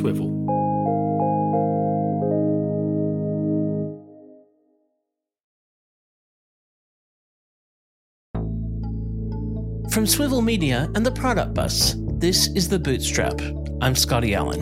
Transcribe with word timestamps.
Swivol. 0.00 0.40
From 9.92 10.04
Swivol 10.04 10.42
Media 10.42 10.88
and 10.94 11.04
the 11.04 11.10
Product 11.10 11.52
Bus, 11.52 11.96
this 12.14 12.46
is 12.54 12.68
The 12.68 12.78
Bootstrap. 12.78 13.40
I'm 13.82 13.94
Scotty 13.94 14.34
Allen. 14.34 14.60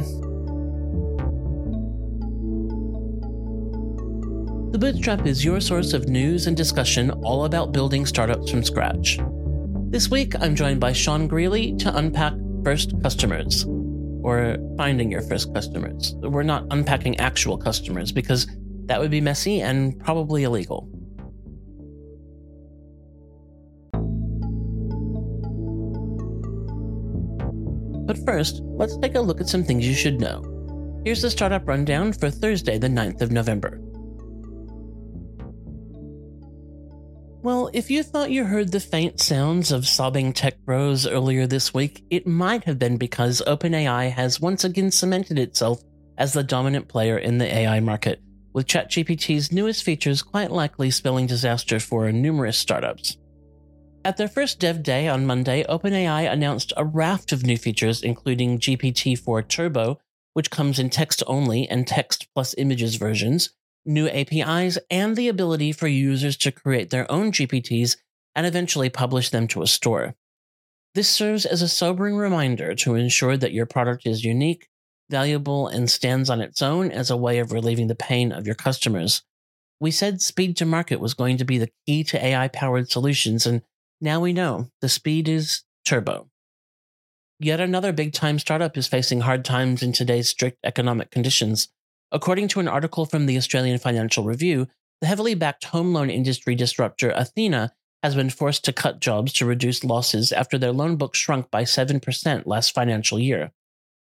The 4.73 4.79
Bootstrap 4.79 5.27
is 5.27 5.45
your 5.45 5.61
source 5.61 5.93
of 5.93 6.09
news 6.09 6.47
and 6.47 6.57
discussion 6.57 7.11
all 7.23 7.45
about 7.45 7.73
building 7.73 8.07
startups 8.07 8.51
from 8.51 8.65
scratch. 8.65 9.19
This 9.91 10.11
week, 10.11 10.35
I'm 10.41 10.57
joined 10.57 10.81
by 10.81 10.93
Sean 10.93 11.29
Grealy 11.29 11.77
to 11.77 11.97
unpack 11.97 12.33
first 12.65 12.93
customers, 13.03 13.67
or 14.29 14.59
finding 14.77 15.11
your 15.11 15.23
first 15.23 15.55
customers. 15.55 16.15
We're 16.19 16.43
not 16.43 16.67
unpacking 16.71 17.19
actual 17.19 17.57
customers 17.57 18.13
because 18.13 18.47
that 18.85 19.01
would 19.01 19.11
be 19.11 19.23
messy 19.23 19.63
and 19.63 19.99
probably 20.01 20.43
illegal. 20.43 20.87
But 28.07 28.19
first, 28.27 28.61
let's 28.63 28.99
take 28.99 29.15
a 29.15 29.21
look 29.21 29.41
at 29.41 29.49
some 29.49 29.65
things 29.65 29.89
you 29.89 29.95
should 29.95 30.21
know. 30.21 30.45
Here's 31.07 31.23
the 31.23 31.31
startup 31.31 31.67
rundown 31.67 32.13
for 32.13 32.31
Thursday, 32.31 32.77
the 32.77 32.89
9th 32.89 33.23
of 33.23 33.33
November. 33.33 33.81
Well, 37.41 37.71
if 37.73 37.89
you 37.89 38.03
thought 38.03 38.33
you 38.33 38.45
heard 38.45 38.73
the 38.73 38.81
faint 38.81 39.21
sounds 39.21 39.71
of 39.71 39.87
sobbing 39.87 40.33
tech 40.33 40.59
bros 40.65 41.07
earlier 41.07 41.47
this 41.47 41.73
week, 41.73 42.05
it 42.11 42.27
might 42.27 42.65
have 42.65 42.81
been 42.81 42.97
because 42.97 43.41
OpenAI 43.47 44.11
has 44.11 44.41
once 44.41 44.65
again 44.65 44.91
cemented 44.91 45.39
itself 45.39 45.81
as 46.19 46.33
the 46.33 46.43
dominant 46.43 46.89
player 46.89 47.17
in 47.17 47.39
the 47.39 47.47
AI 47.47 47.79
market, 47.79 48.21
with 48.53 48.67
ChatGPT's 48.67 49.53
newest 49.53 49.85
features 49.85 50.21
quite 50.21 50.51
likely 50.51 50.91
spelling 50.91 51.29
disaster 51.29 51.79
for 51.79 52.11
numerous 52.11 52.59
startups. 52.59 53.17
At 54.05 54.17
their 54.17 54.27
first 54.27 54.59
dev 54.59 54.83
day 54.83 55.07
on 55.07 55.25
Monday, 55.25 55.65
OpenAI 55.69 56.31
announced 56.31 56.73
a 56.77 56.85
raft 56.85 57.31
of 57.31 57.45
new 57.45 57.57
features, 57.57 58.03
including 58.03 58.59
GPT 58.59 59.17
4 59.17 59.43
Turbo, 59.43 60.01
which 60.33 60.51
comes 60.51 60.81
in 60.81 60.91
text 60.91 61.23
only 61.29 61.69
and 61.69 61.87
text 61.87 62.27
plus 62.35 62.57
images 62.59 62.97
versions, 62.97 63.51
new 63.89 64.07
APIs, 64.09 64.79
and 64.91 65.17
the 65.17 65.29
ability 65.29 65.73
for 65.73 65.89
users 65.89 66.37
to 66.37 66.53
create 66.53 66.91
their 66.91 67.11
own 67.11 67.33
GPTs 67.33 67.97
and 68.35 68.47
eventually 68.47 68.91
publish 68.91 69.31
them 69.31 69.49
to 69.49 69.63
a 69.63 69.67
store. 69.67 70.15
This 70.95 71.09
serves 71.09 71.45
as 71.45 71.63
a 71.63 71.69
sobering 71.69 72.17
reminder 72.17 72.75
to 72.77 72.95
ensure 72.95 73.37
that 73.37 73.53
your 73.53 73.67
product 73.67 74.07
is 74.07 74.25
unique, 74.25 74.69
valuable, 75.11 75.67
and 75.67 75.91
stands 75.91 76.31
on 76.31 76.41
its 76.41 76.63
own 76.63 76.91
as 76.93 77.11
a 77.11 77.17
way 77.17 77.39
of 77.39 77.53
relieving 77.53 77.89
the 77.89 77.95
pain 77.95 78.31
of 78.31 78.47
your 78.47 78.55
customers. 78.55 79.23
We 79.81 79.91
said 79.91 80.21
speed 80.21 80.57
to 80.59 80.67
market 80.67 81.01
was 81.01 81.15
going 81.15 81.37
to 81.39 81.45
be 81.45 81.59
the 81.59 81.71
key 81.87 82.05
to 82.05 82.25
AI 82.25 82.49
powered 82.49 82.91
solutions, 82.91 83.47
and 83.47 83.63
now 84.01 84.21
we 84.21 84.33
know 84.33 84.71
the 84.81 84.89
speed 84.89 85.29
is 85.29 85.63
turbo. 85.85 86.29
Yet 87.41 87.61
another 87.61 87.93
big 87.93 88.13
time 88.13 88.39
startup 88.39 88.77
is 88.77 88.89
facing 88.89 89.21
hard 89.21 89.45
times 89.45 89.83
in 89.83 89.93
today's 89.93 90.29
strict 90.29 90.59
economic 90.65 91.11
conditions. 91.11 91.69
According 92.11 92.49
to 92.49 92.61
an 92.61 92.69
article 92.69 93.05
from 93.05 93.27
the 93.27 93.37
Australian 93.37 93.79
Financial 93.79 94.25
Review, 94.25 94.67
the 95.01 95.07
heavily 95.07 95.35
backed 95.35 95.65
home 95.67 95.93
loan 95.93 96.11
industry 96.11 96.55
disruptor 96.55 97.11
Athena 97.11 97.73
has 98.03 98.15
been 98.15 98.31
forced 98.31 98.65
to 98.65 98.73
cut 98.73 99.01
jobs 99.01 99.33
to 99.35 99.47
reduce 99.47 99.85
losses 99.85 100.33
after 100.33 100.57
their 100.57 100.73
loan 100.73 100.97
book 100.97 101.15
shrunk 101.15 101.51
by 101.51 101.65
7% 101.65 102.47
last 102.47 102.75
financial 102.75 103.19
year. 103.19 103.53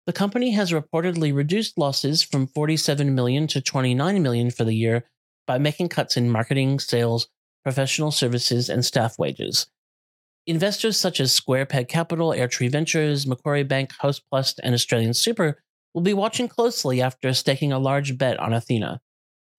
The 0.07 0.13
company 0.13 0.53
has 0.53 0.73
reportedly 0.73 1.35
reduced 1.35 1.79
losses 1.79 2.23
from 2.23 2.47
47 2.47 3.15
million 3.15 3.47
to 3.49 3.61
29 3.61 4.23
million 4.23 4.51
for 4.51 4.65
the 4.65 4.75
year 4.75 5.05
by 5.47 5.59
making 5.59 5.89
cuts 5.89 6.17
in 6.17 6.31
marketing, 6.31 6.79
sales, 6.79 7.29
professional 7.65 8.11
services, 8.11 8.69
and 8.69 8.85
staff 8.85 9.19
wages. 9.19 9.67
Investors 10.47 10.97
such 10.97 11.21
as 11.21 11.33
Square 11.33 11.67
Peg 11.67 11.89
Capital, 11.89 12.31
Airtree 12.31 12.71
Ventures, 12.71 13.27
Macquarie 13.27 13.63
Bank, 13.63 13.93
Hostplus, 14.03 14.59
and 14.63 14.75
Australian 14.75 15.15
Super 15.15 15.63
will 15.95 16.03
be 16.03 16.15
watching 16.15 16.49
closely 16.49 17.01
after 17.01 17.33
staking 17.33 17.73
a 17.73 17.79
large 17.79 18.17
bet 18.17 18.39
on 18.39 18.53
Athena. 18.53 19.01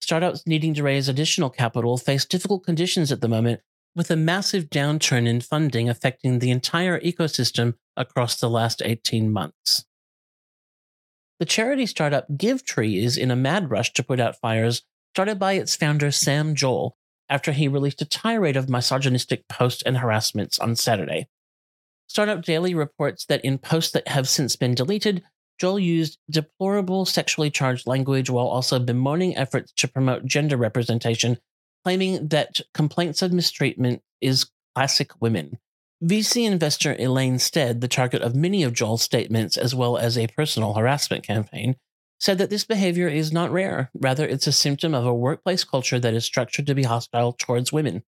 Startups 0.00 0.46
needing 0.46 0.74
to 0.74 0.82
raise 0.82 1.08
additional 1.08 1.50
capital 1.50 1.96
face 1.96 2.24
difficult 2.24 2.64
conditions 2.64 3.12
at 3.12 3.20
the 3.20 3.28
moment, 3.28 3.60
with 3.94 4.10
a 4.10 4.16
massive 4.16 4.70
downturn 4.70 5.26
in 5.28 5.40
funding 5.40 5.88
affecting 5.88 6.38
the 6.38 6.50
entire 6.50 6.98
ecosystem 7.00 7.74
across 7.96 8.40
the 8.40 8.50
last 8.50 8.82
18 8.84 9.30
months. 9.30 9.84
The 11.38 11.46
charity 11.46 11.86
startup 11.86 12.26
GiveTree 12.30 13.02
is 13.02 13.16
in 13.16 13.30
a 13.30 13.36
mad 13.36 13.70
rush 13.70 13.92
to 13.94 14.02
put 14.02 14.20
out 14.20 14.40
fires 14.40 14.82
started 15.12 15.38
by 15.38 15.52
its 15.52 15.76
founder 15.76 16.10
Sam 16.10 16.54
Joel, 16.54 16.96
after 17.28 17.52
he 17.52 17.68
released 17.68 18.00
a 18.00 18.06
tirade 18.06 18.56
of 18.56 18.68
misogynistic 18.68 19.46
posts 19.48 19.82
and 19.82 19.98
harassments 19.98 20.58
on 20.58 20.74
Saturday. 20.74 21.28
Startup 22.06 22.42
Daily 22.42 22.74
reports 22.74 23.26
that 23.26 23.44
in 23.44 23.58
posts 23.58 23.92
that 23.92 24.08
have 24.08 24.28
since 24.28 24.56
been 24.56 24.74
deleted, 24.74 25.22
Joel 25.62 25.78
used 25.78 26.18
deplorable 26.28 27.04
sexually 27.04 27.48
charged 27.48 27.86
language 27.86 28.28
while 28.28 28.48
also 28.48 28.80
bemoaning 28.80 29.36
efforts 29.36 29.70
to 29.74 29.86
promote 29.86 30.26
gender 30.26 30.56
representation, 30.56 31.38
claiming 31.84 32.26
that 32.26 32.62
complaints 32.74 33.22
of 33.22 33.32
mistreatment 33.32 34.02
is 34.20 34.50
classic 34.74 35.12
women. 35.20 35.60
VC 36.02 36.44
investor 36.44 36.96
Elaine 36.98 37.38
Stead, 37.38 37.80
the 37.80 37.86
target 37.86 38.22
of 38.22 38.34
many 38.34 38.64
of 38.64 38.72
Joel's 38.72 39.02
statements 39.02 39.56
as 39.56 39.72
well 39.72 39.96
as 39.96 40.18
a 40.18 40.26
personal 40.26 40.74
harassment 40.74 41.24
campaign, 41.24 41.76
said 42.18 42.38
that 42.38 42.50
this 42.50 42.64
behavior 42.64 43.06
is 43.06 43.30
not 43.30 43.52
rare. 43.52 43.88
Rather, 43.94 44.26
it's 44.26 44.48
a 44.48 44.52
symptom 44.52 44.96
of 44.96 45.06
a 45.06 45.14
workplace 45.14 45.62
culture 45.62 46.00
that 46.00 46.12
is 46.12 46.24
structured 46.24 46.66
to 46.66 46.74
be 46.74 46.82
hostile 46.82 47.34
towards 47.34 47.72
women. 47.72 48.02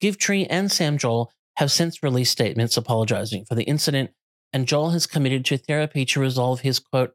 GiveTree 0.00 0.46
and 0.48 0.70
Sam 0.70 0.96
Joel 0.96 1.32
have 1.56 1.72
since 1.72 2.04
released 2.04 2.30
statements 2.30 2.76
apologizing 2.76 3.46
for 3.46 3.56
the 3.56 3.64
incident, 3.64 4.12
and 4.54 4.68
Joel 4.68 4.90
has 4.90 5.08
committed 5.08 5.44
to 5.46 5.58
therapy 5.58 6.04
to 6.06 6.20
resolve 6.20 6.60
his 6.60 6.78
quote, 6.78 7.12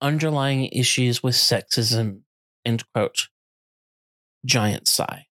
underlying 0.00 0.66
issues 0.66 1.24
with 1.24 1.34
sexism, 1.34 2.20
end 2.64 2.84
quote. 2.94 3.26
Giant 4.46 4.86
sigh. 4.86 5.26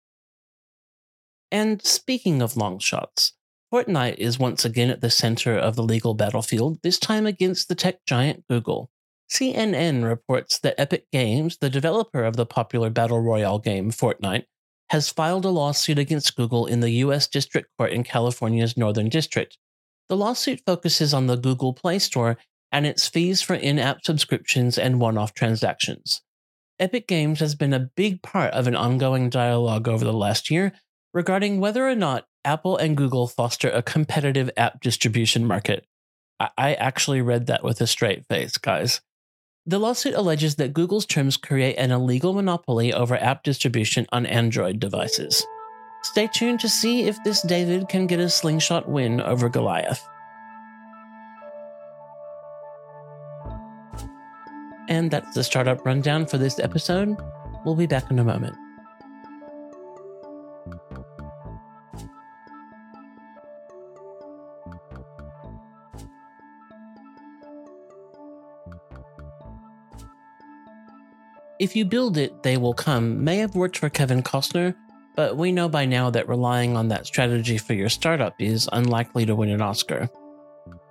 And 1.50 1.82
speaking 1.82 2.42
of 2.42 2.58
long 2.58 2.80
shots, 2.80 3.32
Fortnite 3.74 4.18
is 4.18 4.38
once 4.38 4.66
again 4.66 4.90
at 4.90 5.00
the 5.00 5.10
center 5.10 5.58
of 5.58 5.78
the 5.78 5.84
legal 5.84 6.14
battlefield, 6.14 6.80
this 6.84 7.00
time 7.00 7.26
against 7.26 7.70
the 7.70 7.76
tech 7.76 8.06
giant 8.06 8.44
Google. 8.50 8.92
CNN 9.32 10.04
reports 10.04 10.60
that 10.60 10.78
Epic 10.78 11.06
Games, 11.14 11.58
the 11.58 11.70
developer 11.70 12.26
of 12.26 12.36
the 12.36 12.46
popular 12.46 12.90
battle 12.90 13.22
royale 13.22 13.60
game 13.60 13.92
Fortnite, 13.92 14.44
has 14.90 15.10
filed 15.10 15.46
a 15.46 15.50
lawsuit 15.50 15.98
against 15.98 16.36
Google 16.36 16.66
in 16.66 16.82
the 16.82 16.92
U.S. 16.92 17.26
District 17.28 17.70
Court 17.78 17.94
in 17.94 18.04
California's 18.04 18.76
Northern 18.76 19.08
District. 19.08 19.58
The 20.10 20.18
lawsuit 20.18 20.62
focuses 20.66 21.14
on 21.14 21.28
the 21.28 21.36
Google 21.36 21.74
Play 21.74 22.00
Store 22.00 22.38
and 22.72 22.86
its 22.86 23.08
fees 23.08 23.42
for 23.42 23.56
in 23.56 23.80
app 23.80 24.04
subscriptions 24.04 24.78
and 24.78 25.00
one 25.00 25.18
off 25.18 25.34
transactions. 25.34 26.22
Epic 26.80 27.08
Games 27.08 27.40
has 27.40 27.56
been 27.56 27.74
a 27.74 27.90
big 27.96 28.22
part 28.22 28.54
of 28.54 28.68
an 28.68 28.76
ongoing 28.76 29.30
dialogue 29.30 29.88
over 29.88 30.06
the 30.06 30.14
last 30.14 30.52
year 30.52 30.74
regarding 31.14 31.60
whether 31.60 31.88
or 31.88 31.96
not 31.96 32.26
Apple 32.46 32.78
and 32.78 32.96
Google 32.96 33.28
foster 33.28 33.70
a 33.70 33.82
competitive 33.82 34.50
app 34.56 34.82
distribution 34.82 35.46
market. 35.46 35.86
I 36.40 36.76
actually 36.76 37.22
read 37.22 37.48
that 37.48 37.64
with 37.64 37.82
a 37.82 37.88
straight 37.88 38.26
face, 38.30 38.58
guys. 38.58 39.02
The 39.66 39.80
lawsuit 39.80 40.14
alleges 40.14 40.56
that 40.56 40.74
Google's 40.74 41.06
terms 41.06 41.36
create 41.36 41.76
an 41.76 41.92
illegal 41.92 42.34
monopoly 42.34 42.94
over 42.94 43.18
app 43.18 43.44
distribution 43.44 44.06
on 44.12 44.26
Android 44.26 44.80
devices. 44.80 45.46
Stay 46.04 46.28
tuned 46.28 46.60
to 46.62 46.70
see 46.70 47.04
if 47.04 47.22
this 47.24 47.42
David 47.42 47.90
can 47.90 48.08
get 48.08 48.20
a 48.20 48.30
slingshot 48.30 48.88
win 48.90 49.22
over 49.22 49.50
Goliath. 49.50 50.08
And 54.90 55.12
that's 55.12 55.36
the 55.36 55.44
startup 55.44 55.86
rundown 55.86 56.26
for 56.26 56.38
this 56.38 56.60
episode. 56.60 57.18
We'll 57.66 57.76
be 57.76 57.88
back 57.88 58.10
in 58.10 58.20
a 58.20 58.24
moment. 58.24 58.58
If 71.60 71.76
you 71.76 71.86
build 71.86 72.18
it, 72.18 72.44
they 72.44 72.56
will 72.56 72.76
come 72.76 73.24
may 73.24 73.38
have 73.38 73.56
worked 73.56 73.78
for 73.78 73.90
Kevin 73.90 74.22
Costner, 74.22 74.76
but 75.18 75.36
we 75.36 75.52
know 75.52 75.68
by 75.68 75.84
now 75.84 76.12
that 76.12 76.30
relying 76.30 76.78
on 76.78 76.88
that 76.90 77.08
strategy 77.08 77.58
for 77.58 77.74
your 77.74 77.90
startup 77.90 78.36
is 78.40 78.70
unlikely 78.72 79.26
to 79.26 79.36
win 79.36 79.50
an 79.50 79.64
Oscar. 79.64 80.08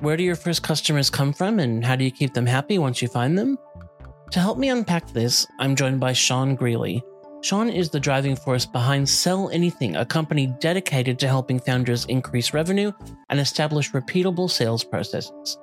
Where 0.00 0.16
do 0.16 0.24
your 0.24 0.34
first 0.34 0.64
customers 0.64 1.08
come 1.08 1.32
from 1.32 1.60
and 1.60 1.84
how 1.84 1.94
do 1.94 2.04
you 2.04 2.10
keep 2.10 2.34
them 2.34 2.44
happy 2.44 2.76
once 2.76 3.00
you 3.00 3.06
find 3.06 3.38
them? 3.38 3.56
To 4.32 4.40
help 4.40 4.58
me 4.58 4.68
unpack 4.68 5.12
this, 5.12 5.46
I'm 5.60 5.76
joined 5.76 6.00
by 6.00 6.12
Sean 6.12 6.56
Grealy. 6.56 7.04
Sean 7.42 7.68
is 7.68 7.88
the 7.88 8.00
driving 8.00 8.34
force 8.34 8.66
behind 8.66 9.08
Sell 9.08 9.48
Anything, 9.50 9.94
a 9.94 10.04
company 10.04 10.48
dedicated 10.58 11.20
to 11.20 11.28
helping 11.28 11.60
founders 11.60 12.04
increase 12.06 12.52
revenue 12.52 12.90
and 13.30 13.38
establish 13.38 13.92
repeatable 13.92 14.50
sales 14.50 14.82
processes. 14.82 15.56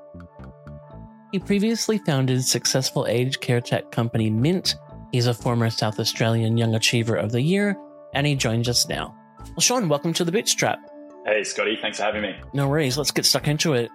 He 1.33 1.39
previously 1.39 1.97
founded 1.97 2.45
successful 2.45 3.07
aged 3.07 3.41
care 3.41 3.59
tech 3.59 3.91
company 3.91 4.29
Mint. 4.29 4.75
He's 5.11 5.27
a 5.27 5.33
former 5.33 5.69
South 5.69 5.99
Australian 5.99 6.57
Young 6.57 6.75
Achiever 6.75 7.17
of 7.17 7.33
the 7.33 7.41
Year, 7.41 7.75
and 8.13 8.25
he 8.25 8.35
joins 8.35 8.69
us 8.69 8.87
now. 8.87 9.15
Well, 9.39 9.59
Sean, 9.59 9.89
welcome 9.89 10.13
to 10.13 10.23
the 10.23 10.31
Bootstrap. 10.31 10.79
Hey, 11.25 11.43
Scotty, 11.43 11.77
thanks 11.81 11.97
for 11.97 12.03
having 12.03 12.21
me. 12.21 12.35
No 12.53 12.67
worries. 12.67 12.97
Let's 12.97 13.11
get 13.11 13.25
stuck 13.25 13.47
into 13.47 13.73
it. 13.73 13.89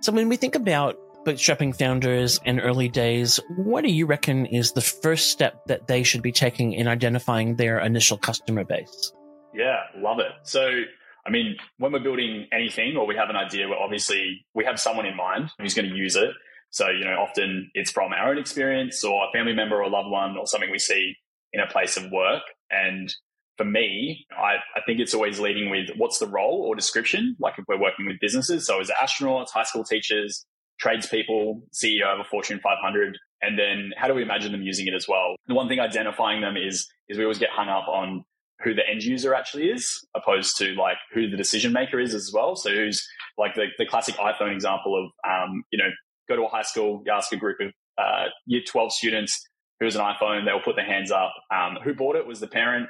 So, 0.00 0.12
when 0.12 0.28
we 0.28 0.36
think 0.36 0.54
about 0.54 0.96
bootstrapping 1.24 1.76
founders 1.76 2.38
in 2.44 2.60
early 2.60 2.88
days, 2.88 3.40
what 3.56 3.82
do 3.82 3.90
you 3.90 4.06
reckon 4.06 4.46
is 4.46 4.72
the 4.72 4.80
first 4.80 5.30
step 5.30 5.66
that 5.66 5.86
they 5.86 6.02
should 6.02 6.22
be 6.22 6.32
taking 6.32 6.72
in 6.72 6.86
identifying 6.86 7.56
their 7.56 7.80
initial 7.80 8.16
customer 8.16 8.64
base? 8.64 9.12
Yeah, 9.54 9.78
love 9.96 10.18
it. 10.20 10.32
So, 10.44 10.82
I 11.26 11.30
mean, 11.30 11.56
when 11.78 11.92
we're 11.92 12.00
building 12.00 12.46
anything 12.52 12.96
or 12.96 13.06
we 13.06 13.16
have 13.16 13.30
an 13.30 13.36
idea, 13.36 13.68
we're 13.68 13.76
obviously 13.76 14.46
we 14.54 14.64
have 14.64 14.78
someone 14.78 15.06
in 15.06 15.16
mind 15.16 15.50
who's 15.58 15.74
going 15.74 15.88
to 15.88 15.94
use 15.94 16.14
it. 16.14 16.30
So, 16.70 16.88
you 16.88 17.04
know, 17.04 17.16
often 17.16 17.70
it's 17.74 17.90
from 17.90 18.12
our 18.12 18.30
own 18.30 18.38
experience 18.38 19.02
or 19.02 19.24
a 19.24 19.32
family 19.32 19.54
member 19.54 19.76
or 19.76 19.82
a 19.82 19.88
loved 19.88 20.10
one 20.10 20.36
or 20.36 20.46
something 20.46 20.70
we 20.70 20.78
see 20.78 21.14
in 21.52 21.60
a 21.60 21.66
place 21.66 21.96
of 21.96 22.10
work. 22.12 22.42
And 22.70 23.12
for 23.56 23.64
me, 23.64 24.26
I, 24.32 24.56
I 24.76 24.80
think 24.86 25.00
it's 25.00 25.14
always 25.14 25.40
leading 25.40 25.70
with 25.70 25.88
what's 25.96 26.18
the 26.18 26.26
role 26.26 26.64
or 26.66 26.74
description, 26.74 27.36
like 27.40 27.54
if 27.58 27.64
we're 27.68 27.80
working 27.80 28.06
with 28.06 28.16
businesses. 28.20 28.66
So, 28.66 28.80
as 28.80 28.90
astronauts, 28.90 29.50
high 29.50 29.64
school 29.64 29.84
teachers, 29.84 30.44
tradespeople, 30.78 31.62
CEO 31.72 32.06
of 32.06 32.20
a 32.20 32.24
Fortune 32.24 32.60
500, 32.62 33.18
and 33.42 33.58
then 33.58 33.92
how 33.96 34.08
do 34.08 34.14
we 34.14 34.22
imagine 34.22 34.52
them 34.52 34.62
using 34.62 34.86
it 34.86 34.94
as 34.94 35.06
well? 35.08 35.36
The 35.46 35.54
one 35.54 35.68
thing 35.68 35.80
identifying 35.80 36.40
them 36.40 36.56
is 36.56 36.86
is 37.08 37.18
we 37.18 37.24
always 37.24 37.38
get 37.38 37.50
hung 37.50 37.68
up 37.68 37.88
on 37.88 38.24
who 38.62 38.74
the 38.74 38.88
end 38.88 39.02
user 39.02 39.34
actually 39.34 39.68
is, 39.68 40.04
opposed 40.14 40.56
to 40.58 40.74
like 40.74 40.96
who 41.12 41.28
the 41.28 41.36
decision 41.36 41.72
maker 41.72 42.00
is 42.00 42.14
as 42.14 42.30
well. 42.32 42.56
So 42.56 42.70
who's 42.70 43.06
like 43.36 43.54
the, 43.54 43.66
the 43.78 43.84
classic 43.84 44.16
iPhone 44.16 44.52
example 44.52 44.96
of, 44.96 45.30
um, 45.30 45.62
you 45.70 45.78
know, 45.78 45.90
go 46.28 46.36
to 46.36 46.42
a 46.42 46.48
high 46.48 46.62
school, 46.62 47.02
you 47.04 47.12
ask 47.12 47.30
a 47.32 47.36
group 47.36 47.58
of 47.60 47.72
uh, 47.98 48.24
year 48.46 48.62
12 48.66 48.92
students 48.92 49.46
who 49.78 49.86
who's 49.86 49.96
an 49.96 50.02
iPhone, 50.02 50.44
they'll 50.44 50.60
put 50.60 50.76
their 50.76 50.86
hands 50.86 51.10
up. 51.10 51.34
Um, 51.54 51.76
who 51.84 51.94
bought 51.94 52.16
it 52.16 52.26
was 52.26 52.40
the 52.40 52.46
parent, 52.46 52.88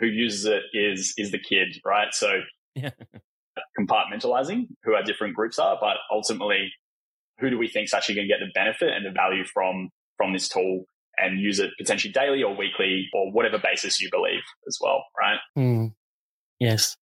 who 0.00 0.06
uses 0.06 0.46
it 0.46 0.62
is 0.72 1.14
is 1.16 1.30
the 1.30 1.38
kid, 1.38 1.76
right? 1.84 2.12
So 2.12 2.40
yeah. 2.74 2.90
compartmentalizing 3.78 4.68
who 4.84 4.94
our 4.94 5.02
different 5.02 5.34
groups 5.34 5.58
are, 5.58 5.78
but 5.80 5.96
ultimately, 6.10 6.72
who 7.38 7.50
do 7.50 7.58
we 7.58 7.68
think 7.68 7.84
is 7.86 7.94
actually 7.94 8.16
going 8.16 8.28
to 8.28 8.32
get 8.32 8.40
the 8.40 8.52
benefit 8.54 8.88
and 8.88 9.04
the 9.04 9.10
value 9.10 9.44
from 9.44 9.90
from 10.16 10.32
this 10.32 10.48
tool 10.48 10.84
and 11.16 11.40
use 11.40 11.58
it 11.58 11.70
potentially 11.78 12.12
daily 12.12 12.42
or 12.42 12.56
weekly 12.56 13.06
or 13.12 13.30
whatever 13.32 13.58
basis 13.58 14.00
you 14.00 14.08
believe 14.10 14.42
as 14.66 14.78
well, 14.80 15.04
right? 15.18 15.38
Mm. 15.58 15.92
Yes. 16.58 16.96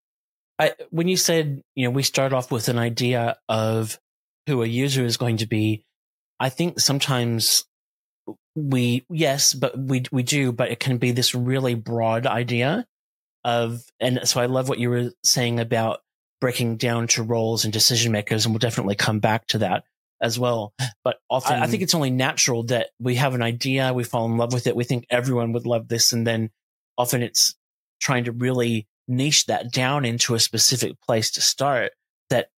I, 0.59 0.75
when 0.91 1.09
you 1.09 1.17
said, 1.17 1.63
you 1.75 1.85
know, 1.85 1.91
we 1.91 2.03
start 2.03 2.33
off 2.33 2.51
with 2.51 2.69
an 2.69 2.79
idea 2.79 3.37
of 3.49 3.99
who 4.47 4.63
a 4.63 4.67
user 4.67 5.05
is 5.05 5.17
going 5.17 5.37
to 5.39 5.47
be, 5.47 5.85
I 6.41 6.49
think 6.49 6.81
sometimes 6.81 7.65
we, 8.59 9.05
yes, 9.11 9.55
but 9.55 9.79
we, 9.79 10.05
we 10.11 10.23
do, 10.23 10.53
but 10.53 10.71
it 10.71 10.81
can 10.81 10.99
be 10.99 11.13
this 11.13 11.35
really 11.35 11.75
broad 11.75 12.27
idea 12.27 12.87
of, 13.45 13.83
and 14.01 14.21
so 14.25 14.41
I 14.41 14.47
love 14.47 14.69
what 14.69 14.79
you 14.79 14.91
were 14.91 15.11
saying 15.25 15.61
about 15.61 16.01
breaking 16.41 16.77
down 16.77 17.07
to 17.09 17.23
roles 17.23 17.65
and 17.65 17.73
decision 17.73 18.13
makers. 18.13 18.45
And 18.45 18.55
we'll 18.55 18.59
definitely 18.59 18.95
come 18.95 19.21
back 19.21 19.47
to 19.49 19.59
that 19.59 19.85
as 20.21 20.39
well. 20.39 20.73
But 21.05 21.19
often, 21.31 21.61
I, 21.61 21.65
I, 21.65 21.67
think 21.67 21.83
it's 21.83 21.95
only 21.95 22.11
natural 22.11 22.65
that 22.65 22.91
we 23.01 23.17
have 23.17 23.35
an 23.35 23.43
idea, 23.43 23.93
we 23.93 24.05
fall 24.05 24.27
in 24.27 24.37
love 24.37 24.53
with 24.53 24.67
it, 24.67 24.77
we 24.77 24.85
think 24.85 25.07
everyone 25.11 25.53
would 25.53 25.67
love 25.67 25.89
this, 25.89 26.13
and 26.13 26.27
then 26.27 26.51
often 26.97 27.23
it's 27.23 27.55
trying 28.01 28.25
to 28.25 28.33
really 28.33 28.87
niche 29.07 29.47
that 29.47 29.73
down 29.73 30.05
into 30.05 30.35
a 30.35 30.41
specific 30.41 31.01
place 31.01 31.31
to 31.33 31.41
start 31.41 31.93
that 32.31 32.49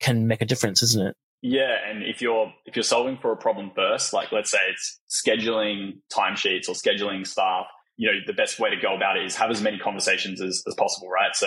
can 0.00 0.26
make 0.26 0.42
a 0.42 0.46
difference, 0.46 0.82
isn't 0.82 1.08
it? 1.08 1.16
Yeah, 1.48 1.76
and 1.88 2.02
if 2.02 2.20
you're 2.20 2.52
if 2.64 2.74
you're 2.74 2.82
solving 2.82 3.18
for 3.18 3.30
a 3.30 3.36
problem 3.36 3.70
first, 3.72 4.12
like 4.12 4.32
let's 4.32 4.50
say 4.50 4.58
it's 4.68 4.98
scheduling 5.08 6.00
timesheets 6.12 6.68
or 6.68 6.72
scheduling 6.72 7.24
staff, 7.24 7.66
you 7.96 8.10
know, 8.10 8.18
the 8.26 8.32
best 8.32 8.58
way 8.58 8.68
to 8.70 8.76
go 8.76 8.96
about 8.96 9.16
it 9.16 9.24
is 9.24 9.36
have 9.36 9.48
as 9.48 9.62
many 9.62 9.78
conversations 9.78 10.42
as, 10.42 10.64
as 10.66 10.74
possible, 10.74 11.08
right? 11.08 11.36
So 11.36 11.46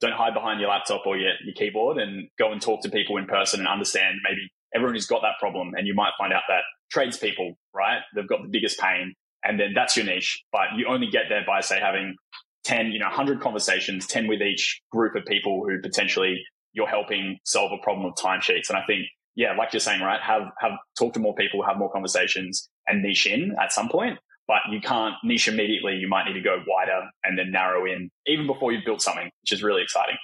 don't 0.00 0.14
hide 0.14 0.34
behind 0.34 0.58
your 0.58 0.70
laptop 0.70 1.06
or 1.06 1.16
your, 1.16 1.34
your 1.44 1.54
keyboard 1.54 1.96
and 1.96 2.28
go 2.40 2.50
and 2.50 2.60
talk 2.60 2.82
to 2.82 2.90
people 2.90 3.18
in 3.18 3.26
person 3.26 3.60
and 3.60 3.68
understand 3.68 4.16
maybe 4.28 4.50
everyone 4.74 4.94
who's 4.94 5.06
got 5.06 5.22
that 5.22 5.38
problem. 5.38 5.74
And 5.76 5.86
you 5.86 5.94
might 5.94 6.10
find 6.18 6.32
out 6.32 6.42
that 6.48 6.62
tradespeople, 6.90 7.56
right? 7.72 8.00
They've 8.16 8.26
got 8.26 8.42
the 8.42 8.48
biggest 8.50 8.80
pain. 8.80 9.14
And 9.44 9.60
then 9.60 9.74
that's 9.76 9.96
your 9.96 10.06
niche. 10.06 10.42
But 10.50 10.74
you 10.76 10.88
only 10.88 11.06
get 11.06 11.26
there 11.28 11.44
by, 11.46 11.60
say, 11.60 11.78
having 11.78 12.16
10, 12.64 12.90
you 12.90 12.98
know, 12.98 13.06
100 13.06 13.40
conversations, 13.40 14.08
10 14.08 14.26
with 14.26 14.42
each 14.42 14.82
group 14.90 15.14
of 15.14 15.24
people 15.24 15.64
who 15.64 15.80
potentially 15.80 16.42
you're 16.72 16.88
helping 16.88 17.38
solve 17.44 17.70
a 17.70 17.80
problem 17.84 18.06
with 18.06 18.16
timesheets. 18.16 18.70
And 18.70 18.76
I 18.76 18.84
think, 18.88 19.06
yeah, 19.36 19.54
like 19.56 19.72
you're 19.72 19.80
saying, 19.80 20.00
right? 20.00 20.20
Have, 20.20 20.42
have 20.60 20.72
talk 20.98 21.12
to 21.14 21.20
more 21.20 21.34
people, 21.34 21.62
have 21.64 21.78
more 21.78 21.92
conversations 21.92 22.68
and 22.86 23.02
niche 23.02 23.26
in 23.26 23.54
at 23.62 23.72
some 23.72 23.88
point. 23.88 24.18
But 24.48 24.58
you 24.70 24.80
can't 24.80 25.14
niche 25.24 25.48
immediately. 25.48 25.94
You 25.94 26.08
might 26.08 26.24
need 26.26 26.34
to 26.34 26.40
go 26.40 26.62
wider 26.66 27.02
and 27.24 27.38
then 27.38 27.50
narrow 27.50 27.84
in 27.84 28.10
even 28.26 28.46
before 28.46 28.72
you've 28.72 28.84
built 28.84 29.02
something, 29.02 29.28
which 29.42 29.52
is 29.52 29.62
really 29.62 29.82
exciting. 29.82 30.16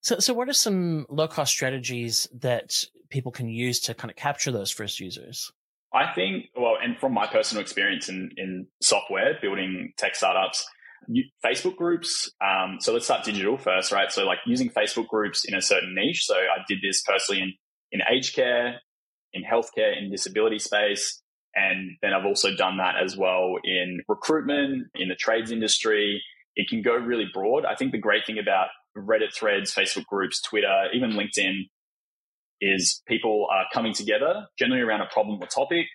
So, 0.00 0.18
so 0.20 0.32
what 0.32 0.48
are 0.48 0.52
some 0.54 1.06
low 1.08 1.26
cost 1.26 1.52
strategies 1.52 2.28
that 2.40 2.84
people 3.10 3.32
can 3.32 3.48
use 3.48 3.80
to 3.80 3.94
kind 3.94 4.10
of 4.10 4.16
capture 4.16 4.52
those 4.52 4.70
first 4.70 5.00
users? 5.00 5.50
I 5.92 6.12
think, 6.14 6.46
well, 6.54 6.76
and 6.82 6.96
from 6.98 7.14
my 7.14 7.26
personal 7.26 7.60
experience 7.60 8.08
in, 8.08 8.30
in 8.36 8.66
software, 8.80 9.38
building 9.42 9.92
tech 9.96 10.14
startups, 10.14 10.64
Facebook 11.44 11.76
groups. 11.76 12.30
Um, 12.44 12.76
so 12.80 12.92
let's 12.92 13.06
start 13.06 13.24
digital 13.24 13.56
first, 13.56 13.90
right? 13.90 14.12
So 14.12 14.24
like 14.24 14.38
using 14.46 14.70
Facebook 14.70 15.08
groups 15.08 15.44
in 15.44 15.54
a 15.54 15.62
certain 15.62 15.94
niche. 15.94 16.26
So 16.26 16.34
I 16.34 16.62
did 16.68 16.78
this 16.82 17.02
personally 17.02 17.42
in, 17.42 17.54
in 17.92 18.00
aged 18.10 18.34
care, 18.34 18.80
in 19.32 19.42
healthcare, 19.42 19.96
in 19.96 20.10
disability 20.10 20.58
space. 20.58 21.22
And 21.54 21.96
then 22.02 22.12
I've 22.12 22.26
also 22.26 22.54
done 22.54 22.76
that 22.78 22.94
as 23.02 23.16
well 23.16 23.56
in 23.64 24.00
recruitment, 24.08 24.88
in 24.94 25.08
the 25.08 25.14
trades 25.14 25.50
industry. 25.50 26.22
It 26.56 26.68
can 26.68 26.82
go 26.82 26.94
really 26.94 27.26
broad. 27.32 27.64
I 27.64 27.74
think 27.74 27.92
the 27.92 27.98
great 27.98 28.26
thing 28.26 28.38
about 28.38 28.68
Reddit 28.96 29.34
threads, 29.34 29.74
Facebook 29.74 30.06
groups, 30.06 30.42
Twitter, 30.42 30.86
even 30.92 31.12
LinkedIn 31.12 31.68
is 32.60 33.02
people 33.06 33.46
are 33.50 33.64
coming 33.72 33.92
together 33.92 34.46
generally 34.58 34.82
around 34.82 35.00
a 35.00 35.06
problem 35.12 35.38
or 35.40 35.46
topic 35.46 35.86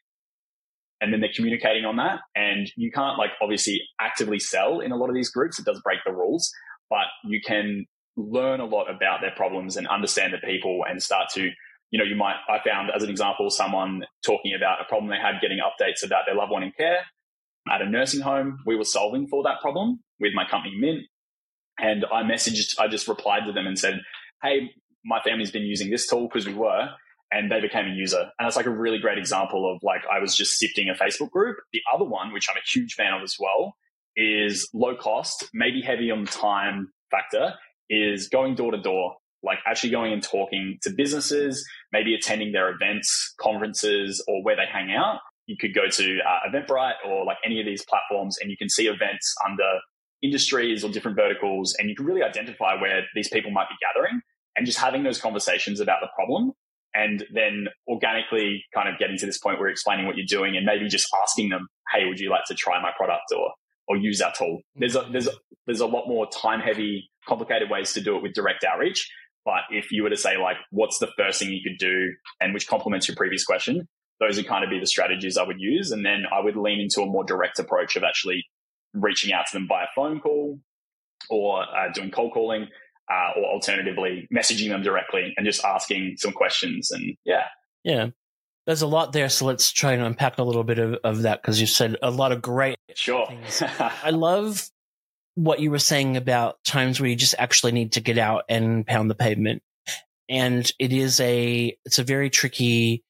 and 1.01 1.11
then 1.11 1.19
they're 1.19 1.33
communicating 1.35 1.83
on 1.83 1.97
that 1.97 2.19
and 2.35 2.71
you 2.77 2.89
can't 2.89 3.17
like 3.17 3.31
obviously 3.41 3.81
actively 3.99 4.39
sell 4.39 4.79
in 4.79 4.91
a 4.91 4.95
lot 4.95 5.09
of 5.09 5.15
these 5.15 5.29
groups 5.29 5.59
it 5.59 5.65
does 5.65 5.81
break 5.83 5.99
the 6.05 6.13
rules 6.13 6.49
but 6.89 7.05
you 7.25 7.41
can 7.45 7.85
learn 8.15 8.59
a 8.59 8.65
lot 8.65 8.85
about 8.85 9.19
their 9.21 9.33
problems 9.35 9.75
and 9.75 9.87
understand 9.87 10.33
the 10.33 10.47
people 10.47 10.81
and 10.87 11.01
start 11.01 11.27
to 11.33 11.49
you 11.93 11.99
know 11.99 12.05
you 12.05 12.15
might 12.15 12.35
i 12.49 12.57
found 12.67 12.89
as 12.93 13.03
an 13.03 13.09
example 13.09 13.49
someone 13.49 14.03
talking 14.25 14.53
about 14.53 14.81
a 14.81 14.85
problem 14.85 15.09
they 15.09 15.17
had 15.17 15.39
getting 15.41 15.59
updates 15.59 16.05
about 16.05 16.23
their 16.25 16.35
loved 16.35 16.51
one 16.51 16.63
in 16.63 16.71
care 16.77 16.99
at 17.71 17.81
a 17.81 17.89
nursing 17.89 18.19
home 18.19 18.57
we 18.65 18.75
were 18.75 18.83
solving 18.83 19.27
for 19.27 19.43
that 19.43 19.61
problem 19.61 19.99
with 20.19 20.33
my 20.33 20.43
company 20.49 20.73
mint 20.77 21.03
and 21.79 22.05
i 22.11 22.21
messaged 22.23 22.77
i 22.79 22.87
just 22.87 23.07
replied 23.07 23.45
to 23.45 23.53
them 23.53 23.65
and 23.65 23.79
said 23.79 24.01
hey 24.41 24.69
my 25.05 25.19
family's 25.21 25.51
been 25.51 25.63
using 25.63 25.89
this 25.89 26.07
tool 26.07 26.27
because 26.27 26.45
we 26.45 26.53
were, 26.53 26.89
and 27.31 27.51
they 27.51 27.59
became 27.59 27.87
a 27.87 27.93
user. 27.93 28.21
And 28.21 28.45
that's 28.45 28.55
like 28.55 28.65
a 28.65 28.71
really 28.71 28.99
great 28.99 29.17
example 29.17 29.71
of 29.71 29.81
like 29.83 30.01
I 30.11 30.19
was 30.19 30.35
just 30.35 30.57
sifting 30.57 30.89
a 30.89 30.93
Facebook 30.93 31.31
group. 31.31 31.57
The 31.73 31.81
other 31.93 32.05
one, 32.05 32.31
which 32.31 32.47
I'm 32.49 32.57
a 32.57 32.65
huge 32.65 32.93
fan 32.93 33.13
of 33.13 33.21
as 33.21 33.35
well, 33.39 33.75
is 34.15 34.69
low 34.73 34.95
cost, 34.95 35.49
maybe 35.53 35.81
heavy 35.81 36.11
on 36.11 36.25
the 36.25 36.31
time 36.31 36.91
factor, 37.11 37.55
is 37.89 38.29
going 38.29 38.55
door 38.55 38.71
to 38.71 38.81
door, 38.81 39.15
like 39.43 39.59
actually 39.67 39.89
going 39.89 40.13
and 40.13 40.23
talking 40.23 40.77
to 40.83 40.89
businesses, 40.89 41.65
maybe 41.91 42.15
attending 42.15 42.51
their 42.51 42.69
events, 42.69 43.33
conferences, 43.39 44.23
or 44.27 44.43
where 44.43 44.55
they 44.55 44.65
hang 44.71 44.91
out. 44.91 45.19
You 45.45 45.57
could 45.59 45.73
go 45.73 45.87
to 45.87 46.19
uh, 46.19 46.49
Eventbrite 46.49 46.93
or 47.05 47.25
like 47.25 47.37
any 47.45 47.59
of 47.59 47.65
these 47.65 47.83
platforms 47.83 48.37
and 48.41 48.49
you 48.49 48.57
can 48.57 48.69
see 48.69 48.87
events 48.87 49.35
under 49.45 49.79
industries 50.21 50.83
or 50.83 50.89
different 50.89 51.17
verticals 51.17 51.75
and 51.77 51.89
you 51.89 51.95
can 51.95 52.05
really 52.05 52.23
identify 52.23 52.79
where 52.79 53.01
these 53.13 53.27
people 53.27 53.51
might 53.51 53.67
be 53.67 53.75
gathering 53.81 54.21
and 54.55 54.65
just 54.65 54.79
having 54.79 55.03
those 55.03 55.19
conversations 55.19 55.81
about 55.81 55.99
the 55.99 56.07
problem 56.15 56.53
and 56.93 57.25
then 57.33 57.67
organically 57.87 58.63
kind 58.73 58.87
of 58.87 58.97
getting 58.97 59.17
to 59.17 59.25
this 59.25 59.37
point 59.37 59.57
where 59.57 59.67
you're 59.67 59.73
explaining 59.73 60.05
what 60.05 60.15
you're 60.15 60.25
doing 60.27 60.55
and 60.55 60.65
maybe 60.65 60.87
just 60.87 61.07
asking 61.23 61.49
them, 61.49 61.67
Hey, 61.91 62.05
would 62.05 62.19
you 62.19 62.29
like 62.29 62.45
to 62.47 62.55
try 62.55 62.81
my 62.81 62.91
product 62.95 63.25
or, 63.35 63.51
or 63.87 63.97
use 63.97 64.21
our 64.21 64.31
tool? 64.37 64.61
There's 64.75 64.95
a, 64.95 65.07
there's, 65.11 65.27
a, 65.27 65.31
there's 65.65 65.81
a 65.81 65.87
lot 65.87 66.07
more 66.07 66.27
time 66.29 66.61
heavy, 66.61 67.09
complicated 67.27 67.69
ways 67.69 67.93
to 67.93 68.01
do 68.01 68.15
it 68.15 68.23
with 68.23 68.33
direct 68.33 68.63
outreach. 68.63 69.09
But 69.45 69.61
if 69.69 69.91
you 69.91 70.03
were 70.03 70.09
to 70.09 70.17
say 70.17 70.37
like, 70.37 70.57
what's 70.71 70.99
the 70.99 71.09
first 71.17 71.39
thing 71.39 71.49
you 71.49 71.61
could 71.63 71.77
do 71.77 72.13
and 72.39 72.53
which 72.53 72.67
complements 72.67 73.07
your 73.07 73.15
previous 73.15 73.43
question, 73.43 73.87
those 74.19 74.37
would 74.37 74.47
kind 74.47 74.63
of 74.63 74.69
be 74.69 74.79
the 74.79 74.87
strategies 74.87 75.37
I 75.37 75.43
would 75.43 75.59
use. 75.59 75.91
And 75.91 76.05
then 76.05 76.23
I 76.31 76.39
would 76.39 76.55
lean 76.55 76.79
into 76.79 77.01
a 77.01 77.05
more 77.05 77.23
direct 77.23 77.59
approach 77.59 77.95
of 77.95 78.03
actually 78.03 78.45
reaching 78.93 79.33
out 79.33 79.45
to 79.51 79.57
them 79.57 79.67
via 79.67 79.87
phone 79.95 80.19
call 80.19 80.59
or 81.29 81.63
uh, 81.63 81.91
doing 81.93 82.11
cold 82.11 82.33
calling 82.33 82.67
uh, 83.11 83.39
or 83.39 83.45
alternatively 83.45 84.27
messaging 84.33 84.69
them 84.69 84.81
directly 84.81 85.33
and 85.35 85.45
just 85.45 85.63
asking 85.65 86.15
some 86.17 86.31
questions. 86.31 86.91
And 86.91 87.17
yeah. 87.25 87.45
Yeah. 87.83 88.09
There's 88.65 88.81
a 88.81 88.87
lot 88.87 89.11
there. 89.11 89.27
So 89.27 89.45
let's 89.45 89.73
try 89.73 89.91
and 89.91 90.01
unpack 90.01 90.37
a 90.37 90.43
little 90.43 90.63
bit 90.63 90.79
of, 90.79 90.97
of 91.03 91.23
that 91.23 91.41
because 91.41 91.59
you 91.59 91.67
said 91.67 91.97
a 92.01 92.09
lot 92.09 92.31
of 92.31 92.41
great 92.41 92.77
sure. 92.95 93.27
things. 93.27 93.61
I 93.79 94.11
love 94.11 94.69
what 95.35 95.59
you 95.59 95.71
were 95.71 95.79
saying 95.79 96.17
about 96.17 96.63
times 96.63 96.99
where 96.99 97.09
you 97.09 97.15
just 97.15 97.35
actually 97.37 97.71
need 97.71 97.93
to 97.93 98.01
get 98.01 98.17
out 98.17 98.43
and 98.49 98.85
pound 98.85 99.09
the 99.09 99.15
pavement. 99.15 99.63
And 100.29 100.71
it 100.79 100.93
is 100.93 101.19
a, 101.19 101.75
it's 101.85 101.99
a 101.99 102.03
very 102.03 102.29
tricky 102.29 103.03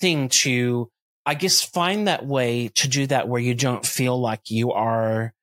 thing 0.00 0.28
to, 0.28 0.90
I 1.26 1.34
guess, 1.34 1.62
find 1.62 2.08
that 2.08 2.24
way 2.24 2.68
to 2.76 2.88
do 2.88 3.06
that 3.08 3.28
where 3.28 3.40
you 3.40 3.54
don't 3.54 3.84
feel 3.84 4.18
like 4.18 4.48
you 4.48 4.72
are 4.72 5.34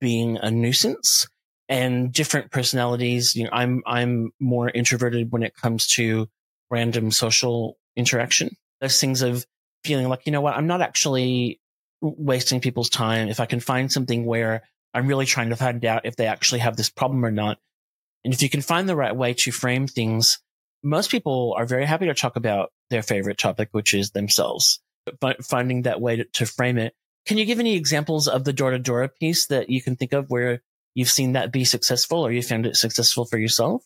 being 0.00 0.38
a 0.38 0.50
nuisance 0.50 1.26
and 1.68 2.12
different 2.12 2.50
personalities. 2.50 3.34
You 3.34 3.44
know, 3.44 3.50
I'm, 3.52 3.82
I'm 3.84 4.30
more 4.40 4.70
introverted 4.70 5.32
when 5.32 5.42
it 5.42 5.54
comes 5.54 5.88
to 5.94 6.28
random 6.70 7.10
social 7.10 7.76
interaction. 7.96 8.56
Those 8.80 9.00
things 9.00 9.22
of 9.22 9.44
feeling 9.84 10.08
like, 10.08 10.24
you 10.24 10.32
know 10.32 10.40
what, 10.40 10.56
I'm 10.56 10.66
not 10.66 10.80
actually 10.80 11.60
wasting 12.00 12.60
people's 12.60 12.90
time. 12.90 13.28
If 13.28 13.40
I 13.40 13.46
can 13.46 13.60
find 13.60 13.90
something 13.90 14.24
where 14.24 14.62
I'm 14.94 15.06
really 15.06 15.26
trying 15.26 15.50
to 15.50 15.56
find 15.56 15.84
out 15.84 16.06
if 16.06 16.16
they 16.16 16.26
actually 16.26 16.60
have 16.60 16.76
this 16.76 16.90
problem 16.90 17.24
or 17.24 17.30
not. 17.30 17.58
And 18.24 18.34
if 18.34 18.42
you 18.42 18.50
can 18.50 18.62
find 18.62 18.88
the 18.88 18.96
right 18.96 19.14
way 19.14 19.34
to 19.34 19.52
frame 19.52 19.86
things, 19.86 20.38
most 20.82 21.10
people 21.10 21.54
are 21.56 21.66
very 21.66 21.84
happy 21.84 22.06
to 22.06 22.14
talk 22.14 22.36
about 22.36 22.72
their 22.90 23.02
favorite 23.02 23.38
topic, 23.38 23.68
which 23.72 23.94
is 23.94 24.10
themselves. 24.10 24.80
But 25.20 25.44
finding 25.44 25.82
that 25.82 26.00
way 26.00 26.24
to, 26.32 26.46
frame 26.46 26.78
it. 26.78 26.94
Can 27.26 27.38
you 27.38 27.44
give 27.44 27.60
any 27.60 27.76
examples 27.76 28.28
of 28.28 28.44
the 28.44 28.52
door 28.52 28.70
to 28.70 28.78
door 28.78 29.08
piece 29.08 29.46
that 29.46 29.70
you 29.70 29.82
can 29.82 29.96
think 29.96 30.12
of 30.12 30.28
where 30.28 30.62
you've 30.94 31.10
seen 31.10 31.32
that 31.32 31.52
be 31.52 31.64
successful 31.64 32.20
or 32.26 32.32
you 32.32 32.42
found 32.42 32.66
it 32.66 32.76
successful 32.76 33.24
for 33.24 33.38
yourself? 33.38 33.84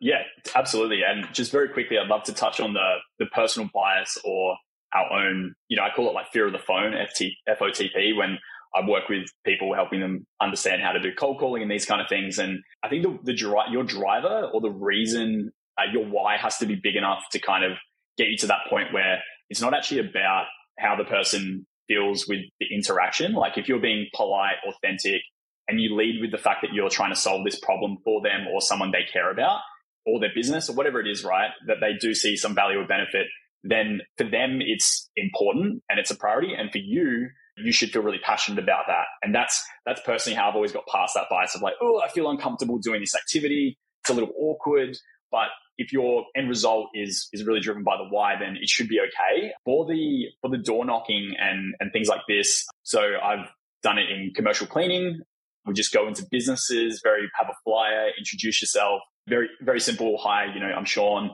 Yeah, 0.00 0.22
absolutely. 0.54 1.00
And 1.06 1.32
just 1.32 1.50
very 1.50 1.68
quickly, 1.68 1.98
I'd 1.98 2.08
love 2.08 2.24
to 2.24 2.32
touch 2.32 2.60
on 2.60 2.74
the 2.74 2.96
the 3.18 3.26
personal 3.26 3.70
bias 3.72 4.18
or 4.24 4.56
our 4.94 5.12
own, 5.12 5.54
you 5.68 5.76
know, 5.76 5.82
I 5.82 5.90
call 5.94 6.08
it 6.08 6.14
like 6.14 6.32
fear 6.32 6.46
of 6.46 6.52
the 6.52 6.58
phone, 6.58 6.92
FT, 6.92 7.30
FOTP, 7.48 8.16
when 8.16 8.38
I 8.74 8.86
work 8.88 9.08
with 9.08 9.26
people 9.44 9.74
helping 9.74 10.00
them 10.00 10.26
understand 10.40 10.82
how 10.82 10.92
to 10.92 11.00
do 11.00 11.10
cold 11.16 11.38
calling 11.38 11.62
and 11.62 11.70
these 11.70 11.86
kind 11.86 12.00
of 12.00 12.08
things. 12.08 12.38
And 12.38 12.60
I 12.82 12.88
think 12.88 13.02
the, 13.02 13.18
the 13.22 13.66
your 13.70 13.84
driver 13.84 14.50
or 14.52 14.60
the 14.60 14.70
reason 14.70 15.52
uh, 15.78 15.90
your 15.92 16.04
why 16.04 16.36
has 16.36 16.58
to 16.58 16.66
be 16.66 16.74
big 16.74 16.96
enough 16.96 17.22
to 17.32 17.40
kind 17.40 17.64
of 17.64 17.72
get 18.16 18.28
you 18.28 18.36
to 18.38 18.46
that 18.48 18.60
point 18.68 18.92
where 18.92 19.18
it's 19.50 19.60
not 19.60 19.74
actually 19.74 20.00
about 20.00 20.46
how 20.78 20.96
the 20.96 21.04
person 21.04 21.66
feels 21.88 22.26
with 22.28 22.40
the 22.60 22.66
interaction. 22.72 23.32
Like 23.32 23.58
if 23.58 23.68
you're 23.68 23.80
being 23.80 24.06
polite, 24.14 24.56
authentic, 24.66 25.22
and 25.68 25.80
you 25.80 25.96
lead 25.96 26.20
with 26.20 26.30
the 26.30 26.38
fact 26.38 26.62
that 26.62 26.72
you're 26.72 26.90
trying 26.90 27.12
to 27.12 27.18
solve 27.18 27.44
this 27.44 27.58
problem 27.58 27.98
for 28.04 28.20
them 28.22 28.46
or 28.52 28.60
someone 28.60 28.90
they 28.90 29.06
care 29.10 29.30
about 29.30 29.60
or 30.06 30.20
their 30.20 30.32
business 30.34 30.68
or 30.68 30.74
whatever 30.74 31.00
it 31.00 31.06
is, 31.06 31.24
right? 31.24 31.50
That 31.66 31.76
they 31.80 31.94
do 31.98 32.14
see 32.14 32.36
some 32.36 32.54
value 32.54 32.80
or 32.80 32.86
benefit, 32.86 33.26
then 33.64 34.02
for 34.16 34.24
them, 34.24 34.60
it's 34.60 35.10
important 35.16 35.82
and 35.88 35.98
it's 35.98 36.10
a 36.10 36.16
priority. 36.16 36.54
And 36.54 36.70
for 36.70 36.78
you, 36.78 37.28
you 37.56 37.72
should 37.72 37.90
feel 37.90 38.02
really 38.02 38.20
passionate 38.22 38.62
about 38.62 38.84
that. 38.88 39.06
And 39.22 39.34
that's, 39.34 39.64
that's 39.86 40.00
personally 40.04 40.36
how 40.36 40.48
I've 40.48 40.54
always 40.54 40.72
got 40.72 40.86
past 40.86 41.14
that 41.14 41.24
bias 41.30 41.54
of 41.54 41.62
like, 41.62 41.74
oh, 41.80 42.00
I 42.04 42.08
feel 42.08 42.30
uncomfortable 42.30 42.78
doing 42.78 43.00
this 43.00 43.14
activity. 43.14 43.78
It's 44.02 44.10
a 44.10 44.14
little 44.14 44.32
awkward. 44.38 44.96
But 45.30 45.48
if 45.78 45.92
your 45.92 46.24
end 46.36 46.48
result 46.48 46.90
is 46.94 47.28
is 47.32 47.44
really 47.44 47.60
driven 47.60 47.82
by 47.82 47.96
the 47.96 48.04
why, 48.04 48.34
then 48.38 48.56
it 48.60 48.68
should 48.68 48.88
be 48.88 49.00
okay. 49.00 49.52
For 49.64 49.84
the 49.86 50.26
for 50.40 50.48
the 50.48 50.58
door 50.58 50.84
knocking 50.84 51.34
and 51.38 51.74
and 51.80 51.92
things 51.92 52.08
like 52.08 52.20
this, 52.28 52.64
so 52.82 53.00
I've 53.00 53.48
done 53.82 53.98
it 53.98 54.08
in 54.10 54.32
commercial 54.34 54.66
cleaning. 54.66 55.22
We 55.66 55.74
just 55.74 55.92
go 55.92 56.06
into 56.06 56.24
businesses, 56.30 57.00
very 57.02 57.28
have 57.38 57.48
a 57.48 57.54
flyer, 57.64 58.10
introduce 58.18 58.62
yourself, 58.62 59.00
very 59.28 59.48
very 59.62 59.80
simple. 59.80 60.16
Hi, 60.18 60.46
you 60.54 60.60
know, 60.60 60.66
I'm 60.66 60.84
Sean. 60.84 61.32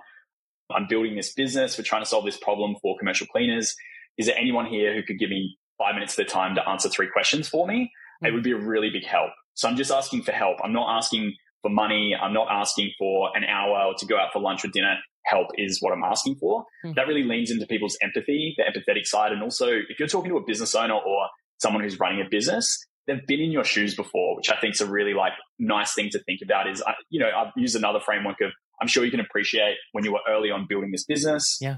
I'm 0.74 0.86
building 0.88 1.16
this 1.16 1.32
business. 1.32 1.76
We're 1.76 1.84
trying 1.84 2.02
to 2.02 2.08
solve 2.08 2.24
this 2.24 2.38
problem 2.38 2.76
for 2.82 2.96
commercial 2.98 3.26
cleaners. 3.26 3.74
Is 4.18 4.26
there 4.26 4.36
anyone 4.36 4.66
here 4.66 4.94
who 4.94 5.02
could 5.02 5.18
give 5.18 5.30
me 5.30 5.56
five 5.78 5.94
minutes 5.94 6.14
of 6.14 6.18
their 6.18 6.26
time 6.26 6.54
to 6.54 6.68
answer 6.68 6.88
three 6.88 7.08
questions 7.12 7.48
for 7.48 7.66
me? 7.66 7.90
It 8.22 8.32
would 8.34 8.42
be 8.42 8.52
a 8.52 8.58
really 8.58 8.90
big 8.90 9.06
help. 9.06 9.30
So 9.54 9.68
I'm 9.68 9.76
just 9.76 9.90
asking 9.90 10.22
for 10.22 10.32
help. 10.32 10.58
I'm 10.62 10.72
not 10.72 10.96
asking 10.96 11.34
for 11.62 11.70
money. 11.70 12.14
I'm 12.20 12.34
not 12.34 12.48
asking 12.50 12.92
for 12.98 13.30
an 13.34 13.44
hour 13.44 13.92
to 13.96 14.06
go 14.06 14.18
out 14.18 14.32
for 14.32 14.40
lunch 14.40 14.64
or 14.64 14.68
dinner. 14.68 14.96
Help 15.24 15.48
is 15.56 15.78
what 15.80 15.92
I'm 15.92 16.02
asking 16.02 16.36
for. 16.36 16.64
Mm. 16.84 16.94
That 16.94 17.06
really 17.06 17.24
leans 17.24 17.50
into 17.50 17.66
people's 17.66 17.96
empathy, 18.02 18.54
the 18.56 18.64
empathetic 18.64 19.06
side. 19.06 19.32
And 19.32 19.42
also, 19.42 19.68
if 19.68 19.98
you're 19.98 20.08
talking 20.08 20.30
to 20.30 20.38
a 20.38 20.44
business 20.44 20.74
owner 20.74 20.94
or 20.94 21.28
someone 21.58 21.82
who's 21.82 21.98
running 21.98 22.20
a 22.20 22.28
business, 22.30 22.78
they've 23.06 23.26
been 23.26 23.40
in 23.40 23.50
your 23.50 23.64
shoes 23.64 23.94
before, 23.94 24.36
which 24.36 24.50
I 24.50 24.58
think 24.60 24.74
is 24.74 24.80
a 24.80 24.86
really 24.86 25.14
like 25.14 25.32
nice 25.58 25.94
thing 25.94 26.08
to 26.12 26.22
think 26.24 26.40
about. 26.42 26.68
Is 26.68 26.82
you 27.10 27.20
know 27.20 27.30
I've 27.36 27.52
used 27.56 27.76
another 27.76 28.00
framework 28.00 28.40
of 28.40 28.50
I'm 28.80 28.88
sure 28.88 29.04
you 29.04 29.10
can 29.10 29.20
appreciate 29.20 29.76
when 29.92 30.04
you 30.04 30.12
were 30.12 30.20
early 30.28 30.50
on 30.50 30.66
building 30.68 30.90
this 30.90 31.04
business. 31.04 31.58
Yeah. 31.60 31.76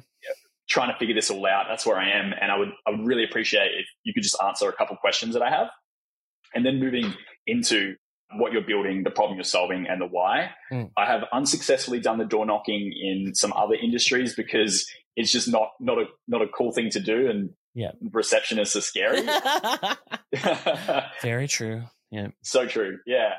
Trying 0.69 0.93
to 0.93 0.99
figure 0.99 1.15
this 1.15 1.31
all 1.31 1.45
out. 1.47 1.67
That's 1.69 1.85
where 1.85 1.99
I 1.99 2.11
am. 2.11 2.33
And 2.41 2.51
I 2.51 2.57
would, 2.57 2.71
I 2.87 2.93
would 2.93 3.05
really 3.07 3.25
appreciate 3.25 3.73
if 3.79 3.87
you 4.05 4.15
could 4.15 4.23
just 4.23 4.37
answer 4.43 4.69
a 4.69 4.73
couple 4.73 4.97
questions 4.97 5.35
that 5.35 5.43
I 5.43 5.51
have. 5.51 5.69
And 6.55 6.65
then 6.65 6.79
moving 6.79 7.13
into 7.47 7.97
what 8.37 8.53
you're 8.53 8.63
building, 8.63 9.03
the 9.03 9.11
problem 9.11 9.37
you're 9.37 9.45
solving, 9.45 9.87
and 9.89 10.01
the 10.01 10.07
why. 10.07 10.51
Mm. 10.73 10.91
I 10.97 11.07
have 11.07 11.25
unsuccessfully 11.33 12.01
done 12.01 12.19
the 12.19 12.25
door 12.25 12.47
knocking 12.47 12.93
in 12.93 13.35
some 13.35 13.53
other 13.53 13.75
industries 13.75 14.35
because 14.35 14.87
it's 15.17 15.31
just 15.31 15.49
not 15.49 15.71
not 15.81 15.99
a 15.99 16.05
not 16.29 16.43
a 16.43 16.49
cool 16.49 16.73
thing 16.73 16.91
to 16.91 17.01
do, 17.01 17.29
and 17.29 17.51
yeah, 17.75 17.93
receptionists 18.05 18.77
are 18.77 18.81
scary. 18.81 19.23
Very 21.23 21.49
true. 21.49 21.83
Yeah, 22.11 22.29
so 22.43 22.67
true. 22.67 22.99
Yeah. 23.07 23.35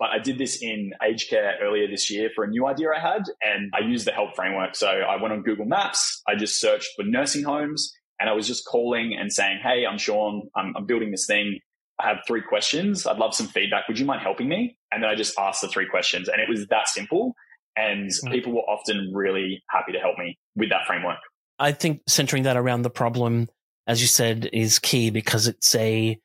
But 0.00 0.08
I 0.08 0.18
did 0.18 0.38
this 0.38 0.60
in 0.62 0.92
aged 1.06 1.28
care 1.28 1.56
earlier 1.62 1.86
this 1.86 2.10
year 2.10 2.30
for 2.34 2.42
a 2.42 2.48
new 2.48 2.66
idea 2.66 2.88
I 2.96 2.98
had, 2.98 3.22
and 3.42 3.70
I 3.74 3.86
used 3.86 4.06
the 4.06 4.12
help 4.12 4.34
framework. 4.34 4.74
So 4.74 4.88
I 4.88 5.20
went 5.20 5.34
on 5.34 5.42
Google 5.42 5.66
Maps, 5.66 6.22
I 6.26 6.34
just 6.36 6.58
searched 6.58 6.88
for 6.96 7.04
nursing 7.04 7.44
homes, 7.44 7.92
and 8.18 8.30
I 8.30 8.32
was 8.32 8.46
just 8.46 8.66
calling 8.66 9.14
and 9.18 9.30
saying, 9.30 9.60
Hey, 9.62 9.84
I'm 9.86 9.98
Sean, 9.98 10.48
I'm, 10.56 10.74
I'm 10.74 10.86
building 10.86 11.10
this 11.10 11.26
thing. 11.26 11.58
I 12.00 12.08
have 12.08 12.18
three 12.26 12.40
questions. 12.40 13.06
I'd 13.06 13.18
love 13.18 13.34
some 13.34 13.46
feedback. 13.46 13.86
Would 13.88 13.98
you 13.98 14.06
mind 14.06 14.22
helping 14.22 14.48
me? 14.48 14.78
And 14.90 15.02
then 15.02 15.10
I 15.10 15.14
just 15.14 15.38
asked 15.38 15.60
the 15.60 15.68
three 15.68 15.86
questions 15.86 16.28
and 16.28 16.40
it 16.40 16.48
was 16.48 16.66
that 16.68 16.88
simple. 16.88 17.34
And 17.76 18.08
mm. 18.08 18.32
people 18.32 18.54
were 18.54 18.60
often 18.60 19.12
really 19.12 19.62
happy 19.68 19.92
to 19.92 19.98
help 19.98 20.16
me 20.18 20.38
with 20.56 20.70
that 20.70 20.86
framework. 20.86 21.18
I 21.58 21.72
think 21.72 22.00
centering 22.06 22.44
that 22.44 22.56
around 22.56 22.82
the 22.82 22.90
problem, 22.90 23.50
as 23.86 24.00
you 24.00 24.06
said, 24.08 24.48
is 24.50 24.78
key 24.78 25.10
because 25.10 25.46
it's 25.46 25.74
a, 25.74 26.18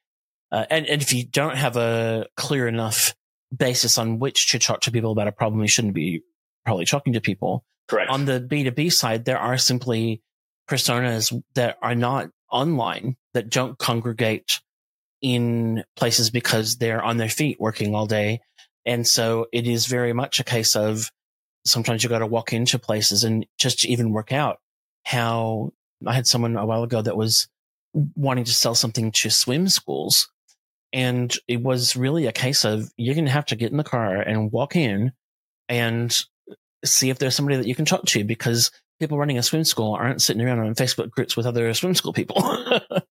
uh, 0.50 0.66
and, 0.70 0.86
and 0.88 1.02
if 1.02 1.12
you 1.12 1.26
don't 1.26 1.58
have 1.58 1.76
a 1.76 2.28
clear 2.38 2.70
enough 2.70 3.14
basis 3.56 3.98
on 3.98 4.20
which 4.20 4.52
to 4.52 4.60
talk 4.60 4.82
to 4.82 4.92
people 4.92 5.12
about 5.12 5.28
a 5.28 5.32
problem, 5.32 5.62
you 5.62 5.68
shouldn't 5.68 5.94
be 5.94 6.22
probably 6.66 6.86
talking 6.86 7.14
to 7.14 7.22
people. 7.22 7.64
Correct. 7.88 8.10
On 8.10 8.26
the 8.26 8.40
B2B 8.40 8.92
side, 8.92 9.26
there 9.26 9.38
are 9.38 9.58
simply 9.58 10.22
personas 10.70 11.32
that 11.54 11.78
are 11.82 11.96
not 11.96 12.30
online 12.52 13.16
that 13.34 13.50
don't 13.50 13.78
congregate 13.78 14.60
in 15.22 15.84
places 15.96 16.30
because 16.30 16.78
they're 16.78 17.04
on 17.04 17.18
their 17.18 17.30
feet 17.30 17.60
working 17.60 17.96
all 17.96 18.06
day. 18.06 18.42
And 18.86 19.08
so 19.08 19.48
it 19.52 19.68
is 19.68 19.88
very 19.88 20.14
much 20.14 20.40
a 20.40 20.44
case 20.44 20.76
of 20.76 21.12
sometimes 21.66 22.04
you 22.04 22.10
got 22.10 22.20
to 22.20 22.28
walk 22.28 22.54
into 22.54 22.80
places 22.80 23.24
and 23.24 23.46
just 23.58 23.80
to 23.80 23.90
even 23.90 24.12
work 24.12 24.32
out 24.32 24.60
how 25.04 25.72
I 26.06 26.14
had 26.14 26.28
someone 26.28 26.56
a 26.58 26.66
while 26.66 26.84
ago 26.84 27.02
that 27.02 27.18
was 27.18 27.48
wanting 27.94 28.44
to 28.46 28.54
sell 28.54 28.76
something 28.76 29.12
to 29.12 29.30
swim 29.30 29.68
schools. 29.68 30.30
And 30.96 31.36
it 31.50 31.62
was 31.62 31.96
really 31.96 32.26
a 32.26 32.32
case 32.32 32.64
of 32.64 32.90
you're 32.96 33.16
going 33.16 33.26
to 33.26 33.32
have 33.32 33.46
to 33.48 33.58
get 33.58 33.70
in 33.70 33.78
the 33.78 33.84
car 33.84 34.16
and 34.16 34.50
walk 34.50 34.78
in 34.78 35.12
and 35.68 36.18
see 36.86 37.10
if 37.10 37.20
there's 37.20 37.36
somebody 37.36 37.58
that 37.58 37.68
you 37.68 37.76
can 37.76 37.84
talk 37.84 38.06
to 38.06 38.24
because 38.24 38.72
people 39.00 39.18
running 39.18 39.38
a 39.38 39.44
swim 39.44 39.66
school 39.66 39.94
aren't 39.94 40.22
sitting 40.22 40.42
around 40.42 40.60
on 40.60 40.74
Facebook 40.74 41.12
groups 41.12 41.36
with 41.36 41.46
other 41.46 41.74
swim 41.74 41.96
school 41.96 42.14
people. 42.14 42.42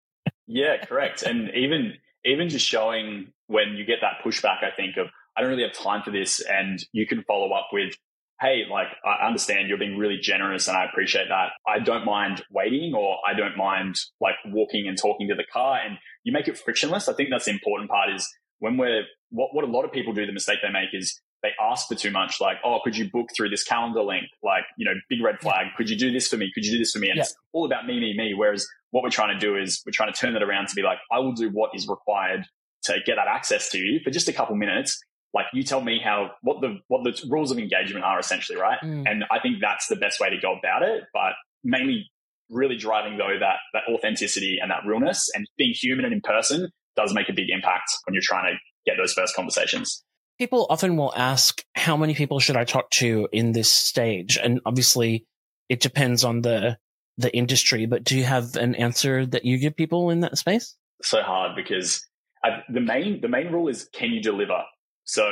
yeah, 0.47 0.85
correct. 0.87 1.23
And 1.25 1.51
even 1.55 1.99
even 2.25 2.49
just 2.49 2.67
showing 2.67 3.33
when 3.49 3.75
you 3.77 3.85
get 3.85 3.99
that 4.01 4.25
pushback, 4.25 4.65
I 4.65 4.71
think 4.75 4.97
of, 4.97 5.09
I 5.37 5.43
don't 5.43 5.51
really 5.51 5.65
have 5.65 5.75
time 5.75 6.03
for 6.03 6.11
this. 6.11 6.41
And 6.41 6.83
you 6.93 7.07
can 7.07 7.23
follow 7.25 7.53
up 7.53 7.69
with, 7.71 7.95
Hey, 8.41 8.63
like, 8.71 8.89
I 9.05 9.27
understand 9.27 9.69
you're 9.69 9.79
being 9.79 9.97
really 9.97 10.19
generous 10.21 10.67
and 10.69 10.77
I 10.77 10.85
appreciate 10.85 11.29
that. 11.29 11.51
I 11.67 11.79
don't 11.79 12.05
mind 12.05 12.43
waiting 12.51 12.93
or 12.95 13.19
I 13.27 13.35
don't 13.35 13.57
mind 13.57 13.97
like 14.21 14.35
walking 14.47 14.87
and 14.89 14.99
talking 14.99 15.29
to 15.29 15.35
the 15.35 15.45
car 15.53 15.79
and 15.79 15.99
you 16.25 16.33
make 16.33 16.49
it 16.49 16.59
frictionless. 16.59 17.09
I 17.09 17.15
think 17.15 17.31
that's 17.31 17.45
the 17.45 17.53
important 17.53 17.91
part 17.91 18.11
is 18.15 18.29
when 18.59 18.77
we're, 18.77 19.03
what, 19.31 19.51
what 19.55 19.65
a 19.65 19.69
lot 19.69 19.85
of 19.85 19.93
people 19.93 20.13
do, 20.13 20.27
the 20.27 20.33
mistake 20.33 20.59
they 20.63 20.71
make 20.71 20.89
is 20.93 21.21
they 21.43 21.51
ask 21.61 21.89
for 21.89 21.95
too 21.95 22.11
much. 22.11 22.41
Like, 22.41 22.57
oh, 22.65 22.81
could 22.83 22.97
you 22.97 23.09
book 23.11 23.29
through 23.37 23.51
this 23.51 23.63
calendar 23.63 24.03
link? 24.03 24.25
Like, 24.43 24.65
you 24.79 24.85
know, 24.85 24.95
big 25.09 25.23
red 25.23 25.39
flag. 25.41 25.67
Could 25.77 25.91
you 25.91 25.97
do 25.97 26.11
this 26.11 26.27
for 26.27 26.37
me? 26.37 26.51
Could 26.55 26.65
you 26.65 26.73
do 26.73 26.79
this 26.79 26.93
for 26.93 26.99
me? 26.99 27.11
And 27.11 27.19
yeah. 27.19 27.23
it's 27.23 27.35
all 27.53 27.67
about 27.67 27.87
me, 27.87 28.01
me, 28.01 28.15
me. 28.17 28.35
Whereas 28.35 28.67
what 28.91 29.05
we're 29.05 29.11
trying 29.11 29.39
to 29.39 29.39
do 29.39 29.57
is 29.57 29.83
we're 29.85 29.93
trying 29.93 30.13
to 30.13 30.19
turn 30.19 30.33
that 30.33 30.43
around 30.43 30.69
to 30.69 30.75
be 30.75 30.83
like, 30.83 30.99
I 31.13 31.19
will 31.19 31.35
do 31.35 31.51
what 31.51 31.71
is 31.75 31.87
required 31.87 32.47
to 32.85 32.95
get 33.05 33.17
that 33.17 33.29
access 33.29 33.71
to 33.71 33.79
you 33.79 34.01
for 34.03 34.11
just 34.11 34.29
a 34.29 34.33
couple 34.33 34.57
minutes. 34.57 34.99
Like 35.35 35.47
you 35.53 35.65
tell 35.65 35.81
me 35.81 36.01
how 36.03 36.31
what 36.43 36.61
the 36.61 36.79
what 36.89 37.03
the 37.03 37.21
rules 37.29 37.51
of 37.51 37.59
engagement 37.59 38.05
are 38.05 38.19
essentially, 38.19 38.59
right? 38.59 38.79
Mm. 38.83 39.05
And 39.11 39.25
I 39.31 39.41
think 39.41 39.57
that's 39.61 39.89
the 39.89 39.97
best 39.97 40.21
way 40.21 40.31
to 40.31 40.39
go 40.41 40.55
about 40.57 40.83
it. 40.83 41.05
But 41.13 41.33
mainly 41.65 42.11
really 42.51 42.77
driving 42.77 43.19
though 43.19 43.37
that 43.41 43.57
that 43.73 43.83
authenticity 43.93 44.59
and 44.61 44.71
that 44.71 44.87
realness 44.87 45.31
and 45.35 45.47
being 45.57 45.73
human 45.75 46.05
and 46.05 46.15
in 46.15 46.21
person 46.21 46.71
does 46.97 47.13
make 47.13 47.29
a 47.29 47.33
big 47.33 47.51
impact 47.51 47.91
when 48.05 48.15
you're 48.15 48.23
trying 48.23 48.53
to 48.53 48.59
get 48.87 48.97
those 48.97 49.13
first 49.13 49.35
conversations. 49.35 50.05
People 50.39 50.67
often 50.69 50.97
will 50.97 51.13
ask, 51.17 51.63
how 51.75 51.97
many 51.97 52.15
people 52.15 52.41
should 52.41 52.57
I 52.57 52.65
talk 52.65 52.91
to 52.91 53.29
in 53.33 53.53
this 53.53 53.71
stage? 53.71 54.37
And 54.37 54.61
obviously 54.67 55.27
it 55.69 55.81
depends 55.81 56.25
on 56.25 56.43
the 56.43 56.79
the 57.17 57.35
industry, 57.35 57.87
but 57.87 58.03
do 58.03 58.17
you 58.17 58.25
have 58.25 58.57
an 58.57 58.75
answer 58.75 59.25
that 59.27 59.45
you 59.45 59.59
give 59.59 59.77
people 59.77 60.11
in 60.11 60.21
that 60.21 60.37
space? 60.37 60.77
So 61.03 61.23
hard 61.23 61.55
because 61.55 62.05
I, 62.45 62.63
the 62.69 62.81
main 62.81 63.21
the 63.21 63.29
main 63.29 63.53
rule 63.53 63.69
is 63.69 63.89
can 63.93 64.11
you 64.11 64.21
deliver? 64.21 64.63
So 65.05 65.31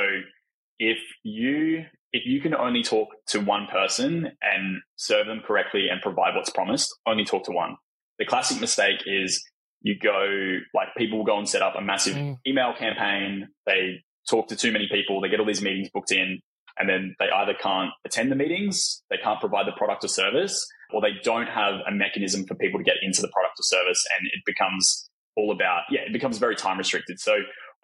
if 0.79 0.97
you 1.23 1.85
if 2.11 2.25
you 2.25 2.39
can 2.41 2.53
only 2.53 2.83
talk 2.83 3.09
to 3.27 3.39
one 3.39 3.67
person 3.71 4.31
and 4.41 4.81
serve 4.97 5.25
them 5.25 5.41
correctly 5.45 5.87
and 5.91 5.99
provide 6.01 6.35
what's 6.35 6.51
promised, 6.51 6.95
only 7.07 7.25
talk 7.25 7.43
to 7.45 7.51
one. 7.51 7.75
The 8.19 8.25
classic 8.25 8.61
mistake 8.61 9.01
is 9.07 9.43
you 9.81 9.97
go 9.97 10.59
like 10.73 10.89
people 10.95 11.17
will 11.17 11.25
go 11.25 11.37
and 11.37 11.49
set 11.49 11.63
up 11.63 11.73
a 11.75 11.81
massive 11.81 12.15
mm. 12.15 12.37
email 12.45 12.73
campaign. 12.77 13.47
They 13.65 14.03
talk 14.29 14.47
to 14.49 14.55
too 14.55 14.71
many 14.71 14.87
people. 14.91 15.21
They 15.21 15.29
get 15.29 15.39
all 15.39 15.45
these 15.45 15.63
meetings 15.63 15.89
booked 15.91 16.11
in 16.11 16.39
and 16.79 16.89
then 16.89 17.15
they 17.19 17.29
either 17.29 17.53
can't 17.53 17.91
attend 18.05 18.31
the 18.31 18.35
meetings, 18.35 19.03
they 19.09 19.17
can't 19.17 19.39
provide 19.39 19.67
the 19.67 19.73
product 19.73 20.03
or 20.03 20.07
service, 20.07 20.65
or 20.91 21.01
they 21.01 21.13
don't 21.23 21.47
have 21.47 21.75
a 21.87 21.91
mechanism 21.91 22.45
for 22.45 22.55
people 22.55 22.79
to 22.79 22.83
get 22.83 22.95
into 23.01 23.21
the 23.21 23.27
product 23.29 23.59
or 23.59 23.63
service. 23.63 24.03
And 24.17 24.27
it 24.27 24.41
becomes 24.45 25.09
all 25.35 25.51
about, 25.51 25.83
yeah, 25.89 26.01
it 26.01 26.13
becomes 26.13 26.37
very 26.37 26.55
time 26.55 26.77
restricted. 26.77 27.19
So 27.19 27.37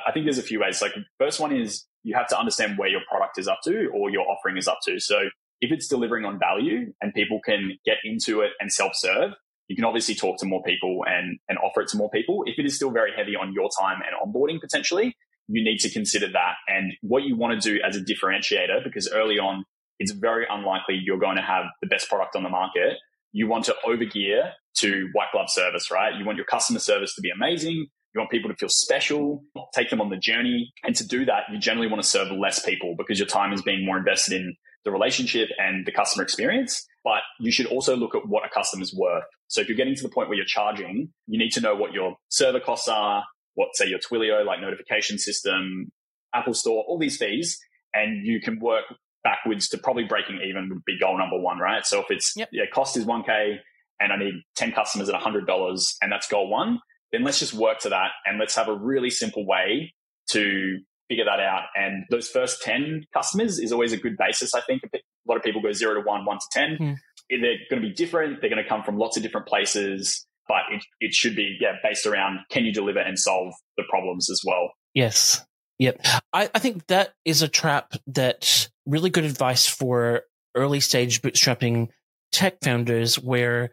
I 0.05 0.11
think 0.11 0.25
there's 0.25 0.37
a 0.37 0.43
few 0.43 0.59
ways. 0.59 0.81
Like 0.81 0.93
first 1.19 1.39
one 1.39 1.55
is 1.55 1.85
you 2.03 2.15
have 2.15 2.27
to 2.29 2.39
understand 2.39 2.77
where 2.77 2.89
your 2.89 3.01
product 3.09 3.37
is 3.37 3.47
up 3.47 3.59
to 3.65 3.87
or 3.93 4.09
your 4.09 4.27
offering 4.27 4.57
is 4.57 4.67
up 4.67 4.79
to. 4.85 4.99
So 4.99 5.19
if 5.61 5.71
it's 5.71 5.87
delivering 5.87 6.25
on 6.25 6.39
value 6.39 6.93
and 7.01 7.13
people 7.13 7.39
can 7.43 7.77
get 7.85 7.97
into 8.03 8.41
it 8.41 8.51
and 8.59 8.71
self 8.71 8.93
serve, 8.95 9.31
you 9.67 9.75
can 9.75 9.85
obviously 9.85 10.15
talk 10.15 10.39
to 10.39 10.45
more 10.45 10.63
people 10.63 11.03
and, 11.05 11.37
and 11.47 11.57
offer 11.59 11.81
it 11.81 11.89
to 11.89 11.97
more 11.97 12.09
people. 12.09 12.43
If 12.45 12.57
it 12.57 12.65
is 12.65 12.75
still 12.75 12.91
very 12.91 13.11
heavy 13.15 13.35
on 13.35 13.53
your 13.53 13.69
time 13.79 13.99
and 14.05 14.15
onboarding 14.33 14.59
potentially, 14.59 15.15
you 15.47 15.63
need 15.63 15.77
to 15.79 15.89
consider 15.89 16.27
that 16.31 16.55
and 16.67 16.93
what 17.01 17.23
you 17.23 17.35
want 17.35 17.59
to 17.59 17.73
do 17.73 17.79
as 17.87 17.95
a 17.95 17.99
differentiator, 17.99 18.83
because 18.83 19.09
early 19.11 19.39
on, 19.39 19.63
it's 19.99 20.11
very 20.11 20.45
unlikely 20.49 20.99
you're 21.03 21.19
going 21.19 21.35
to 21.35 21.41
have 21.41 21.65
the 21.81 21.87
best 21.87 22.07
product 22.07 22.35
on 22.35 22.43
the 22.43 22.49
market. 22.49 22.97
You 23.31 23.47
want 23.47 23.65
to 23.65 23.75
overgear 23.85 24.53
to 24.77 25.09
white 25.13 25.27
glove 25.33 25.49
service, 25.49 25.91
right? 25.91 26.15
You 26.17 26.25
want 26.25 26.37
your 26.37 26.45
customer 26.45 26.79
service 26.79 27.13
to 27.15 27.21
be 27.21 27.29
amazing. 27.29 27.87
You 28.13 28.19
want 28.19 28.31
people 28.31 28.49
to 28.49 28.55
feel 28.55 28.69
special, 28.69 29.43
take 29.73 29.89
them 29.89 30.01
on 30.01 30.09
the 30.09 30.17
journey. 30.17 30.73
And 30.83 30.95
to 30.95 31.07
do 31.07 31.25
that, 31.25 31.43
you 31.51 31.59
generally 31.59 31.87
want 31.87 32.01
to 32.01 32.07
serve 32.07 32.31
less 32.31 32.63
people 32.63 32.95
because 32.97 33.19
your 33.19 33.27
time 33.27 33.53
is 33.53 33.61
being 33.61 33.85
more 33.85 33.97
invested 33.97 34.33
in 34.33 34.55
the 34.85 34.91
relationship 34.91 35.49
and 35.57 35.85
the 35.85 35.91
customer 35.91 36.23
experience. 36.23 36.85
But 37.03 37.21
you 37.39 37.51
should 37.51 37.67
also 37.67 37.95
look 37.95 38.15
at 38.15 38.27
what 38.27 38.45
a 38.45 38.49
customer's 38.49 38.93
worth. 38.95 39.23
So 39.47 39.61
if 39.61 39.67
you're 39.67 39.77
getting 39.77 39.95
to 39.95 40.03
the 40.03 40.09
point 40.09 40.29
where 40.29 40.37
you're 40.37 40.45
charging, 40.45 41.09
you 41.27 41.39
need 41.39 41.51
to 41.51 41.61
know 41.61 41.75
what 41.75 41.93
your 41.93 42.15
server 42.29 42.59
costs 42.59 42.87
are, 42.87 43.23
what 43.53 43.69
say 43.75 43.87
your 43.87 43.99
Twilio, 43.99 44.45
like 44.45 44.59
notification 44.59 45.17
system, 45.17 45.91
Apple 46.33 46.53
Store, 46.53 46.83
all 46.87 46.97
these 46.97 47.17
fees. 47.17 47.59
And 47.93 48.25
you 48.25 48.41
can 48.41 48.59
work 48.59 48.85
backwards 49.23 49.67
to 49.69 49.77
probably 49.77 50.05
breaking 50.05 50.39
even 50.47 50.69
would 50.69 50.85
be 50.85 50.97
goal 50.99 51.17
number 51.17 51.37
one, 51.37 51.59
right? 51.59 51.85
So 51.85 51.99
if 51.99 52.05
it's, 52.09 52.33
yep. 52.35 52.49
yeah, 52.51 52.63
cost 52.73 52.97
is 52.97 53.05
1K 53.05 53.57
and 53.99 54.13
I 54.13 54.17
need 54.17 54.33
10 54.55 54.71
customers 54.71 55.09
at 55.09 55.15
$100 55.19 55.93
and 56.01 56.11
that's 56.11 56.27
goal 56.27 56.49
one, 56.49 56.79
then 57.11 57.23
let's 57.23 57.39
just 57.39 57.53
work 57.53 57.79
to 57.79 57.89
that 57.89 58.11
and 58.25 58.39
let's 58.39 58.55
have 58.55 58.67
a 58.67 58.75
really 58.75 59.09
simple 59.09 59.45
way 59.45 59.93
to 60.31 60.79
figure 61.09 61.25
that 61.25 61.39
out. 61.39 61.63
And 61.75 62.05
those 62.09 62.29
first 62.29 62.61
10 62.61 63.05
customers 63.13 63.59
is 63.59 63.71
always 63.71 63.93
a 63.93 63.97
good 63.97 64.15
basis. 64.17 64.53
I 64.53 64.61
think 64.61 64.83
a 64.93 64.99
lot 65.27 65.37
of 65.37 65.43
people 65.43 65.61
go 65.61 65.71
zero 65.71 65.95
to 65.95 66.01
one, 66.01 66.23
one 66.25 66.37
to 66.37 66.45
10. 66.51 66.77
Hmm. 66.77 66.93
They're 67.29 67.57
going 67.69 67.81
to 67.81 67.87
be 67.87 67.93
different. 67.93 68.41
They're 68.41 68.49
going 68.49 68.63
to 68.63 68.69
come 68.69 68.83
from 68.83 68.97
lots 68.97 69.17
of 69.17 69.23
different 69.23 69.47
places, 69.47 70.25
but 70.47 70.61
it, 70.71 70.83
it 70.99 71.13
should 71.13 71.35
be, 71.35 71.57
yeah, 71.59 71.73
based 71.83 72.05
around 72.05 72.39
can 72.49 72.65
you 72.65 72.73
deliver 72.73 72.99
and 72.99 73.17
solve 73.17 73.53
the 73.77 73.83
problems 73.89 74.29
as 74.29 74.41
well? 74.45 74.71
Yes. 74.93 75.45
Yep. 75.79 76.01
I, 76.33 76.49
I 76.53 76.59
think 76.59 76.87
that 76.87 77.13
is 77.25 77.41
a 77.41 77.47
trap 77.47 77.93
that 78.07 78.69
really 78.85 79.09
good 79.09 79.23
advice 79.23 79.67
for 79.67 80.23
early 80.55 80.79
stage 80.79 81.21
bootstrapping 81.21 81.87
tech 82.31 82.57
founders 82.63 83.17
where 83.17 83.71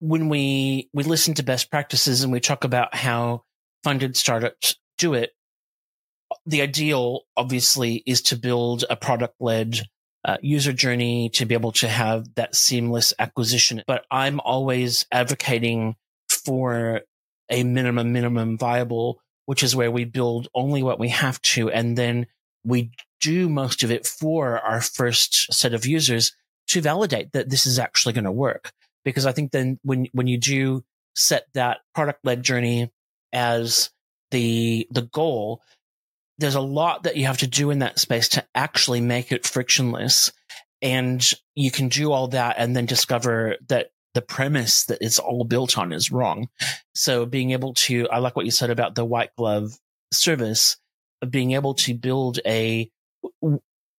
when 0.00 0.28
we 0.28 0.88
we 0.92 1.02
listen 1.02 1.34
to 1.34 1.42
best 1.42 1.70
practices 1.70 2.22
and 2.22 2.32
we 2.32 2.40
talk 2.40 2.64
about 2.64 2.94
how 2.94 3.44
funded 3.82 4.16
startups 4.16 4.76
do 4.98 5.14
it, 5.14 5.32
the 6.44 6.62
ideal 6.62 7.22
obviously 7.36 8.02
is 8.06 8.22
to 8.22 8.36
build 8.36 8.84
a 8.90 8.96
product 8.96 9.34
led 9.40 9.80
uh, 10.24 10.36
user 10.42 10.72
journey 10.72 11.30
to 11.30 11.46
be 11.46 11.54
able 11.54 11.72
to 11.72 11.88
have 11.88 12.26
that 12.34 12.54
seamless 12.54 13.14
acquisition. 13.18 13.82
But 13.86 14.04
I'm 14.10 14.40
always 14.40 15.06
advocating 15.12 15.94
for 16.28 17.02
a 17.48 17.62
minimum, 17.62 18.12
minimum 18.12 18.58
viable, 18.58 19.20
which 19.44 19.62
is 19.62 19.76
where 19.76 19.90
we 19.90 20.04
build 20.04 20.48
only 20.52 20.82
what 20.82 20.98
we 20.98 21.10
have 21.10 21.40
to. 21.42 21.70
And 21.70 21.96
then 21.96 22.26
we 22.64 22.90
do 23.20 23.48
most 23.48 23.84
of 23.84 23.92
it 23.92 24.04
for 24.04 24.58
our 24.58 24.80
first 24.80 25.52
set 25.54 25.72
of 25.72 25.86
users 25.86 26.32
to 26.68 26.80
validate 26.80 27.32
that 27.32 27.48
this 27.48 27.64
is 27.64 27.78
actually 27.78 28.12
going 28.12 28.24
to 28.24 28.32
work 28.32 28.72
because 29.06 29.24
I 29.24 29.32
think 29.32 29.52
then 29.52 29.78
when 29.82 30.08
when 30.12 30.26
you 30.26 30.36
do 30.36 30.84
set 31.14 31.46
that 31.54 31.78
product 31.94 32.26
led 32.26 32.42
journey 32.42 32.90
as 33.32 33.88
the 34.32 34.86
the 34.90 35.02
goal, 35.02 35.62
there's 36.38 36.56
a 36.56 36.60
lot 36.60 37.04
that 37.04 37.16
you 37.16 37.26
have 37.26 37.38
to 37.38 37.46
do 37.46 37.70
in 37.70 37.78
that 37.78 38.00
space 38.00 38.28
to 38.30 38.44
actually 38.54 39.00
make 39.00 39.32
it 39.32 39.46
frictionless. 39.46 40.32
And 40.82 41.24
you 41.54 41.70
can 41.70 41.88
do 41.88 42.12
all 42.12 42.28
that 42.28 42.56
and 42.58 42.76
then 42.76 42.84
discover 42.84 43.56
that 43.68 43.90
the 44.12 44.22
premise 44.22 44.84
that 44.86 44.98
it's 45.00 45.18
all 45.18 45.44
built 45.44 45.78
on 45.78 45.92
is 45.92 46.10
wrong. 46.10 46.48
So 46.94 47.26
being 47.26 47.52
able 47.52 47.74
to, 47.74 48.08
I 48.08 48.18
like 48.18 48.34
what 48.34 48.44
you 48.44 48.50
said 48.50 48.70
about 48.70 48.94
the 48.94 49.04
white 49.04 49.30
glove 49.36 49.72
service, 50.12 50.76
of 51.22 51.30
being 51.30 51.52
able 51.52 51.74
to 51.74 51.94
build 51.94 52.40
a, 52.46 52.90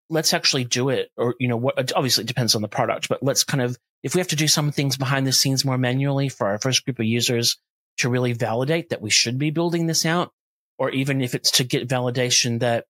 let's 0.09 0.33
actually 0.33 0.63
do 0.63 0.89
it. 0.89 1.11
Or, 1.17 1.35
you 1.39 1.47
know, 1.47 1.57
what, 1.57 1.91
obviously 1.93 2.23
it 2.23 2.27
depends 2.27 2.55
on 2.55 2.61
the 2.61 2.67
product, 2.67 3.09
but 3.09 3.21
let's 3.21 3.43
kind 3.43 3.61
of 3.61 3.77
if 4.03 4.13
we 4.13 4.19
have 4.19 4.27
to 4.29 4.35
do 4.35 4.47
some 4.47 4.71
things 4.71 4.95
behind 4.95 5.25
the 5.25 5.31
scenes 5.31 5.65
more 5.65 5.77
manually 5.77 6.29
for 6.29 6.47
our 6.47 6.59
first 6.59 6.85
group 6.85 6.99
of 6.99 7.05
users 7.05 7.57
to 7.97 8.09
really 8.09 8.33
validate 8.33 8.89
that 8.89 9.01
we 9.01 9.09
should 9.09 9.39
be 9.39 9.49
building 9.49 9.87
this 9.87 10.05
out, 10.05 10.31
or 10.77 10.91
even 10.91 11.21
if 11.21 11.33
it's 11.33 11.51
to 11.51 11.63
get 11.63 11.87
validation 11.87 12.59
that 12.59 12.85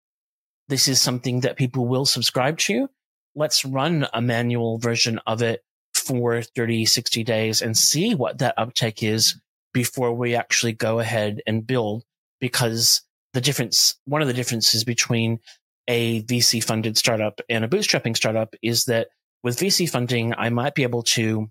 this 0.67 0.87
is 0.87 0.99
something 0.99 1.41
that 1.41 1.55
people 1.55 1.87
will 1.87 2.05
subscribe 2.05 2.57
to, 2.57 2.89
let's 3.35 3.63
run 3.63 4.05
a 4.13 4.21
manual 4.21 4.77
version 4.77 5.19
of 5.25 5.41
it 5.41 5.63
for 5.93 6.41
30, 6.41 6.85
60 6.85 7.23
days 7.23 7.61
and 7.61 7.77
see 7.77 8.13
what 8.15 8.39
that 8.39 8.53
uptake 8.57 9.01
is 9.01 9.39
before 9.73 10.13
we 10.13 10.35
actually 10.35 10.73
go 10.73 10.99
ahead 10.99 11.41
and 11.47 11.65
build. 11.65 12.03
Because 12.39 13.01
the 13.33 13.41
difference, 13.41 13.95
one 14.05 14.21
of 14.21 14.27
the 14.27 14.33
differences 14.33 14.83
between 14.83 15.39
a 15.87 16.23
VC 16.23 16.63
funded 16.63 16.97
startup 16.97 17.41
and 17.49 17.63
a 17.63 17.67
bootstrapping 17.67 18.15
startup 18.15 18.55
is 18.61 18.85
that 18.85 19.07
with 19.43 19.59
VC 19.59 19.89
funding, 19.89 20.33
I 20.37 20.49
might 20.49 20.75
be 20.75 20.83
able 20.83 21.03
to 21.03 21.49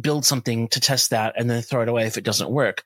build 0.00 0.24
something 0.24 0.68
to 0.68 0.80
test 0.80 1.10
that 1.10 1.34
and 1.36 1.48
then 1.48 1.62
throw 1.62 1.82
it 1.82 1.88
away 1.88 2.06
if 2.06 2.16
it 2.16 2.24
doesn't 2.24 2.50
work. 2.50 2.82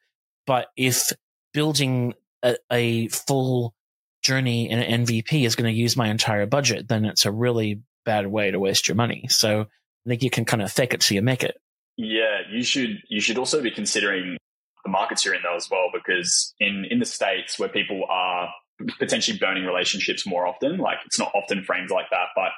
But 0.46 0.68
if 0.76 1.12
building 1.52 2.14
a, 2.42 2.56
a 2.70 3.08
full 3.08 3.74
journey 4.22 4.70
in 4.70 4.78
an 4.78 5.06
MVP 5.06 5.46
is 5.46 5.56
going 5.56 5.72
to 5.72 5.78
use 5.78 5.96
my 5.96 6.08
entire 6.08 6.46
budget, 6.46 6.88
then 6.88 7.04
it's 7.04 7.26
a 7.26 7.32
really 7.32 7.82
bad 8.04 8.26
way 8.26 8.50
to 8.50 8.58
waste 8.58 8.88
your 8.88 8.96
money. 8.96 9.26
So 9.28 9.62
I 9.62 10.08
think 10.08 10.22
you 10.22 10.30
can 10.30 10.44
kind 10.44 10.62
of 10.62 10.70
fake 10.70 10.94
it 10.94 11.00
till 11.00 11.14
you 11.14 11.22
make 11.22 11.42
it. 11.42 11.56
Yeah, 11.96 12.40
you 12.50 12.64
should 12.64 12.98
you 13.08 13.20
should 13.20 13.38
also 13.38 13.62
be 13.62 13.70
considering 13.70 14.36
the 14.84 14.90
markets 14.90 15.24
you're 15.24 15.34
in 15.34 15.42
though 15.42 15.54
as 15.54 15.70
well, 15.70 15.90
because 15.92 16.52
in 16.58 16.84
in 16.90 16.98
the 16.98 17.06
states 17.06 17.58
where 17.58 17.68
people 17.68 18.04
are 18.10 18.52
potentially 18.98 19.38
burning 19.38 19.64
relationships 19.64 20.26
more 20.26 20.46
often, 20.46 20.78
like 20.78 20.98
it's 21.06 21.18
not 21.18 21.32
often 21.34 21.64
framed 21.64 21.90
like 21.90 22.06
that, 22.10 22.28
but 22.34 22.50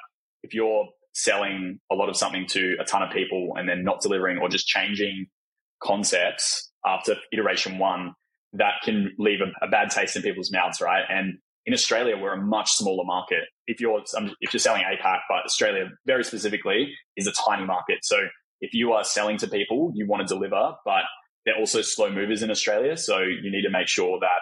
if 0.43 0.53
you're 0.53 0.87
selling 1.13 1.79
a 1.91 1.95
lot 1.95 2.09
of 2.09 2.15
something 2.15 2.45
to 2.47 2.75
a 2.79 2.83
ton 2.83 3.01
of 3.01 3.11
people 3.11 3.53
and 3.55 3.67
then 3.67 3.83
not 3.83 4.01
delivering 4.01 4.37
or 4.37 4.49
just 4.49 4.67
changing 4.67 5.27
concepts 5.81 6.71
after 6.85 7.15
iteration 7.33 7.77
one, 7.79 8.13
that 8.53 8.73
can 8.83 9.13
leave 9.17 9.39
a, 9.41 9.65
a 9.65 9.69
bad 9.69 9.89
taste 9.89 10.15
in 10.15 10.21
people's 10.21 10.51
mouths, 10.51 10.79
right? 10.79 11.03
And 11.09 11.37
in 11.65 11.73
Australia, 11.73 12.15
we're 12.17 12.33
a 12.33 12.41
much 12.41 12.71
smaller 12.71 13.03
market. 13.03 13.43
If 13.67 13.81
you're 13.81 14.01
um, 14.15 14.33
if 14.39 14.53
you're 14.53 14.59
selling 14.59 14.83
APAC, 14.83 15.19
but 15.27 15.43
Australia 15.45 15.89
very 16.05 16.23
specifically 16.23 16.93
is 17.17 17.27
a 17.27 17.33
tiny 17.33 17.65
market. 17.65 17.99
So 18.03 18.17
if 18.61 18.73
you 18.73 18.93
are 18.93 19.03
selling 19.03 19.37
to 19.39 19.47
people, 19.47 19.91
you 19.93 20.07
want 20.07 20.25
to 20.25 20.33
deliver, 20.33 20.73
but 20.85 21.03
they're 21.45 21.57
also 21.57 21.81
slow 21.81 22.09
movers 22.09 22.41
in 22.41 22.49
Australia. 22.51 22.95
So 22.95 23.19
you 23.19 23.51
need 23.51 23.63
to 23.63 23.69
make 23.69 23.87
sure 23.87 24.17
that 24.19 24.39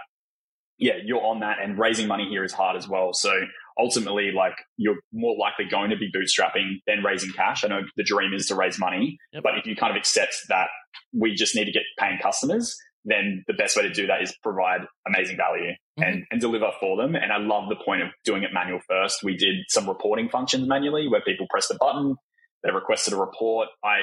yeah, 0.78 0.94
you're 1.04 1.24
on 1.24 1.40
that 1.40 1.58
and 1.62 1.80
raising 1.80 2.08
money 2.08 2.28
here 2.30 2.44
is 2.44 2.54
hard 2.54 2.76
as 2.76 2.88
well. 2.88 3.14
So 3.14 3.32
ultimately, 3.80 4.32
like 4.36 4.56
you're 4.78 4.98
more 5.14 5.36
likely 5.38 5.66
going 5.70 5.90
to 5.90 5.98
be 5.98 6.12
bootstrapping 6.12 6.82
than 6.88 7.04
raising 7.04 7.32
cash. 7.32 7.64
I 7.64 7.68
know 7.68 7.82
the 7.96 8.04
dream 8.04 8.34
is 8.34 8.48
to 8.48 8.56
raise 8.56 8.80
money, 8.80 9.18
yep. 9.32 9.44
but 9.44 9.58
if 9.58 9.66
you 9.66 9.76
kind 9.76 9.92
of 9.92 9.98
accept 9.98 10.36
that 10.50 10.68
we 11.14 11.34
just 11.34 11.56
need 11.56 11.66
to 11.66 11.72
get 11.72 11.84
paying 11.98 12.20
customers, 12.22 12.76
then 13.06 13.44
the 13.48 13.54
best 13.54 13.78
way 13.78 13.84
to 13.84 13.94
do 13.94 14.08
that 14.08 14.22
is 14.22 14.36
provide 14.42 14.82
amazing 15.08 15.38
value 15.38 15.72
mm-hmm. 15.72 16.04
and, 16.04 16.24
and 16.32 16.42
deliver 16.42 16.72
for 16.80 16.98
them. 16.98 17.16
And 17.16 17.32
I 17.32 17.38
love 17.38 17.70
the 17.70 17.76
point 17.76 18.02
of 18.02 18.10
doing 18.24 18.44
it 18.44 18.52
manual 18.54 18.80
first. 18.88 19.24
We 19.24 19.38
did 19.38 19.56
some 19.70 19.88
reporting 19.88 20.30
functions 20.30 20.68
manually 20.68 21.08
where 21.08 21.22
people 21.22 21.46
pressed 21.50 21.72
a 21.72 21.78
button, 21.80 22.16
they 22.64 22.72
requested 22.72 23.14
a 23.14 23.18
report. 23.18 23.70
I 23.84 24.00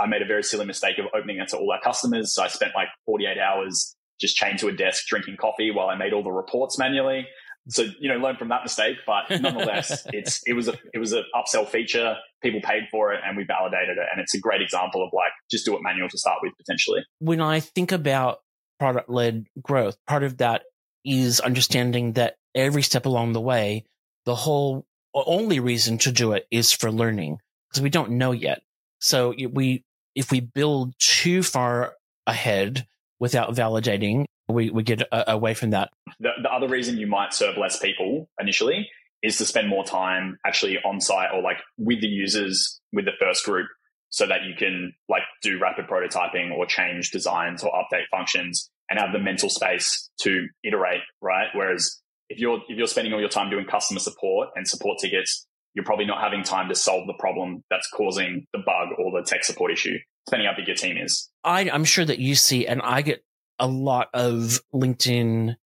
I 0.00 0.06
made 0.06 0.22
a 0.22 0.26
very 0.26 0.42
silly 0.42 0.66
mistake 0.66 0.98
of 0.98 1.04
opening 1.14 1.38
it 1.38 1.48
to 1.50 1.56
all 1.56 1.70
our 1.70 1.80
customers. 1.80 2.34
So 2.34 2.42
I 2.42 2.48
spent 2.48 2.72
like 2.74 2.88
48 3.06 3.38
hours 3.38 3.94
just 4.20 4.36
chained 4.36 4.58
to 4.60 4.68
a 4.68 4.72
desk 4.72 5.06
drinking 5.06 5.36
coffee 5.36 5.70
while 5.70 5.88
I 5.88 5.96
made 5.96 6.12
all 6.12 6.22
the 6.22 6.32
reports 6.32 6.78
manually. 6.78 7.26
So 7.68 7.84
you 8.00 8.08
know 8.08 8.16
learn 8.16 8.36
from 8.36 8.48
that 8.48 8.62
mistake 8.62 8.96
but 9.06 9.28
nonetheless 9.38 10.06
it's 10.12 10.40
it 10.46 10.54
was 10.54 10.66
a 10.66 10.78
it 10.94 10.98
was 10.98 11.12
an 11.12 11.24
upsell 11.34 11.68
feature. 11.68 12.16
People 12.42 12.60
paid 12.62 12.84
for 12.90 13.12
it 13.12 13.20
and 13.24 13.36
we 13.36 13.44
validated 13.44 13.98
it. 13.98 14.06
And 14.10 14.20
it's 14.20 14.34
a 14.34 14.40
great 14.40 14.62
example 14.62 15.04
of 15.04 15.10
like 15.12 15.32
just 15.50 15.66
do 15.66 15.76
it 15.76 15.80
manual 15.82 16.08
to 16.08 16.18
start 16.18 16.38
with 16.42 16.52
potentially. 16.56 17.02
When 17.18 17.40
i 17.40 17.60
think 17.60 17.92
about 17.92 18.38
product 18.78 19.10
led 19.10 19.46
growth 19.60 19.98
part 20.06 20.22
of 20.22 20.38
that 20.38 20.62
is 21.04 21.38
understanding 21.40 22.14
that 22.14 22.36
every 22.54 22.82
step 22.82 23.04
along 23.04 23.32
the 23.34 23.40
way 23.40 23.84
the 24.24 24.34
whole 24.34 24.86
only 25.14 25.60
reason 25.60 25.98
to 25.98 26.12
do 26.12 26.32
it 26.32 26.46
is 26.50 26.72
for 26.72 26.90
learning 26.90 27.38
because 27.68 27.82
we 27.82 27.90
don't 27.90 28.12
know 28.12 28.32
yet. 28.32 28.62
So 29.00 29.34
we, 29.52 29.84
if 30.14 30.30
we 30.30 30.40
build 30.40 30.94
too 30.98 31.42
far 31.42 31.94
ahead 32.26 32.86
without 33.20 33.54
validating, 33.54 34.24
we, 34.48 34.70
we 34.70 34.82
get 34.82 35.02
a, 35.02 35.32
away 35.32 35.54
from 35.54 35.70
that. 35.70 35.90
The, 36.18 36.30
the 36.42 36.50
other 36.50 36.68
reason 36.68 36.96
you 36.96 37.06
might 37.06 37.32
serve 37.32 37.56
less 37.56 37.78
people 37.78 38.28
initially 38.40 38.88
is 39.22 39.36
to 39.36 39.44
spend 39.44 39.68
more 39.68 39.84
time 39.84 40.38
actually 40.46 40.78
on 40.84 41.00
site 41.00 41.28
or 41.32 41.42
like 41.42 41.58
with 41.78 42.00
the 42.00 42.08
users 42.08 42.80
with 42.92 43.04
the 43.04 43.12
first 43.20 43.44
group 43.44 43.68
so 44.08 44.26
that 44.26 44.44
you 44.44 44.54
can 44.58 44.92
like 45.08 45.22
do 45.42 45.58
rapid 45.60 45.86
prototyping 45.86 46.50
or 46.52 46.66
change 46.66 47.10
designs 47.10 47.62
or 47.62 47.70
update 47.70 48.04
functions 48.10 48.70
and 48.88 48.98
have 48.98 49.12
the 49.12 49.18
mental 49.18 49.48
space 49.48 50.10
to 50.20 50.48
iterate, 50.64 51.02
right? 51.20 51.48
Whereas 51.54 52.00
if 52.28 52.38
you're 52.38 52.58
if 52.68 52.76
you're 52.76 52.88
spending 52.88 53.12
all 53.12 53.20
your 53.20 53.28
time 53.28 53.50
doing 53.50 53.66
customer 53.66 54.00
support 54.00 54.48
and 54.56 54.66
support 54.66 54.98
tickets, 55.00 55.46
you're 55.74 55.84
probably 55.84 56.06
not 56.06 56.20
having 56.20 56.42
time 56.42 56.68
to 56.68 56.74
solve 56.74 57.06
the 57.06 57.14
problem 57.18 57.62
that's 57.70 57.88
causing 57.90 58.46
the 58.52 58.58
bug 58.58 58.88
or 58.98 59.12
the 59.12 59.24
tech 59.24 59.44
support 59.44 59.70
issue, 59.70 59.98
depending 60.30 60.48
how 60.48 60.56
big 60.56 60.68
your 60.68 60.76
team 60.76 60.96
is. 60.96 61.28
I, 61.42 61.68
I'm 61.70 61.84
sure 61.84 62.04
that 62.04 62.18
you 62.18 62.34
see, 62.34 62.66
and 62.66 62.80
I 62.82 63.02
get 63.02 63.24
a 63.58 63.66
lot 63.66 64.08
of 64.14 64.60
LinkedIn 64.72 65.56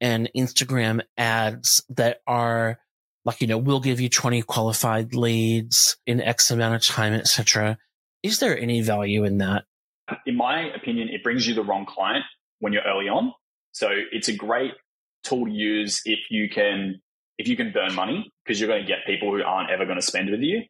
and 0.00 0.30
Instagram 0.36 1.02
ads 1.16 1.82
that 1.90 2.20
are 2.26 2.78
like, 3.24 3.40
you 3.40 3.46
know, 3.46 3.58
we'll 3.58 3.80
give 3.80 4.00
you 4.00 4.08
20 4.08 4.42
qualified 4.42 5.14
leads 5.14 5.96
in 6.06 6.20
X 6.20 6.50
amount 6.50 6.74
of 6.74 6.84
time, 6.84 7.14
etc. 7.14 7.78
Is 8.22 8.40
there 8.40 8.58
any 8.58 8.80
value 8.80 9.24
in 9.24 9.38
that? 9.38 9.64
In 10.26 10.36
my 10.36 10.70
opinion, 10.74 11.08
it 11.08 11.22
brings 11.22 11.46
you 11.46 11.54
the 11.54 11.64
wrong 11.64 11.86
client 11.86 12.24
when 12.60 12.72
you're 12.72 12.82
early 12.82 13.08
on. 13.08 13.32
So 13.72 13.88
it's 14.12 14.28
a 14.28 14.32
great 14.34 14.72
tool 15.22 15.46
to 15.46 15.52
use 15.52 16.00
if 16.04 16.18
you 16.30 16.48
can 16.48 17.00
if 17.36 17.46
you 17.46 17.56
can 17.56 17.72
burn 17.72 17.94
money 17.94 18.32
because 18.44 18.58
you're 18.58 18.68
going 18.68 18.82
to 18.82 18.88
get 18.88 18.98
people 19.06 19.30
who 19.30 19.42
aren't 19.44 19.70
ever 19.70 19.84
going 19.84 19.98
to 19.98 20.02
spend 20.02 20.30
with 20.30 20.40
you. 20.40 20.62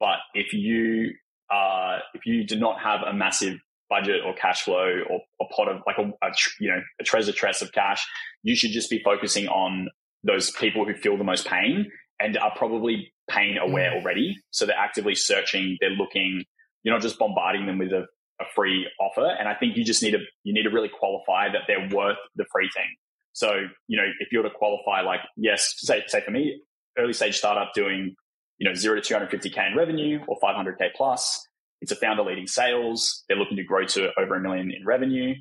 But 0.00 0.18
if 0.34 0.54
you 0.54 1.12
uh, 1.50 1.98
if 2.14 2.26
you 2.26 2.46
do 2.46 2.58
not 2.58 2.80
have 2.80 3.00
a 3.02 3.12
massive 3.12 3.58
budget 3.90 4.22
or 4.24 4.34
cash 4.34 4.62
flow 4.62 5.00
or 5.10 5.20
a 5.40 5.44
pot 5.54 5.68
of 5.68 5.82
like 5.86 5.96
a, 5.98 6.10
a 6.26 6.30
you 6.58 6.68
know 6.68 6.80
a 7.00 7.04
treasure 7.04 7.32
chest 7.32 7.62
of 7.62 7.72
cash, 7.72 8.06
you 8.42 8.54
should 8.56 8.70
just 8.70 8.90
be 8.90 9.00
focusing 9.04 9.48
on 9.48 9.88
those 10.22 10.50
people 10.52 10.84
who 10.84 10.94
feel 10.94 11.16
the 11.16 11.24
most 11.24 11.46
pain 11.46 11.90
and 12.20 12.36
are 12.38 12.52
probably 12.56 13.12
pain 13.28 13.58
aware 13.58 13.90
mm. 13.90 13.96
already. 13.96 14.36
So 14.50 14.66
they're 14.66 14.76
actively 14.76 15.14
searching, 15.14 15.76
they're 15.80 15.90
looking. 15.90 16.44
You're 16.82 16.94
not 16.94 17.02
just 17.02 17.18
bombarding 17.18 17.66
them 17.66 17.78
with 17.78 17.92
a, 17.92 18.04
a 18.40 18.44
free 18.54 18.86
offer. 19.00 19.26
And 19.38 19.48
I 19.48 19.54
think 19.54 19.76
you 19.76 19.84
just 19.84 20.02
need 20.02 20.12
to 20.12 20.20
you 20.44 20.52
need 20.54 20.64
to 20.64 20.70
really 20.70 20.90
qualify 20.90 21.48
that 21.52 21.62
they're 21.66 21.88
worth 21.94 22.18
the 22.36 22.44
free 22.52 22.70
thing. 22.74 22.88
So, 23.32 23.52
you 23.88 23.96
know, 23.96 24.06
if 24.20 24.28
you 24.30 24.38
were 24.38 24.48
to 24.48 24.54
qualify 24.54 25.00
like, 25.00 25.20
yes, 25.36 25.74
say, 25.78 26.04
say 26.06 26.20
for 26.20 26.30
me, 26.30 26.60
early 26.96 27.12
stage 27.12 27.36
startup 27.36 27.72
doing, 27.74 28.14
you 28.58 28.68
know, 28.68 28.74
zero 28.74 29.00
to 29.00 29.14
250K 29.14 29.72
in 29.72 29.76
revenue 29.76 30.20
or 30.26 30.38
500K 30.42 30.88
plus, 30.96 31.46
it's 31.80 31.92
a 31.92 31.96
founder 31.96 32.22
leading 32.22 32.46
sales. 32.46 33.24
They're 33.28 33.36
looking 33.36 33.56
to 33.56 33.64
grow 33.64 33.84
to 33.86 34.10
over 34.18 34.36
a 34.36 34.40
million 34.40 34.70
in 34.70 34.86
revenue. 34.86 35.34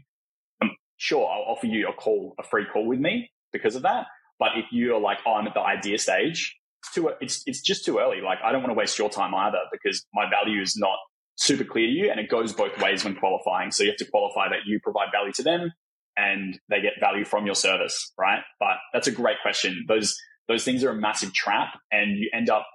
I'm 0.62 0.71
sure 0.97 1.28
I'll 1.30 1.54
offer 1.54 1.67
you 1.67 1.88
a 1.88 1.93
call, 1.93 2.36
a 2.39 2.43
free 2.43 2.65
call 2.71 2.86
with 2.86 2.99
me 2.99 3.32
because 3.52 3.76
of 3.76 3.84
that. 3.84 4.08
But 4.39 4.49
if 4.58 4.65
you're 4.71 4.99
like, 4.99 5.19
oh, 5.26 5.34
I'm 5.34 5.47
at 5.47 5.54
the 5.54 5.62
idea 5.62 5.97
stage, 5.97 6.58
it's 6.82 6.93
too, 6.93 7.12
it's, 7.21 7.43
it's 7.45 7.62
just 7.62 7.86
too 7.86 7.99
early. 7.99 8.21
Like, 8.21 8.39
I 8.43 8.52
don't 8.52 8.62
want 8.62 8.71
to 8.71 8.78
waste 8.78 8.97
your 8.97 9.10
time 9.10 9.34
either 9.34 9.60
because 9.71 10.06
my 10.13 10.30
value 10.30 10.62
is 10.62 10.76
not 10.76 10.97
super 11.36 11.63
clear 11.63 11.88
to 11.88 11.93
you 11.93 12.12
and 12.12 12.19
it 12.19 12.30
goes 12.30 12.54
both 12.54 12.78
ways 12.80 13.04
when 13.04 13.15
qualifying. 13.15 13.71
So 13.71 13.84
you 13.84 13.89
have 13.89 13.97
to 13.97 14.12
qualify 14.12 14.49
that 14.49 14.65
you 14.65 14.80
provide 14.84 15.10
value 15.13 15.32
to 15.34 15.43
them 15.43 15.71
and 16.17 16.60
they 16.69 16.82
get 16.82 16.93
value 16.99 17.26
from 17.26 17.45
your 17.45 17.56
service, 17.56 18.12
right? 18.19 18.41
But 18.60 18.78
that's 18.91 19.08
a 19.08 19.12
great 19.12 19.38
question. 19.41 19.86
Those, 19.88 20.15
those 20.47 20.63
things 20.63 20.84
are 20.84 20.89
a 20.89 20.95
massive 20.95 21.34
trap 21.34 21.80
and 21.91 22.17
you 22.17 22.30
end 22.34 22.49
up, 22.49 22.67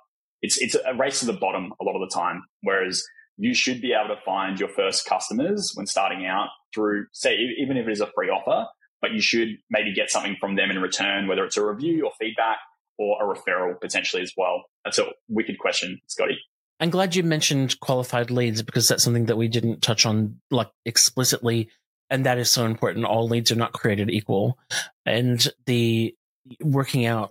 it's, 0.43 0.59
it's 0.59 0.75
a 0.75 0.95
race 0.95 1.21
to 1.21 1.27
the 1.27 1.33
bottom 1.33 1.73
a 1.81 1.85
lot 1.85 1.95
of 1.95 2.09
the 2.09 2.15
time. 2.15 2.43
Whereas 2.63 3.05
you 3.37 3.55
should 3.55 3.81
be 3.81 3.93
able 3.93 4.15
to 4.15 4.21
find 4.23 4.59
your 4.59 4.69
first 4.69 5.07
customers 5.07 5.73
when 5.75 5.87
starting 5.87 6.27
out 6.27 6.49
through, 6.75 7.07
say, 7.13 7.37
even 7.59 7.77
if 7.77 7.87
it 7.87 7.93
is 7.93 8.01
a 8.01 8.11
free 8.15 8.29
offer, 8.29 8.67
but 9.01 9.13
you 9.13 9.21
should 9.21 9.57
maybe 9.71 9.95
get 9.95 10.11
something 10.11 10.37
from 10.41 10.57
them 10.57 10.71
in 10.71 10.81
return, 10.81 11.29
whether 11.29 11.45
it's 11.45 11.57
a 11.57 11.65
review 11.65 12.05
or 12.05 12.13
feedback 12.19 12.59
or 12.99 13.17
a 13.23 13.35
referral 13.37 13.81
potentially 13.81 14.23
as 14.23 14.33
well. 14.37 14.65
That's 14.85 14.99
a 14.99 15.07
wicked 15.29 15.59
question, 15.59 16.01
Scotty. 16.09 16.37
I'm 16.81 16.91
glad 16.91 17.15
you 17.15 17.23
mentioned 17.23 17.79
qualified 17.81 18.31
leads 18.31 18.63
because 18.63 18.89
that's 18.89 19.03
something 19.03 19.27
that 19.27 19.37
we 19.37 19.49
didn't 19.49 19.83
touch 19.83 20.07
on 20.07 20.41
like 20.51 20.71
explicitly. 20.85 21.71
And 22.11 22.27
that 22.27 22.39
is 22.39 22.51
so 22.51 22.65
important. 22.65 23.05
All 23.05 23.29
leads 23.29 23.53
are 23.53 23.57
not 23.57 23.73
created 23.73 24.11
equal. 24.11 24.59
And 25.05 25.47
the 25.67 26.15
working 26.61 27.05
out 27.05 27.31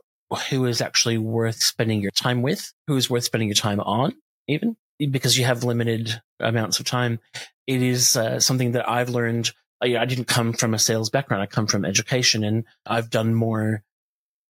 who 0.50 0.66
is 0.66 0.82
actually 0.82 1.18
worth 1.18 1.62
spending 1.62 2.02
your 2.02 2.12
time 2.12 2.42
with, 2.42 2.74
who 2.88 2.96
is 2.98 3.10
worth 3.10 3.24
spending 3.24 3.48
your 3.48 3.56
time 3.56 3.80
on, 3.80 4.14
even 4.48 4.76
because 5.00 5.38
you 5.38 5.46
have 5.46 5.64
limited 5.64 6.22
amounts 6.40 6.80
of 6.80 6.86
time. 6.86 7.20
It 7.66 7.82
is 7.82 8.18
uh, 8.18 8.40
something 8.40 8.74
that 8.74 8.90
I've 8.90 9.10
learned. 9.10 9.52
I, 9.82 9.98
I 9.98 10.06
didn't 10.06 10.26
come 10.26 10.54
from 10.54 10.74
a 10.74 10.80
sales 10.80 11.10
background. 11.10 11.44
I 11.44 11.46
come 11.46 11.68
from 11.68 11.86
education 11.86 12.44
and 12.44 12.66
I've 12.86 13.10
done 13.10 13.34
more 13.34 13.84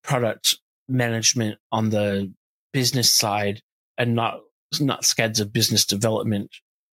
product 0.03 0.57
management 0.87 1.59
on 1.71 1.89
the 1.89 2.31
business 2.73 3.11
side 3.11 3.61
and 3.97 4.15
not, 4.15 4.39
not 4.79 5.05
scads 5.05 5.39
of 5.39 5.53
business 5.53 5.85
development. 5.85 6.51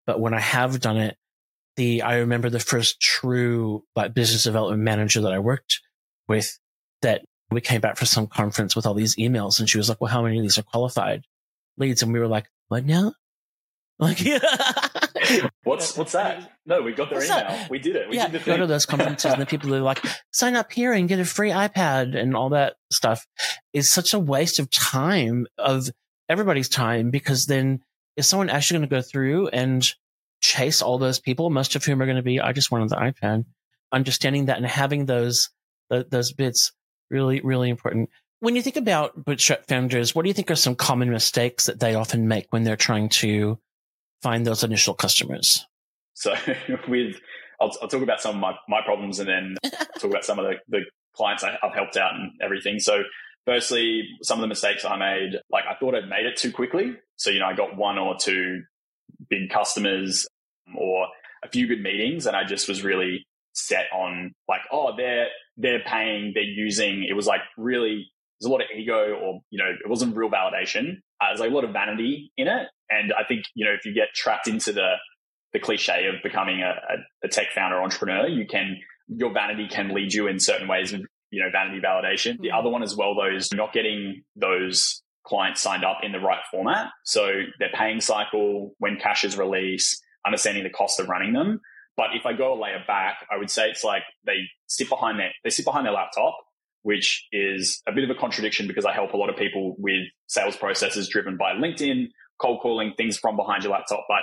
But 0.07 0.18
when 0.18 0.35
I 0.35 0.40
have 0.40 0.81
done 0.81 0.97
it, 0.97 1.16
the, 1.77 2.03
I 2.03 2.18
remember 2.18 2.51
the 2.51 2.61
first 2.61 3.01
true 3.01 3.85
like 3.97 4.14
business 4.14 4.45
development 4.45 4.83
manager 4.83 5.23
that 5.23 5.33
I 5.33 5.38
worked 5.38 5.81
with 6.29 6.59
that 7.03 7.25
we 7.55 7.61
came 7.61 7.81
back 7.81 7.97
from 7.97 8.07
some 8.07 8.27
conference 8.27 8.77
with 8.77 8.87
all 8.87 8.95
these 8.95 9.17
emails 9.17 9.61
and 9.61 9.69
she 9.69 9.79
was 9.79 9.88
like, 9.88 10.01
well, 10.01 10.11
how 10.11 10.23
many 10.23 10.38
of 10.38 10.43
these 10.43 10.59
are 10.59 10.62
qualified 10.62 11.25
leads? 11.77 12.03
And 12.03 12.12
we 12.12 12.19
were 12.19 12.29
like, 12.29 12.47
what 12.69 12.85
now? 12.85 13.15
Like, 13.99 14.19
what's 15.65 15.97
what's 15.97 16.12
that? 16.12 16.51
No, 16.67 16.83
we 16.83 16.93
got 16.93 17.09
their 17.09 17.19
what's 17.19 17.31
email. 17.31 17.45
That? 17.45 17.71
We 17.71 17.79
did 17.79 17.95
it. 17.95 18.09
We 18.09 18.17
yeah, 18.17 18.29
did 18.29 18.45
go 18.45 18.57
to 18.57 18.67
those 18.67 18.87
conferences 18.87 19.33
and 19.33 19.41
the 19.41 19.47
people 19.47 19.73
are 19.75 19.81
like, 19.81 20.05
sign 20.33 20.57
up 20.57 20.73
here 20.73 20.93
and 20.93 21.09
get 21.09 21.21
a 21.21 21.25
free 21.25 21.51
iPad 21.51 22.17
and 22.17 22.35
all 22.35 22.49
that 22.51 22.75
stuff. 22.91 23.27
Is 23.73 23.93
such 23.93 24.12
a 24.12 24.19
waste 24.19 24.59
of 24.59 24.71
time 24.71 25.47
of 25.57 25.88
everybody's 26.29 26.69
time 26.69 27.11
because 27.11 27.47
then 27.47 27.83
is 28.17 28.27
someone 28.27 28.51
actually 28.51 28.79
going 28.79 28.88
to 28.88 28.97
go 28.97 29.03
through 29.03 29.49
and 29.49 29.87
chase 30.41 30.83
all 30.83 30.99
those 30.99 31.21
people, 31.21 31.49
most 31.51 31.77
of 31.77 31.85
whom 31.85 32.03
are 32.03 32.07
going 32.07 32.17
to 32.17 32.23
be, 32.23 32.41
I 32.41 32.53
just 32.53 32.71
wanted 32.71 32.88
the 32.91 32.97
iPad. 32.97 33.45
Understanding 33.93 34.47
that 34.47 34.57
and 34.57 34.67
having 34.67 35.07
those 35.07 35.51
those 35.88 36.33
bits 36.33 36.73
really 37.12 37.40
really 37.42 37.70
important. 37.70 38.11
When 38.40 38.57
you 38.57 38.62
think 38.62 38.77
about 38.77 39.25
bootstrap 39.25 39.68
founders, 39.68 40.16
what 40.16 40.22
do 40.22 40.29
you 40.29 40.35
think 40.35 40.51
are 40.51 40.57
some 40.57 40.75
common 40.75 41.11
mistakes 41.11 41.66
that 41.66 41.79
they 41.79 41.94
often 41.94 42.27
make 42.27 42.46
when 42.51 42.64
they're 42.64 42.75
trying 42.75 43.09
to 43.11 43.61
find 44.20 44.44
those 44.44 44.64
initial 44.64 44.94
customers? 44.94 45.64
So 46.14 46.35
with, 46.88 47.20
I'll, 47.61 47.70
I'll 47.81 47.88
talk 47.88 48.03
about 48.03 48.20
some 48.20 48.35
of 48.35 48.40
my, 48.40 48.55
my 48.68 48.81
problems 48.85 49.20
and 49.20 49.29
then 49.29 49.57
talk 50.01 50.11
about 50.11 50.25
some 50.25 50.40
of 50.40 50.46
the, 50.46 50.55
the 50.68 50.81
clients 51.14 51.44
I, 51.44 51.57
I've 51.62 51.75
helped 51.75 51.96
out 51.96 52.14
and 52.14 52.33
everything. 52.40 52.79
So 52.81 53.03
firstly, 53.46 54.09
some 54.22 54.38
of 54.38 54.42
the 54.42 54.48
mistakes 54.48 54.85
I 54.85 54.96
made, 54.96 55.40
like 55.51 55.64
I 55.70 55.75
thought 55.79 55.94
I'd 55.94 56.09
made 56.09 56.27
it 56.27 56.37
too 56.37 56.53
quickly. 56.53 56.96
So, 57.16 57.31
you 57.31 57.40
know, 57.40 57.46
I 57.46 57.55
got 57.55 57.77
one 57.77 57.98
or 57.98 58.16
two 58.18 58.62
big 59.29 59.51
customers 59.51 60.27
or 60.77 61.07
a 61.44 61.48
few 61.48 61.66
good 61.66 61.83
meetings 61.83 62.27
and 62.27 62.37
I 62.37 62.44
just 62.44 62.68
was 62.68 62.83
really 62.83 63.27
set 63.53 63.87
on 63.92 64.33
like, 64.48 64.62
oh, 64.70 64.96
they're, 64.96 65.29
they're 65.57 65.83
paying, 65.87 66.33
they're 66.35 66.43
using. 66.43 67.07
It 67.09 67.15
was 67.15 67.27
like 67.27 67.41
really, 67.57 68.11
there's 68.41 68.49
a 68.49 68.53
lot 68.53 68.61
of 68.61 68.67
ego 68.77 69.15
or, 69.23 69.41
you 69.51 69.59
know, 69.59 69.71
it 69.71 69.88
wasn't 69.88 70.17
real 70.17 70.31
validation. 70.31 70.99
Uh, 71.21 71.29
there's 71.29 71.41
like 71.41 71.51
a 71.51 71.55
lot 71.55 71.65
of 71.65 71.73
vanity 71.73 72.33
in 72.37 72.49
it. 72.49 72.69
And 72.91 73.12
I 73.12 73.25
think, 73.25 73.45
you 73.55 73.65
know, 73.65 73.73
if 73.73 73.85
you 73.85 73.95
get 73.95 74.09
trapped 74.15 74.49
into 74.49 74.73
the, 74.73 74.95
the 75.53 75.59
cliche 75.59 76.07
of 76.07 76.23
becoming 76.23 76.62
a, 76.62 76.73
a, 77.25 77.29
tech 77.29 77.49
founder 77.55 77.81
entrepreneur, 77.83 78.27
you 78.27 78.47
can, 78.47 78.77
your 79.09 79.33
vanity 79.33 79.69
can 79.69 79.95
lead 79.95 80.12
you 80.12 80.27
in 80.27 80.41
certain 80.41 80.67
ways 80.67 80.93
of, 80.93 81.03
you 81.31 81.43
know, 81.43 81.51
vanity 81.51 81.81
validation. 81.81 82.38
The 82.41 82.51
other 82.51 82.69
one 82.69 82.83
as 82.83 82.97
well, 82.97 83.15
though, 83.15 83.35
is 83.35 83.51
not 83.53 83.73
getting 83.73 84.23
those 84.37 85.03
clients 85.25 85.61
signed 85.61 85.85
up 85.85 85.99
in 86.03 86.12
the 86.12 86.19
right 86.19 86.43
format. 86.51 86.88
So 87.05 87.31
their 87.59 87.71
paying 87.75 88.01
cycle, 88.01 88.75
when 88.79 88.99
cash 88.99 89.25
is 89.25 89.38
released, 89.38 90.03
understanding 90.27 90.65
the 90.65 90.71
cost 90.71 91.01
of 91.01 91.09
running 91.09 91.33
them. 91.33 91.61
But 91.96 92.09
if 92.14 92.24
I 92.24 92.33
go 92.33 92.55
a 92.55 92.59
layer 92.61 92.83
back, 92.87 93.26
I 93.31 93.37
would 93.37 93.50
say 93.50 93.68
it's 93.68 93.85
like 93.85 94.02
they 94.24 94.38
sit 94.66 94.88
behind 94.88 95.18
their, 95.18 95.31
they 95.44 95.50
sit 95.50 95.64
behind 95.64 95.87
their 95.87 95.92
laptop 95.92 96.37
which 96.83 97.26
is 97.33 97.81
a 97.87 97.92
bit 97.92 98.05
of 98.05 98.11
a 98.11 98.14
contradiction 98.14 98.66
because 98.66 98.85
I 98.85 98.92
help 98.92 99.12
a 99.12 99.16
lot 99.16 99.31
of 99.31 99.37
people 99.37 99.76
with 99.78 100.02
sales 100.26 100.57
processes 100.57 101.09
driven 101.09 101.37
by 101.37 101.52
LinkedIn, 101.52 102.09
cold 102.40 102.61
calling, 102.61 102.92
things 102.96 103.16
from 103.16 103.37
behind 103.37 103.62
your 103.62 103.72
laptop. 103.72 104.05
But 104.09 104.22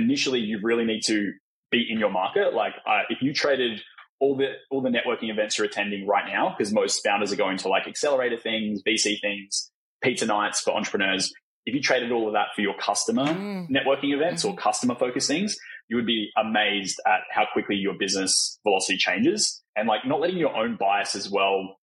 initially, 0.00 0.40
you 0.40 0.60
really 0.62 0.84
need 0.84 1.02
to 1.06 1.32
be 1.70 1.86
in 1.88 1.98
your 1.98 2.10
market. 2.10 2.54
Like 2.54 2.74
uh, 2.86 3.02
if 3.10 3.22
you 3.22 3.32
traded 3.32 3.82
all 4.20 4.36
the 4.36 4.52
all 4.70 4.80
the 4.80 4.88
networking 4.88 5.30
events 5.30 5.58
you're 5.58 5.66
attending 5.66 6.06
right 6.06 6.24
now, 6.26 6.54
because 6.56 6.72
most 6.72 7.04
founders 7.04 7.32
are 7.32 7.36
going 7.36 7.58
to 7.58 7.68
like 7.68 7.86
accelerator 7.86 8.38
things, 8.38 8.82
VC 8.86 9.20
things, 9.20 9.70
pizza 10.02 10.26
nights 10.26 10.60
for 10.60 10.74
entrepreneurs. 10.74 11.32
If 11.66 11.74
you 11.74 11.82
traded 11.82 12.12
all 12.12 12.28
of 12.28 12.34
that 12.34 12.48
for 12.54 12.60
your 12.60 12.76
customer 12.76 13.24
mm. 13.24 13.68
networking 13.68 14.14
events 14.14 14.44
mm-hmm. 14.44 14.52
or 14.52 14.56
customer 14.56 14.94
focused 14.94 15.26
things, 15.26 15.56
you 15.88 15.96
would 15.96 16.06
be 16.06 16.30
amazed 16.36 17.00
at 17.06 17.20
how 17.30 17.44
quickly 17.52 17.76
your 17.76 17.94
business 17.98 18.58
velocity 18.64 18.98
changes. 18.98 19.62
And 19.76 19.86
like 19.88 20.06
not 20.06 20.20
letting 20.20 20.38
your 20.38 20.56
own 20.56 20.76
bias 20.76 21.14
as 21.14 21.30
well 21.30 21.76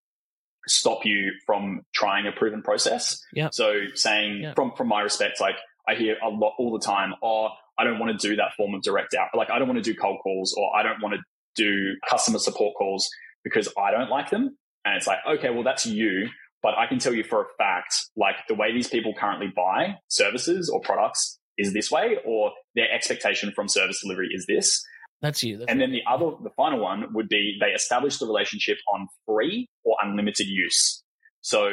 stop 0.68 1.06
you 1.06 1.32
from 1.46 1.82
trying 1.94 2.26
a 2.28 2.32
proven 2.32 2.62
process. 2.62 3.22
Yeah. 3.34 3.50
So 3.52 3.74
saying 3.96 4.42
Yeah. 4.44 4.54
from 4.54 4.74
from 4.76 4.88
my 4.88 5.02
respect, 5.02 5.42
like 5.42 5.56
I 5.88 5.96
hear 5.96 6.16
a 6.24 6.30
lot 6.30 6.54
all 6.58 6.72
the 6.78 6.84
time, 6.86 7.14
oh, 7.22 7.50
I 7.78 7.84
don't 7.84 8.00
want 8.00 8.18
to 8.20 8.28
do 8.30 8.36
that 8.38 8.54
form 8.56 8.74
of 8.74 8.82
direct 8.82 9.14
out. 9.14 9.30
Like 9.36 9.50
I 9.50 9.60
don't 9.60 9.68
want 9.68 9.84
to 9.84 9.94
do 9.94 9.98
cold 9.98 10.20
calls 10.24 10.54
or 10.58 10.76
I 10.76 10.84
don't 10.84 11.02
want 11.02 11.16
to 11.16 11.22
do 11.56 11.96
customer 12.10 12.40
support 12.40 12.76
calls 12.78 13.08
because 13.44 13.68
I 13.78 13.92
don't 13.92 14.10
like 14.10 14.30
them. 14.30 14.58
And 14.86 14.96
it's 14.96 15.08
like, 15.08 15.20
okay, 15.28 15.50
well 15.50 15.64
that's 15.64 15.86
you. 15.86 16.30
But 16.62 16.78
I 16.78 16.88
can 16.88 16.98
tell 17.00 17.14
you 17.14 17.26
for 17.26 17.42
a 17.42 17.46
fact, 17.58 17.94
like 18.16 18.36
the 18.48 18.56
way 18.56 18.72
these 18.74 18.88
people 18.88 19.14
currently 19.14 19.52
buy 19.54 19.96
services 20.08 20.70
or 20.74 20.80
products 20.80 21.40
is 21.58 21.74
this 21.74 21.92
way, 21.92 22.18
or 22.26 22.52
their 22.76 22.92
expectation 22.92 23.52
from 23.56 23.68
service 23.68 24.00
delivery 24.02 24.30
is 24.34 24.46
this. 24.48 24.84
That's 25.22 25.42
you. 25.42 25.58
That's 25.58 25.72
And 25.72 25.80
then 25.80 25.92
the 25.92 26.02
other, 26.10 26.32
the 26.44 26.50
final 26.58 26.80
one 26.80 27.14
would 27.14 27.30
be 27.30 27.58
they 27.60 27.72
establish 27.72 28.18
the 28.18 28.26
relationship 28.26 28.78
on 28.94 29.08
free 29.26 29.70
or 29.86 29.96
unlimited 30.04 30.48
use. 30.48 31.02
So 31.42 31.70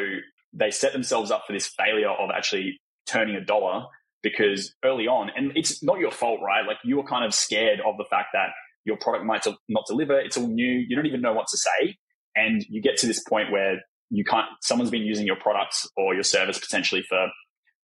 they 0.52 0.70
set 0.70 0.92
themselves 0.92 1.30
up 1.30 1.44
for 1.46 1.52
this 1.52 1.66
failure 1.66 2.10
of 2.10 2.30
actually 2.34 2.80
turning 3.06 3.34
a 3.34 3.44
dollar 3.44 3.86
because 4.22 4.74
early 4.84 5.06
on, 5.06 5.30
and 5.36 5.52
it's 5.56 5.82
not 5.82 5.98
your 5.98 6.10
fault, 6.10 6.40
right? 6.44 6.66
Like 6.66 6.76
you 6.84 6.96
were 6.96 7.04
kind 7.04 7.24
of 7.24 7.34
scared 7.34 7.80
of 7.80 7.96
the 7.98 8.04
fact 8.08 8.28
that 8.34 8.50
your 8.84 8.96
product 8.96 9.24
might 9.24 9.44
not 9.68 9.84
deliver. 9.86 10.18
It's 10.18 10.36
all 10.36 10.48
new. 10.48 10.84
You 10.88 10.94
don't 10.94 11.06
even 11.06 11.20
know 11.20 11.32
what 11.32 11.46
to 11.48 11.56
say. 11.56 11.96
And 12.36 12.64
you 12.68 12.80
get 12.80 12.96
to 12.98 13.06
this 13.06 13.22
point 13.28 13.50
where 13.50 13.80
you 14.10 14.24
can't, 14.24 14.46
someone's 14.62 14.90
been 14.90 15.02
using 15.02 15.26
your 15.26 15.36
products 15.36 15.88
or 15.96 16.14
your 16.14 16.22
service 16.22 16.58
potentially 16.58 17.02
for, 17.08 17.28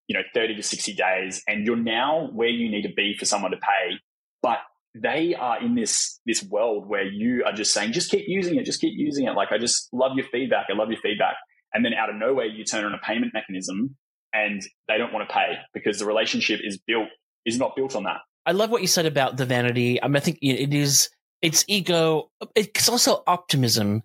you 0.08 0.14
know, 0.14 0.22
30 0.34 0.56
to 0.56 0.62
60 0.62 0.94
days. 0.94 1.42
And 1.46 1.66
you're 1.66 1.76
now 1.76 2.28
where 2.32 2.48
you 2.48 2.70
need 2.70 2.82
to 2.82 2.92
be 2.94 3.14
for 3.18 3.24
someone 3.24 3.50
to 3.50 3.56
pay. 3.56 3.96
But 4.42 4.58
they 4.94 5.34
are 5.34 5.62
in 5.62 5.74
this, 5.74 6.20
this 6.26 6.42
world 6.42 6.88
where 6.88 7.04
you 7.04 7.44
are 7.44 7.52
just 7.52 7.72
saying, 7.72 7.92
just 7.92 8.10
keep 8.10 8.24
using 8.26 8.56
it. 8.56 8.64
Just 8.64 8.80
keep 8.80 8.94
using 8.96 9.26
it. 9.26 9.32
Like, 9.32 9.52
I 9.52 9.58
just 9.58 9.88
love 9.92 10.12
your 10.16 10.26
feedback. 10.32 10.66
I 10.70 10.76
love 10.76 10.90
your 10.90 11.00
feedback. 11.00 11.36
And 11.74 11.84
then 11.84 11.92
out 11.92 12.08
of 12.08 12.16
nowhere, 12.16 12.46
you 12.46 12.64
turn 12.64 12.84
on 12.84 12.94
a 12.94 12.98
payment 12.98 13.32
mechanism 13.34 13.96
and 14.32 14.62
they 14.88 14.96
don't 14.98 15.12
want 15.12 15.28
to 15.28 15.34
pay 15.34 15.54
because 15.74 15.98
the 15.98 16.06
relationship 16.06 16.60
is 16.62 16.78
built, 16.78 17.08
is 17.44 17.58
not 17.58 17.76
built 17.76 17.96
on 17.96 18.04
that. 18.04 18.20
I 18.46 18.52
love 18.52 18.70
what 18.70 18.80
you 18.80 18.88
said 18.88 19.06
about 19.06 19.36
the 19.36 19.44
vanity. 19.44 20.02
I 20.02 20.08
mean, 20.08 20.16
I 20.16 20.20
think 20.20 20.38
it 20.40 20.72
is, 20.72 21.10
it's 21.42 21.64
ego. 21.68 22.30
It's 22.54 22.88
also 22.88 23.22
optimism 23.26 24.02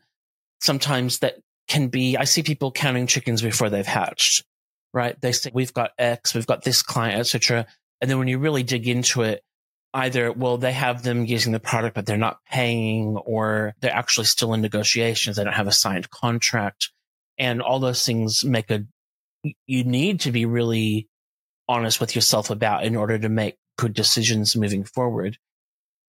sometimes 0.60 1.20
that 1.20 1.36
can 1.68 1.88
be, 1.88 2.18
I 2.18 2.24
see 2.24 2.44
people 2.44 2.72
counting 2.72 3.08
chickens 3.08 3.42
before 3.42 3.70
they've 3.70 3.86
hatched, 3.86 4.44
right? 4.94 5.20
They 5.22 5.32
say, 5.32 5.52
we've 5.54 5.74
got 5.74 5.92
X, 5.98 6.34
we've 6.34 6.48
got 6.48 6.64
this 6.64 6.82
client, 6.82 7.20
etc. 7.20 7.66
And 8.00 8.10
then 8.10 8.20
when 8.20 8.28
you 8.28 8.40
really 8.40 8.64
dig 8.64 8.88
into 8.88 9.22
it, 9.22 9.44
either, 9.94 10.32
well, 10.32 10.58
they 10.58 10.72
have 10.72 11.04
them 11.04 11.26
using 11.26 11.52
the 11.52 11.60
product, 11.60 11.96
but 11.96 12.06
they're 12.06 12.18
not 12.18 12.44
paying, 12.50 13.18
or 13.18 13.74
they're 13.82 13.96
actually 13.96 14.26
still 14.26 14.54
in 14.54 14.62
negotiations. 14.62 15.36
They 15.36 15.44
don't 15.44 15.54
have 15.54 15.68
a 15.68 15.72
signed 15.72 16.10
contract. 16.10 16.90
And 17.38 17.62
all 17.62 17.80
those 17.80 18.06
things 18.06 18.46
make 18.46 18.72
a, 18.72 18.86
you 19.68 19.84
need 19.84 20.22
to 20.22 20.32
be 20.32 20.46
really 20.46 21.10
honest 21.68 22.00
with 22.00 22.16
yourself 22.16 22.50
about 22.50 22.84
in 22.84 22.96
order 22.96 23.18
to 23.18 23.30
make 23.30 23.58
good 23.78 23.94
decisions 23.94 24.56
moving 24.56 24.84
forward. 24.84 25.38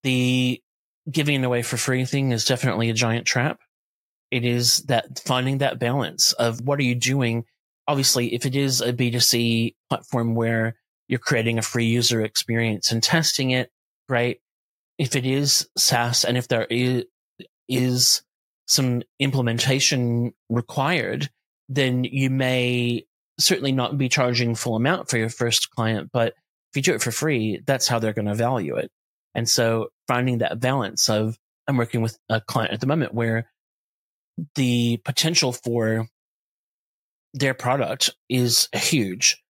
The 0.03 0.61
giving 1.09 1.43
away 1.43 1.61
for 1.61 1.77
free 1.77 2.05
thing 2.05 2.31
is 2.31 2.45
definitely 2.45 2.89
a 2.89 2.93
giant 2.93 3.25
trap. 3.25 3.59
It 4.31 4.45
is 4.45 4.77
that 4.87 5.19
finding 5.25 5.59
that 5.59 5.79
balance 5.79 6.33
of 6.33 6.61
what 6.61 6.79
are 6.79 6.83
you 6.83 6.95
doing? 6.95 7.45
Obviously, 7.87 8.33
if 8.33 8.45
it 8.45 8.55
is 8.55 8.81
a 8.81 8.93
B2C 8.93 9.75
platform 9.89 10.35
where 10.35 10.75
you're 11.07 11.19
creating 11.19 11.57
a 11.57 11.61
free 11.61 11.85
user 11.85 12.21
experience 12.21 12.91
and 12.91 13.03
testing 13.03 13.51
it, 13.51 13.69
right? 14.07 14.39
If 14.97 15.15
it 15.15 15.25
is 15.25 15.67
SaaS 15.77 16.23
and 16.23 16.37
if 16.37 16.47
there 16.47 16.65
is, 16.69 17.03
is 17.67 18.21
some 18.67 19.03
implementation 19.19 20.33
required, 20.49 21.29
then 21.67 22.03
you 22.03 22.29
may 22.29 23.05
certainly 23.39 23.71
not 23.71 23.97
be 23.97 24.09
charging 24.09 24.55
full 24.55 24.75
amount 24.75 25.09
for 25.09 25.17
your 25.17 25.29
first 25.29 25.71
client, 25.71 26.09
but 26.13 26.33
if 26.71 26.77
you 26.77 26.81
do 26.81 26.93
it 26.93 27.01
for 27.01 27.11
free, 27.11 27.61
that's 27.65 27.87
how 27.87 27.99
they're 27.99 28.13
going 28.13 28.27
to 28.27 28.35
value 28.35 28.77
it. 28.77 28.89
And 29.35 29.49
so 29.49 29.89
finding 30.07 30.39
that 30.39 30.59
balance 30.59 31.09
of 31.09 31.37
I'm 31.67 31.77
working 31.77 32.01
with 32.01 32.17
a 32.29 32.41
client 32.41 32.73
at 32.73 32.81
the 32.81 32.87
moment 32.87 33.13
where 33.13 33.49
the 34.55 34.97
potential 35.05 35.53
for 35.53 36.07
their 37.33 37.53
product 37.53 38.11
is 38.29 38.69
huge, 38.73 39.41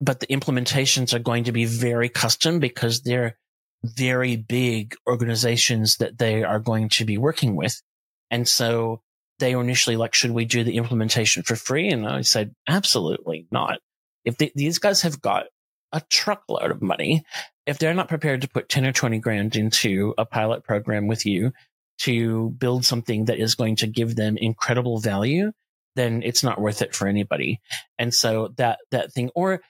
but 0.00 0.20
the 0.20 0.26
implementations 0.28 1.12
are 1.12 1.18
going 1.18 1.44
to 1.44 1.52
be 1.52 1.64
very 1.64 2.08
custom 2.08 2.60
because 2.60 3.02
they're 3.02 3.36
very 3.84 4.36
big 4.36 4.94
organizations 5.06 5.98
that 5.98 6.18
they 6.18 6.42
are 6.42 6.58
going 6.58 6.88
to 6.88 7.04
be 7.04 7.18
working 7.18 7.56
with. 7.56 7.82
And 8.30 8.48
so 8.48 9.02
they 9.38 9.54
were 9.54 9.62
initially 9.62 9.96
like, 9.96 10.14
should 10.14 10.30
we 10.30 10.44
do 10.44 10.64
the 10.64 10.76
implementation 10.76 11.42
for 11.42 11.56
free? 11.56 11.90
And 11.90 12.06
I 12.06 12.22
said, 12.22 12.54
absolutely 12.68 13.46
not. 13.50 13.80
If 14.24 14.38
they, 14.38 14.52
these 14.54 14.78
guys 14.78 15.02
have 15.02 15.20
got 15.20 15.46
a 15.92 16.00
truckload 16.08 16.70
of 16.70 16.82
money, 16.82 17.24
if 17.66 17.78
they're 17.78 17.94
not 17.94 18.08
prepared 18.08 18.42
to 18.42 18.48
put 18.48 18.68
10 18.68 18.86
or 18.86 18.92
20 18.92 19.18
grand 19.18 19.56
into 19.56 20.14
a 20.16 20.24
pilot 20.24 20.64
program 20.64 21.06
with 21.06 21.26
you 21.26 21.52
to 21.98 22.50
build 22.50 22.84
something 22.84 23.26
that 23.26 23.38
is 23.38 23.54
going 23.54 23.76
to 23.76 23.86
give 23.86 24.16
them 24.16 24.36
incredible 24.36 24.98
value, 24.98 25.52
then 25.96 26.22
it's 26.22 26.42
not 26.42 26.60
worth 26.60 26.82
it 26.82 26.94
for 26.94 27.06
anybody. 27.06 27.60
And 27.98 28.12
so 28.12 28.52
that, 28.56 28.78
that 28.90 29.12
thing, 29.12 29.30
or, 29.34 29.60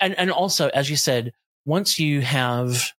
and, 0.00 0.18
and 0.18 0.30
also, 0.30 0.68
as 0.68 0.90
you 0.90 0.96
said, 0.96 1.32
once 1.64 1.98
you 1.98 2.20
have 2.22 2.92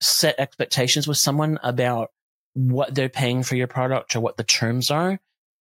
set 0.00 0.38
expectations 0.38 1.06
with 1.06 1.18
someone 1.18 1.58
about 1.62 2.10
what 2.54 2.94
they're 2.94 3.08
paying 3.08 3.42
for 3.42 3.56
your 3.56 3.66
product 3.66 4.16
or 4.16 4.20
what 4.20 4.36
the 4.36 4.44
terms 4.44 4.90
are, 4.90 5.18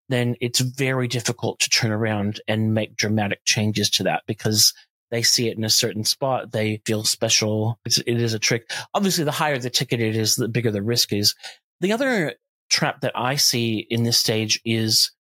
then 0.09 0.35
it's 0.39 0.59
very 0.59 1.07
difficult 1.07 1.59
to 1.59 1.69
turn 1.69 1.91
around 1.91 2.39
and 2.47 2.73
make 2.73 2.95
dramatic 2.95 3.41
changes 3.45 3.89
to 3.89 4.03
that 4.03 4.23
because 4.25 4.73
they 5.11 5.21
see 5.21 5.47
it 5.47 5.57
in 5.57 5.63
a 5.63 5.69
certain 5.69 6.03
spot. 6.03 6.51
They 6.51 6.81
feel 6.85 7.03
special. 7.03 7.79
It's, 7.85 7.97
it 7.99 8.21
is 8.21 8.33
a 8.33 8.39
trick. 8.39 8.71
Obviously, 8.93 9.23
the 9.23 9.31
higher 9.31 9.57
the 9.57 9.69
ticket 9.69 9.99
it 9.99 10.15
is, 10.15 10.35
the 10.35 10.47
bigger 10.47 10.71
the 10.71 10.81
risk 10.81 11.13
is. 11.13 11.35
The 11.81 11.93
other 11.93 12.35
trap 12.69 13.01
that 13.01 13.13
I 13.15 13.35
see 13.35 13.85
in 13.89 14.03
this 14.03 14.17
stage 14.17 14.61
is 14.65 15.11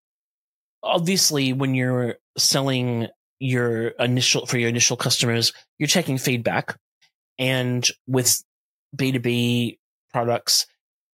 obviously 0.82 1.52
when 1.52 1.74
you're 1.74 2.16
selling 2.38 3.08
your 3.38 3.88
initial 3.88 4.46
for 4.46 4.58
your 4.58 4.68
initial 4.68 4.96
customers, 4.96 5.52
you're 5.78 5.86
checking 5.86 6.18
feedback. 6.18 6.76
And 7.38 7.86
with 8.06 8.42
B2B 8.96 9.78
products, 10.12 10.66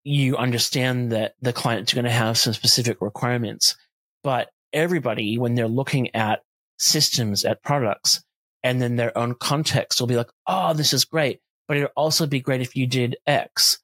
you 0.04 0.36
understand 0.36 1.12
that 1.12 1.34
the 1.40 1.52
client's 1.52 1.92
are 1.92 1.96
going 1.96 2.04
to 2.04 2.10
have 2.10 2.38
some 2.38 2.52
specific 2.52 3.00
requirements. 3.00 3.76
But 4.22 4.50
everybody, 4.72 5.38
when 5.38 5.54
they're 5.54 5.68
looking 5.68 6.14
at 6.14 6.42
systems, 6.78 7.44
at 7.44 7.62
products, 7.62 8.22
and 8.62 8.80
then 8.80 8.96
their 8.96 9.16
own 9.16 9.34
context 9.34 10.00
will 10.00 10.06
be 10.06 10.16
like, 10.16 10.30
oh, 10.46 10.72
this 10.74 10.92
is 10.92 11.04
great. 11.04 11.40
But 11.66 11.76
it'd 11.76 11.90
also 11.96 12.26
be 12.26 12.40
great 12.40 12.60
if 12.60 12.76
you 12.76 12.86
did 12.86 13.16
X. 13.26 13.78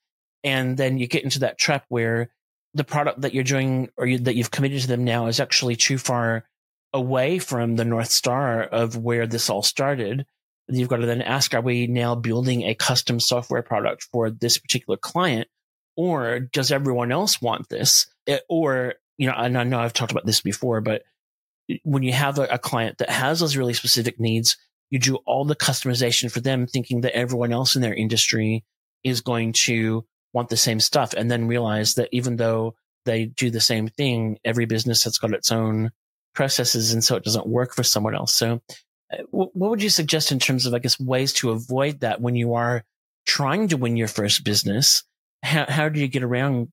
And 0.45 0.77
then 0.77 0.99
you 0.99 1.07
get 1.09 1.25
into 1.25 1.41
that 1.41 1.59
trap 1.59 1.85
where 1.89 2.31
the 2.79 2.85
product 2.85 3.21
that 3.21 3.35
you're 3.35 3.45
doing 3.45 3.91
or 3.97 4.07
you, 4.07 4.19
that 4.21 4.37
you've 4.37 4.51
committed 4.51 4.81
to 4.81 4.87
them 4.87 5.05
now 5.05 5.27
is 5.27 5.41
actually 5.41 5.77
too 5.77 5.99
far 5.99 6.45
away 6.95 7.39
from 7.39 7.77
the 7.77 7.85
North 7.85 8.11
Star 8.11 8.63
of 8.63 8.97
where 8.97 9.27
this 9.27 9.51
all 9.51 9.63
started. 9.63 10.25
You've 10.69 10.89
got 10.89 10.99
to 10.99 11.07
then 11.07 11.23
ask, 11.23 11.55
are 11.55 11.61
we 11.61 11.87
now 11.87 12.15
building 12.15 12.63
a 12.63 12.75
custom 12.75 13.21
software 13.21 13.63
product 13.63 14.05
for 14.05 14.31
this 14.31 14.59
particular 14.59 14.97
client? 14.97 15.49
Or 15.97 16.41
does 16.41 16.71
everyone 16.71 17.11
else 17.11 17.43
want 17.43 17.69
this? 17.69 18.07
It, 18.27 18.43
or, 18.49 18.95
you 19.17 19.27
know, 19.27 19.35
and 19.37 19.59
I 19.59 19.65
know 19.65 19.81
I've 19.81 19.93
talked 19.93 20.13
about 20.13 20.27
this 20.27 20.41
before, 20.41 20.81
but 20.81 21.03
when 21.83 22.03
you 22.03 22.13
have 22.13 22.39
a, 22.39 22.45
a 22.45 22.59
client 22.59 22.99
that 22.99 23.11
has 23.11 23.41
those 23.41 23.57
really 23.57 23.75
specific 23.75 24.21
needs, 24.21 24.57
you 24.91 24.99
do 24.99 25.17
all 25.27 25.45
the 25.45 25.57
customization 25.57 26.31
for 26.31 26.41
them, 26.41 26.67
thinking 26.67 27.01
that 27.01 27.17
everyone 27.17 27.53
else 27.53 27.75
in 27.75 27.83
their 27.83 27.95
industry 27.95 28.65
is 29.03 29.21
going 29.21 29.53
to 29.53 30.05
want 30.33 30.49
the 30.49 30.57
same 30.57 30.81
stuff 30.81 31.15
and 31.15 31.31
then 31.31 31.49
realize 31.49 31.95
that 31.95 32.09
even 32.13 32.37
though 32.37 32.75
they 33.05 33.27
do 33.27 33.51
the 33.51 33.61
same 33.61 33.89
thing, 33.89 34.39
every 34.45 34.67
business 34.67 35.05
has 35.05 35.19
got 35.19 35.33
its 35.33 35.51
own 35.51 35.91
processes. 36.35 36.93
And 36.93 37.03
so 37.03 37.17
it 37.17 37.25
doesn't 37.25 37.47
work 37.47 37.75
for 37.75 37.83
someone 37.83 38.15
else. 38.15 38.35
So 38.35 38.61
uh, 39.13 39.23
what 39.31 39.55
would 39.55 39.83
you 39.83 39.89
suggest 39.89 40.31
in 40.31 40.39
terms 40.39 40.67
of, 40.67 40.75
I 40.75 40.79
guess, 40.79 41.01
ways 41.01 41.33
to 41.35 41.51
avoid 41.51 42.01
that 42.01 42.21
when 42.21 42.37
you 42.37 42.55
are 42.55 42.85
trying 43.27 43.69
to 43.69 43.77
win 43.77 43.97
your 43.97 44.09
first 44.09 44.45
business? 44.45 45.05
How, 45.43 45.67
how 45.69 45.89
do 45.89 46.01
you 46.01 46.09
get 46.09 46.23
around 46.23 46.69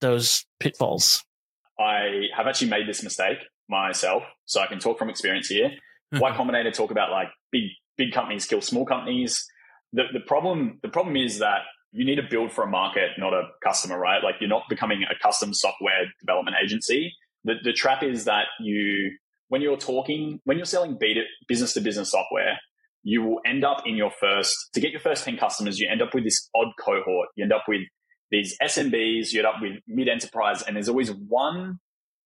those 0.00 0.46
pitfalls? 0.58 1.22
I 1.78 2.28
have 2.36 2.46
actually 2.46 2.70
made 2.70 2.88
this 2.88 3.02
mistake 3.02 3.38
myself. 3.68 4.22
So 4.46 4.60
I 4.60 4.66
can 4.66 4.78
talk 4.78 4.98
from 4.98 5.10
experience 5.10 5.48
here. 5.48 5.72
Y 6.12 6.30
Combinator 6.32 6.72
talk 6.72 6.90
about 6.90 7.10
like 7.10 7.28
big, 7.50 7.64
big 7.96 8.12
companies 8.12 8.46
kill 8.46 8.60
small 8.60 8.84
companies. 8.84 9.46
The, 9.92 10.04
the 10.12 10.20
problem, 10.20 10.78
the 10.82 10.88
problem 10.88 11.16
is 11.16 11.38
that 11.38 11.60
you 11.92 12.04
need 12.04 12.16
to 12.16 12.22
build 12.22 12.52
for 12.52 12.64
a 12.64 12.66
market, 12.66 13.10
not 13.18 13.34
a 13.34 13.42
customer, 13.62 13.98
right? 13.98 14.22
Like 14.22 14.36
you're 14.40 14.48
not 14.48 14.64
becoming 14.68 15.04
a 15.04 15.22
custom 15.22 15.52
software 15.52 16.06
development 16.20 16.56
agency. 16.62 17.12
The, 17.44 17.54
the 17.62 17.72
trap 17.72 18.02
is 18.02 18.24
that 18.24 18.46
you, 18.60 19.10
when 19.48 19.60
you're 19.60 19.76
talking, 19.76 20.40
when 20.44 20.56
you're 20.56 20.66
selling 20.66 20.98
business 21.48 21.74
to 21.74 21.80
business 21.80 22.10
software, 22.10 22.58
you 23.02 23.22
will 23.22 23.40
end 23.44 23.64
up 23.64 23.82
in 23.84 23.96
your 23.96 24.10
first, 24.10 24.54
to 24.74 24.80
get 24.80 24.92
your 24.92 25.00
first 25.00 25.24
10 25.24 25.36
customers, 25.36 25.78
you 25.78 25.88
end 25.90 26.00
up 26.00 26.14
with 26.14 26.24
this 26.24 26.48
odd 26.54 26.68
cohort. 26.78 27.28
You 27.36 27.44
end 27.44 27.52
up 27.52 27.64
with 27.68 27.82
these 28.30 28.56
SMBs, 28.62 29.32
you 29.32 29.40
end 29.40 29.46
up 29.46 29.56
with 29.60 29.72
mid 29.86 30.08
enterprise, 30.08 30.62
and 30.62 30.76
there's 30.76 30.88
always 30.88 31.12
one 31.12 31.78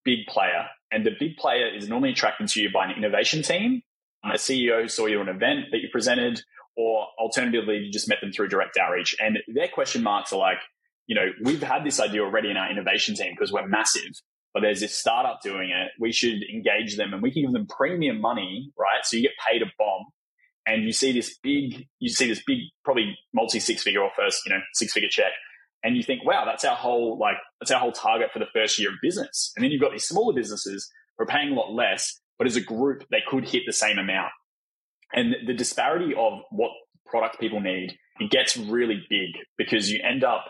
big 0.04 0.26
player 0.28 0.68
And 0.92 1.04
the 1.04 1.10
big 1.18 1.36
player 1.36 1.66
is 1.74 1.88
normally 1.88 2.10
attracted 2.10 2.48
to 2.48 2.62
you 2.62 2.70
by 2.72 2.84
an 2.84 2.92
innovation 2.96 3.42
team, 3.42 3.82
a 4.24 4.36
CEO 4.36 4.90
saw 4.90 5.06
you 5.06 5.20
at 5.20 5.28
an 5.28 5.34
event 5.34 5.66
that 5.72 5.78
you 5.78 5.88
presented, 5.90 6.40
or 6.76 7.06
alternatively, 7.18 7.78
you 7.78 7.92
just 7.92 8.08
met 8.08 8.18
them 8.20 8.32
through 8.32 8.48
direct 8.48 8.76
outreach. 8.76 9.16
And 9.18 9.38
their 9.48 9.68
question 9.68 10.02
marks 10.02 10.32
are 10.32 10.38
like, 10.38 10.58
you 11.06 11.14
know, 11.14 11.28
we've 11.42 11.62
had 11.62 11.84
this 11.84 12.00
idea 12.00 12.22
already 12.22 12.50
in 12.50 12.56
our 12.56 12.70
innovation 12.70 13.14
team 13.14 13.32
because 13.32 13.52
we're 13.52 13.66
massive, 13.66 14.10
but 14.52 14.60
there's 14.60 14.80
this 14.80 14.96
startup 14.96 15.40
doing 15.42 15.70
it. 15.70 15.92
We 16.00 16.12
should 16.12 16.42
engage 16.52 16.96
them 16.96 17.12
and 17.12 17.22
we 17.22 17.30
can 17.30 17.42
give 17.42 17.52
them 17.52 17.66
premium 17.66 18.20
money, 18.20 18.72
right? 18.78 19.04
So 19.04 19.16
you 19.16 19.22
get 19.22 19.32
paid 19.50 19.62
a 19.62 19.66
bomb 19.78 20.06
and 20.66 20.84
you 20.84 20.92
see 20.92 21.12
this 21.12 21.38
big, 21.42 21.86
you 22.00 22.08
see 22.08 22.28
this 22.28 22.42
big, 22.44 22.58
probably 22.84 23.16
multi 23.32 23.60
six 23.60 23.82
figure 23.82 24.02
or 24.02 24.10
first, 24.16 24.42
you 24.44 24.52
know, 24.52 24.60
six 24.74 24.92
figure 24.92 25.08
check. 25.08 25.32
And 25.84 25.96
you 25.96 26.02
think, 26.02 26.24
wow, 26.24 26.44
that's 26.44 26.64
our 26.64 26.74
whole, 26.74 27.18
like, 27.18 27.36
that's 27.60 27.70
our 27.70 27.78
whole 27.78 27.92
target 27.92 28.30
for 28.32 28.40
the 28.40 28.48
first 28.52 28.78
year 28.78 28.90
of 28.90 28.96
business. 29.00 29.52
And 29.56 29.62
then 29.64 29.70
you've 29.70 29.80
got 29.80 29.92
these 29.92 30.04
smaller 30.04 30.34
businesses 30.34 30.90
who 31.16 31.22
are 31.22 31.26
paying 31.26 31.52
a 31.52 31.54
lot 31.54 31.72
less, 31.72 32.18
but 32.38 32.48
as 32.48 32.56
a 32.56 32.60
group, 32.60 33.04
they 33.10 33.22
could 33.26 33.48
hit 33.48 33.62
the 33.66 33.72
same 33.72 33.98
amount. 33.98 34.32
And 35.16 35.34
the 35.46 35.54
disparity 35.54 36.14
of 36.14 36.40
what 36.50 36.70
product 37.06 37.40
people 37.40 37.60
need, 37.60 37.96
it 38.20 38.30
gets 38.30 38.56
really 38.56 39.02
big 39.08 39.30
because 39.56 39.90
you 39.90 40.00
end 40.04 40.22
up, 40.22 40.44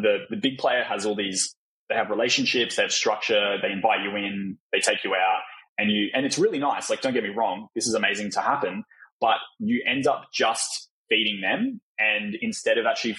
the, 0.00 0.18
the 0.30 0.36
big 0.36 0.58
player 0.58 0.84
has 0.84 1.04
all 1.04 1.16
these, 1.16 1.54
they 1.88 1.96
have 1.96 2.08
relationships, 2.08 2.76
they 2.76 2.82
have 2.82 2.92
structure, 2.92 3.56
they 3.60 3.72
invite 3.72 4.02
you 4.02 4.16
in, 4.16 4.56
they 4.72 4.78
take 4.78 5.02
you 5.02 5.14
out 5.14 5.40
and 5.76 5.90
you, 5.90 6.08
and 6.14 6.24
it's 6.24 6.38
really 6.38 6.60
nice. 6.60 6.88
Like, 6.88 7.00
don't 7.00 7.12
get 7.12 7.24
me 7.24 7.30
wrong. 7.30 7.66
This 7.74 7.88
is 7.88 7.94
amazing 7.94 8.30
to 8.32 8.40
happen, 8.40 8.84
but 9.20 9.38
you 9.58 9.82
end 9.86 10.06
up 10.06 10.26
just 10.32 10.88
feeding 11.08 11.40
them. 11.40 11.80
And 11.98 12.36
instead 12.40 12.78
of 12.78 12.86
actually 12.86 13.16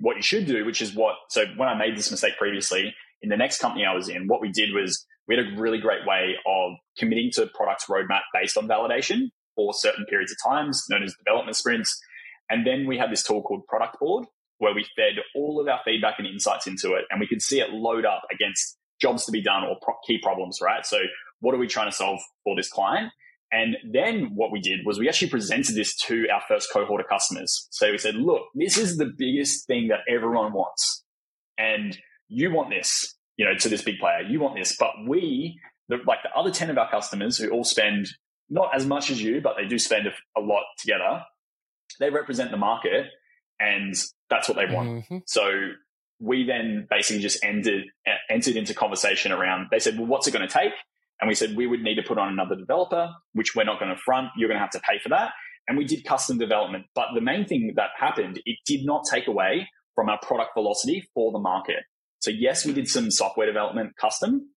what 0.00 0.16
you 0.16 0.22
should 0.22 0.46
do, 0.46 0.64
which 0.64 0.82
is 0.82 0.94
what, 0.94 1.14
so 1.28 1.44
when 1.56 1.68
I 1.68 1.78
made 1.78 1.96
this 1.96 2.10
mistake 2.10 2.36
previously 2.38 2.92
in 3.22 3.28
the 3.28 3.36
next 3.36 3.60
company 3.60 3.84
I 3.84 3.94
was 3.94 4.08
in, 4.08 4.26
what 4.26 4.40
we 4.40 4.50
did 4.50 4.74
was 4.74 5.06
we 5.28 5.36
had 5.36 5.46
a 5.46 5.60
really 5.60 5.78
great 5.78 6.04
way 6.06 6.34
of 6.44 6.72
committing 6.98 7.30
to 7.34 7.46
product 7.46 7.86
roadmap 7.88 8.22
based 8.34 8.56
on 8.56 8.66
validation 8.66 9.30
for 9.60 9.74
certain 9.74 10.06
periods 10.06 10.32
of 10.32 10.38
times, 10.50 10.82
known 10.88 11.02
as 11.02 11.14
development 11.24 11.56
sprints. 11.56 12.00
And 12.48 12.66
then 12.66 12.86
we 12.86 12.96
had 12.96 13.12
this 13.12 13.22
tool 13.22 13.42
called 13.42 13.62
Productboard, 13.72 14.24
where 14.58 14.74
we 14.74 14.84
fed 14.96 15.14
all 15.34 15.60
of 15.60 15.68
our 15.68 15.80
feedback 15.84 16.14
and 16.18 16.26
insights 16.26 16.66
into 16.66 16.94
it, 16.94 17.04
and 17.10 17.20
we 17.20 17.26
could 17.26 17.42
see 17.42 17.60
it 17.60 17.70
load 17.70 18.06
up 18.06 18.22
against 18.32 18.78
jobs 19.00 19.24
to 19.26 19.32
be 19.32 19.42
done 19.42 19.64
or 19.64 19.76
pro- 19.82 19.96
key 20.06 20.18
problems, 20.18 20.58
right? 20.62 20.86
So, 20.86 20.98
what 21.40 21.54
are 21.54 21.58
we 21.58 21.66
trying 21.66 21.90
to 21.90 21.96
solve 21.96 22.20
for 22.44 22.56
this 22.56 22.68
client? 22.68 23.12
And 23.52 23.76
then 23.92 24.30
what 24.34 24.52
we 24.52 24.60
did 24.60 24.80
was 24.84 24.98
we 24.98 25.08
actually 25.08 25.30
presented 25.30 25.74
this 25.74 25.96
to 26.02 26.28
our 26.32 26.40
first 26.46 26.72
cohort 26.72 27.00
of 27.00 27.08
customers. 27.08 27.66
So 27.70 27.90
we 27.90 27.98
said, 27.98 28.14
look, 28.14 28.42
this 28.54 28.78
is 28.78 28.96
the 28.96 29.10
biggest 29.18 29.66
thing 29.66 29.88
that 29.88 30.00
everyone 30.08 30.52
wants. 30.52 31.02
And 31.58 31.98
you 32.28 32.52
want 32.52 32.70
this, 32.70 33.16
you 33.36 33.44
know, 33.44 33.56
to 33.56 33.68
this 33.68 33.82
big 33.82 33.98
player. 33.98 34.20
You 34.20 34.38
want 34.38 34.56
this. 34.56 34.76
But 34.78 34.90
we, 35.06 35.58
the, 35.88 35.96
like 36.06 36.20
the 36.22 36.30
other 36.38 36.52
10 36.52 36.70
of 36.70 36.78
our 36.78 36.88
customers 36.90 37.38
who 37.38 37.50
all 37.50 37.64
spend 37.64 38.08
not 38.50 38.74
as 38.74 38.84
much 38.84 39.10
as 39.10 39.22
you, 39.22 39.40
but 39.40 39.54
they 39.56 39.66
do 39.66 39.78
spend 39.78 40.06
a, 40.06 40.12
a 40.38 40.42
lot 40.42 40.64
together, 40.78 41.22
they 41.98 42.10
represent 42.10 42.50
the 42.50 42.56
market 42.56 43.06
and 43.58 43.94
that's 44.28 44.48
what 44.48 44.56
they 44.56 44.72
want. 44.72 44.88
Mm-hmm. 44.88 45.18
So 45.26 45.50
we 46.18 46.44
then 46.44 46.86
basically 46.90 47.22
just 47.22 47.42
ended, 47.44 47.84
entered 48.28 48.56
into 48.56 48.74
conversation 48.74 49.32
around, 49.32 49.68
they 49.70 49.78
said, 49.78 49.96
well, 49.96 50.06
what's 50.06 50.26
it 50.26 50.32
going 50.32 50.46
to 50.46 50.52
take? 50.52 50.72
And 51.20 51.28
we 51.28 51.34
said 51.34 51.56
we 51.56 51.66
would 51.66 51.82
need 51.82 51.96
to 51.96 52.02
put 52.02 52.18
on 52.18 52.28
another 52.28 52.56
developer, 52.56 53.10
which 53.32 53.54
we're 53.54 53.64
not 53.64 53.78
going 53.78 53.94
to 53.94 54.00
front. 54.00 54.28
You're 54.36 54.48
going 54.48 54.58
to 54.58 54.62
have 54.62 54.70
to 54.70 54.80
pay 54.80 54.98
for 54.98 55.10
that. 55.10 55.32
And 55.68 55.76
we 55.76 55.84
did 55.84 56.04
custom 56.04 56.38
development. 56.38 56.86
But 56.94 57.08
the 57.14 57.20
main 57.20 57.46
thing 57.46 57.74
that 57.76 57.90
happened, 57.98 58.40
it 58.44 58.58
did 58.66 58.84
not 58.84 59.04
take 59.10 59.26
away 59.28 59.68
from 59.94 60.08
our 60.08 60.18
product 60.22 60.50
velocity 60.54 61.06
for 61.14 61.30
the 61.32 61.38
market. 61.38 61.84
So 62.20 62.30
yes, 62.30 62.64
we 62.64 62.72
did 62.72 62.88
some 62.88 63.10
software 63.10 63.46
development 63.46 63.96
custom, 63.96 64.48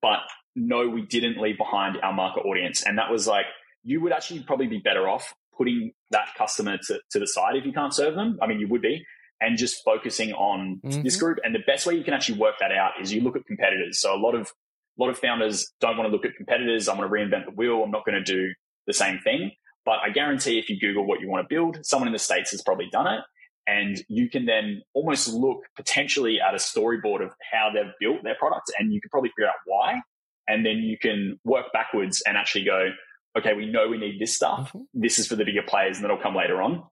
but 0.00 0.20
no, 0.54 0.88
we 0.88 1.02
didn't 1.02 1.40
leave 1.40 1.58
behind 1.58 1.98
our 2.02 2.12
market 2.12 2.40
audience. 2.40 2.82
And 2.82 2.98
that 2.98 3.10
was 3.10 3.26
like, 3.26 3.46
you 3.82 4.00
would 4.00 4.12
actually 4.12 4.42
probably 4.42 4.66
be 4.66 4.78
better 4.78 5.08
off 5.08 5.34
putting 5.56 5.92
that 6.10 6.28
customer 6.36 6.78
to, 6.86 7.00
to 7.10 7.18
the 7.18 7.26
side 7.26 7.56
if 7.56 7.64
you 7.64 7.72
can't 7.72 7.94
serve 7.94 8.14
them. 8.14 8.38
I 8.42 8.46
mean, 8.46 8.60
you 8.60 8.68
would 8.68 8.82
be, 8.82 9.04
and 9.40 9.58
just 9.58 9.82
focusing 9.84 10.32
on 10.32 10.80
mm-hmm. 10.84 11.02
this 11.02 11.16
group. 11.16 11.38
And 11.42 11.54
the 11.54 11.62
best 11.66 11.86
way 11.86 11.94
you 11.94 12.04
can 12.04 12.14
actually 12.14 12.38
work 12.38 12.54
that 12.60 12.72
out 12.72 12.92
is 13.00 13.12
you 13.12 13.22
look 13.22 13.36
at 13.36 13.44
competitors. 13.46 14.00
So 14.00 14.14
a 14.14 14.20
lot 14.20 14.34
of 14.34 14.52
a 14.98 15.02
lot 15.02 15.10
of 15.10 15.18
founders 15.18 15.72
don't 15.80 15.96
want 15.96 16.08
to 16.08 16.12
look 16.12 16.26
at 16.26 16.36
competitors. 16.36 16.86
I 16.88 16.94
want 16.94 17.10
to 17.10 17.14
reinvent 17.14 17.46
the 17.46 17.52
wheel. 17.52 17.82
I'm 17.82 17.90
not 17.90 18.04
going 18.04 18.22
to 18.22 18.24
do 18.24 18.52
the 18.86 18.92
same 18.92 19.20
thing. 19.20 19.52
But 19.84 19.98
I 20.04 20.10
guarantee 20.10 20.58
if 20.58 20.68
you 20.68 20.78
Google 20.78 21.06
what 21.06 21.20
you 21.20 21.28
want 21.28 21.48
to 21.48 21.52
build, 21.52 21.78
someone 21.82 22.08
in 22.08 22.12
the 22.12 22.18
States 22.18 22.50
has 22.50 22.62
probably 22.62 22.88
done 22.92 23.06
it. 23.06 23.20
And 23.66 24.02
you 24.08 24.28
can 24.28 24.44
then 24.44 24.82
almost 24.92 25.28
look 25.28 25.60
potentially 25.76 26.38
at 26.46 26.54
a 26.54 26.58
storyboard 26.58 27.24
of 27.24 27.32
how 27.50 27.70
they've 27.72 27.92
built 28.00 28.22
their 28.22 28.34
product 28.34 28.70
and 28.78 28.92
you 28.92 29.00
can 29.00 29.08
probably 29.08 29.30
figure 29.30 29.48
out 29.48 29.54
why. 29.66 30.00
And 30.52 30.66
then 30.66 30.78
you 30.78 30.98
can 30.98 31.40
work 31.44 31.72
backwards 31.72 32.22
and 32.26 32.36
actually 32.36 32.64
go, 32.64 32.90
okay, 33.38 33.54
we 33.54 33.70
know 33.70 33.88
we 33.88 33.96
need 33.96 34.20
this 34.20 34.36
stuff. 34.36 34.68
Mm-hmm. 34.68 34.82
This 34.92 35.18
is 35.18 35.26
for 35.26 35.34
the 35.34 35.46
bigger 35.46 35.62
players 35.66 35.96
and 35.96 36.04
that'll 36.04 36.18
come 36.18 36.36
later 36.36 36.60
on. 36.60 36.82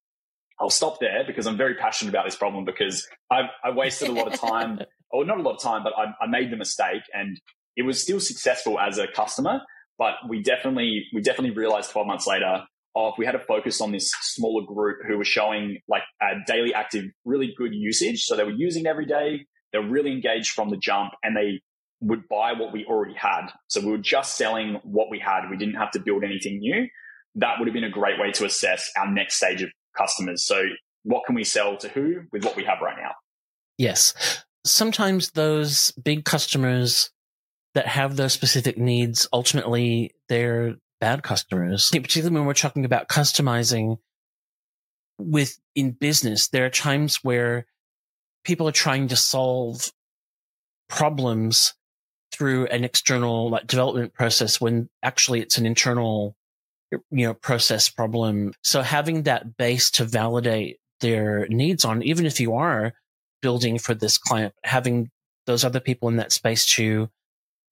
I'll 0.59 0.71
stop 0.71 0.99
there 0.99 1.25
because 1.27 1.47
I'm 1.47 1.59
very 1.59 1.75
passionate 1.75 2.11
about 2.11 2.25
this 2.25 2.37
problem 2.37 2.65
because 2.65 3.07
I've, 3.31 3.51
I 3.63 3.71
wasted 3.71 4.09
a 4.09 4.13
lot 4.13 4.33
of 4.33 4.41
time, 4.41 4.81
or 5.11 5.27
not 5.27 5.39
a 5.39 5.43
lot 5.43 5.57
of 5.57 5.63
time, 5.63 5.83
but 5.85 5.93
I, 5.95 6.25
I 6.25 6.27
made 6.27 6.51
the 6.51 6.57
mistake 6.57 7.03
and 7.13 7.39
it 7.77 7.83
was 7.83 8.03
still 8.03 8.19
successful 8.19 8.81
as 8.81 8.97
a 8.97 9.07
customer, 9.07 9.61
but 9.99 10.15
we 10.27 10.43
definitely 10.43 11.05
we 11.13 11.21
definitely 11.21 11.55
realized 11.55 11.91
12 11.91 12.07
months 12.07 12.27
later, 12.27 12.65
oh, 12.97 13.09
if 13.09 13.15
we 13.19 13.27
had 13.27 13.33
to 13.33 13.41
focus 13.41 13.83
on 13.83 13.93
this 13.93 14.11
smaller 14.23 14.65
group 14.67 14.99
who 15.07 15.19
were 15.19 15.25
showing 15.25 15.79
like 15.87 16.03
a 16.23 16.33
daily 16.47 16.73
active, 16.73 17.05
really 17.27 17.55
good 17.57 17.75
usage, 17.75 18.25
so 18.25 18.37
they 18.37 18.45
were 18.45 18.51
using 18.51 18.87
every 18.87 19.07
day, 19.07 19.47
they're 19.73 19.87
really 19.87 20.13
engaged 20.13 20.53
from 20.53 20.71
the 20.71 20.79
jump, 20.79 21.13
and 21.23 21.37
they 21.37 21.61
would 22.01 22.29
buy 22.29 22.53
what 22.53 22.73
we 22.73 22.85
already 22.87 23.15
had. 23.15 23.49
So 23.69 23.81
we 23.81 23.91
were 23.91 23.99
just 23.99 24.37
selling 24.37 24.81
what 24.83 25.11
we 25.11 25.19
had. 25.19 25.51
We 25.51 25.57
didn't 25.57 25.75
have 25.75 25.91
to 25.93 26.01
build 26.01 26.25
anything 26.25 26.59
new. 26.59 26.89
That 27.35 27.59
would 27.59 27.69
have 27.69 27.75
been 27.75 27.85
a 27.85 27.91
great 27.91 28.19
way 28.19 28.33
to 28.33 28.45
assess 28.45 28.91
our 28.97 29.11
next 29.11 29.37
stage 29.37 29.63
of 29.63 29.71
customers. 29.97 30.45
So 30.45 30.63
what 31.03 31.25
can 31.27 31.35
we 31.35 31.45
sell 31.45 31.77
to 31.79 31.89
who 31.89 32.23
with 32.33 32.45
what 32.45 32.57
we 32.57 32.65
have 32.65 32.79
right 32.83 32.97
now? 33.01 33.13
Yes. 33.79 34.45
Sometimes 34.65 35.31
those 35.33 35.93
big 35.93 36.25
customers 36.25 37.11
that 37.75 37.87
have 37.87 38.17
those 38.17 38.33
specific 38.33 38.79
needs, 38.79 39.29
ultimately 39.33 40.13
they're 40.29 40.77
bad 41.01 41.23
customers. 41.23 41.89
Particularly 41.93 42.35
when 42.35 42.47
we're 42.47 42.55
talking 42.55 42.85
about 42.85 43.09
customizing 43.09 43.99
with 45.19 45.59
in 45.75 45.93
business, 45.93 46.49
there 46.49 46.65
are 46.65 46.71
times 46.71 47.21
where 47.23 47.67
people 48.45 48.67
are 48.67 48.73
trying 48.73 49.09
to 49.09 49.17
solve 49.17 49.93
problems 50.89 51.75
through 52.33 52.67
an 52.67 52.85
external 52.85 53.51
like 53.51 53.67
development 53.67 54.15
process 54.15 54.61
when 54.61 54.89
actually 55.03 55.41
it's 55.41 55.59
an 55.59 55.67
internal 55.67 56.37
you 56.91 57.27
know 57.27 57.35
process 57.35 57.89
problem. 57.89 58.53
So 58.63 58.83
having 58.83 59.25
that 59.25 59.57
base 59.57 59.91
to 59.93 60.05
validate 60.05 60.79
their 61.01 61.47
needs 61.49 61.85
on 61.85 62.03
even 62.03 62.27
if 62.27 62.41
you 62.41 62.55
are 62.55 62.93
building 63.41 63.79
for 63.79 63.95
this 63.95 64.19
client 64.19 64.55
having 64.65 65.11
those 65.47 65.65
other 65.65 65.81
people 65.81 66.09
in 66.09 66.17
that 66.17 66.33
space 66.33 66.67
to 66.67 67.09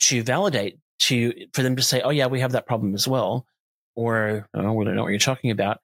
to 0.01 0.23
validate 0.23 0.79
to 0.99 1.33
for 1.53 1.63
them 1.63 1.77
to 1.77 1.83
say, 1.83 2.01
"Oh 2.01 2.11
yeah, 2.11 2.27
we 2.27 2.41
have 2.41 2.53
that 2.53 2.67
problem 2.67 2.95
as 2.95 3.07
well," 3.07 3.47
or 3.95 4.49
"Oh, 4.55 4.73
we 4.73 4.85
don't 4.85 4.97
know 4.97 5.03
what 5.03 5.11
you're 5.11 5.19
talking 5.19 5.51
about," 5.51 5.81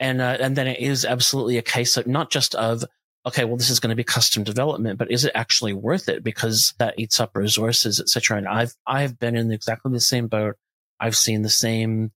and 0.00 0.20
uh, 0.20 0.36
and 0.40 0.56
then 0.56 0.66
it 0.66 0.80
is 0.80 1.04
absolutely 1.04 1.58
a 1.58 1.62
case 1.62 1.96
of 1.96 2.06
not 2.06 2.30
just 2.30 2.54
of 2.54 2.84
okay, 3.28 3.44
well, 3.44 3.56
this 3.56 3.70
is 3.70 3.80
going 3.80 3.90
to 3.90 3.96
be 3.96 4.04
custom 4.04 4.44
development, 4.44 4.98
but 4.98 5.10
is 5.10 5.24
it 5.24 5.32
actually 5.34 5.72
worth 5.72 6.08
it 6.08 6.24
because 6.24 6.74
that 6.78 6.98
eats 6.98 7.20
up 7.20 7.36
resources, 7.36 8.00
etc. 8.00 8.38
And 8.38 8.48
I've 8.48 8.74
I've 8.86 9.18
been 9.18 9.36
in 9.36 9.52
exactly 9.52 9.92
the 9.92 10.00
same 10.00 10.26
boat. 10.26 10.56
I've 11.00 11.16
seen 11.16 11.42
the 11.42 11.48
same 11.48 12.12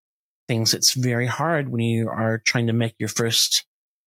things. 0.48 0.74
It's 0.74 0.94
very 0.94 1.26
hard 1.26 1.68
when 1.68 1.82
you 1.82 2.08
are 2.08 2.38
trying 2.38 2.66
to 2.66 2.72
make 2.72 2.94
your 2.98 3.08
first, 3.08 3.64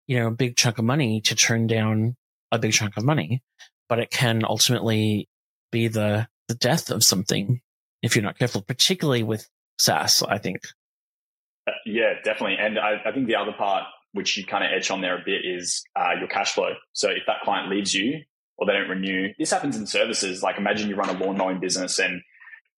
you 0.07 0.19
know, 0.19 0.31
big 0.31 0.57
chunk 0.57 0.79
of 0.79 0.85
money 0.85 1.21
to 1.23 1.35
turn 1.35 1.67
down 1.67 2.17
a 2.51 2.59
big 2.59 2.73
chunk 2.73 2.97
of 2.97 3.05
money, 3.05 3.43
but 3.89 3.99
it 3.99 4.11
can 4.11 4.45
ultimately 4.45 5.29
be 5.71 5.89
the 5.89 6.29
the 6.49 6.55
death 6.55 6.91
of 6.91 7.05
something 7.05 7.61
if 8.03 8.17
you're 8.17 8.25
not 8.25 8.39
careful, 8.39 8.63
particularly 8.63 9.23
with 9.23 9.49
SaaS, 9.79 10.23
I 10.23 10.39
think. 10.39 10.61
Uh, 11.67 11.73
yeah, 11.87 12.15
definitely. 12.25 12.57
And 12.59 12.79
I, 12.79 13.01
I, 13.05 13.13
think 13.13 13.29
the 13.29 13.37
other 13.37 13.53
part, 13.53 13.85
which 14.13 14.37
you 14.37 14.45
kind 14.45 14.65
of 14.65 14.71
edge 14.75 14.91
on 14.91 15.01
there 15.01 15.17
a 15.17 15.23
bit, 15.25 15.43
is 15.45 15.83
uh, 15.97 16.11
your 16.19 16.29
cash 16.29 16.53
flow. 16.53 16.71
So 16.93 17.09
if 17.09 17.23
that 17.27 17.41
client 17.45 17.71
leaves 17.71 17.95
you 17.95 18.21
or 18.59 18.67
they 18.67 18.73
don't 18.75 18.89
renew, 18.89 19.29
this 19.39 19.51
happens 19.51 19.77
in 19.77 19.87
services. 19.87 20.43
Like 20.43 20.59
imagine 20.59 20.89
you 20.89 20.97
run 20.97 21.09
a 21.09 21.19
lawn 21.19 21.37
mowing 21.37 21.61
business 21.61 21.99
and 21.99 22.21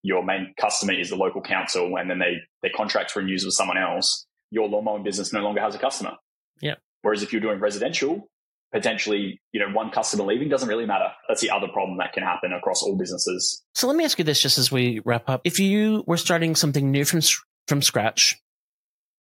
your 0.03 0.25
main 0.25 0.55
customer 0.61 0.93
is 0.93 1.11
the 1.11 1.17
local 1.17 1.43
council 1.43 1.97
and 1.99 2.09
then 2.09 2.19
they, 2.19 2.37
their 2.63 2.71
contract 2.77 3.15
renews 3.17 3.45
with 3.45 3.55
someone 3.55 3.79
else. 3.79 4.27
Your 4.51 4.69
lawn 4.69 4.85
mowing 4.85 5.03
business 5.03 5.33
no 5.33 5.41
longer 5.41 5.61
has 5.61 5.75
a 5.75 5.79
customer. 5.79 6.13
Yeah. 6.61 6.75
Whereas 7.03 7.23
if 7.23 7.33
you're 7.33 7.41
doing 7.41 7.59
residential, 7.59 8.29
potentially, 8.73 9.41
you 9.53 9.61
know, 9.61 9.73
one 9.73 9.91
customer 9.91 10.25
leaving 10.25 10.49
doesn't 10.49 10.69
really 10.69 10.87
matter. 10.87 11.09
That's 11.29 11.41
the 11.41 11.51
other 11.51 11.69
problem 11.69 11.99
that 11.99 12.13
can 12.13 12.23
happen 12.23 12.53
across 12.53 12.83
all 12.83 12.97
businesses. 12.97 13.63
So 13.75 13.87
let 13.87 13.97
me 13.97 14.05
ask 14.05 14.19
you 14.19 14.25
this 14.25 14.41
just 14.41 14.59
as 14.59 14.71
we 14.71 15.01
wrap 15.05 15.29
up. 15.29 15.41
If 15.45 15.59
you 15.59 16.05
were 16.07 16.17
starting 16.17 16.55
something 16.55 16.91
new 16.91 17.05
from, 17.05 17.21
from 17.67 17.83
scratch, 17.83 18.41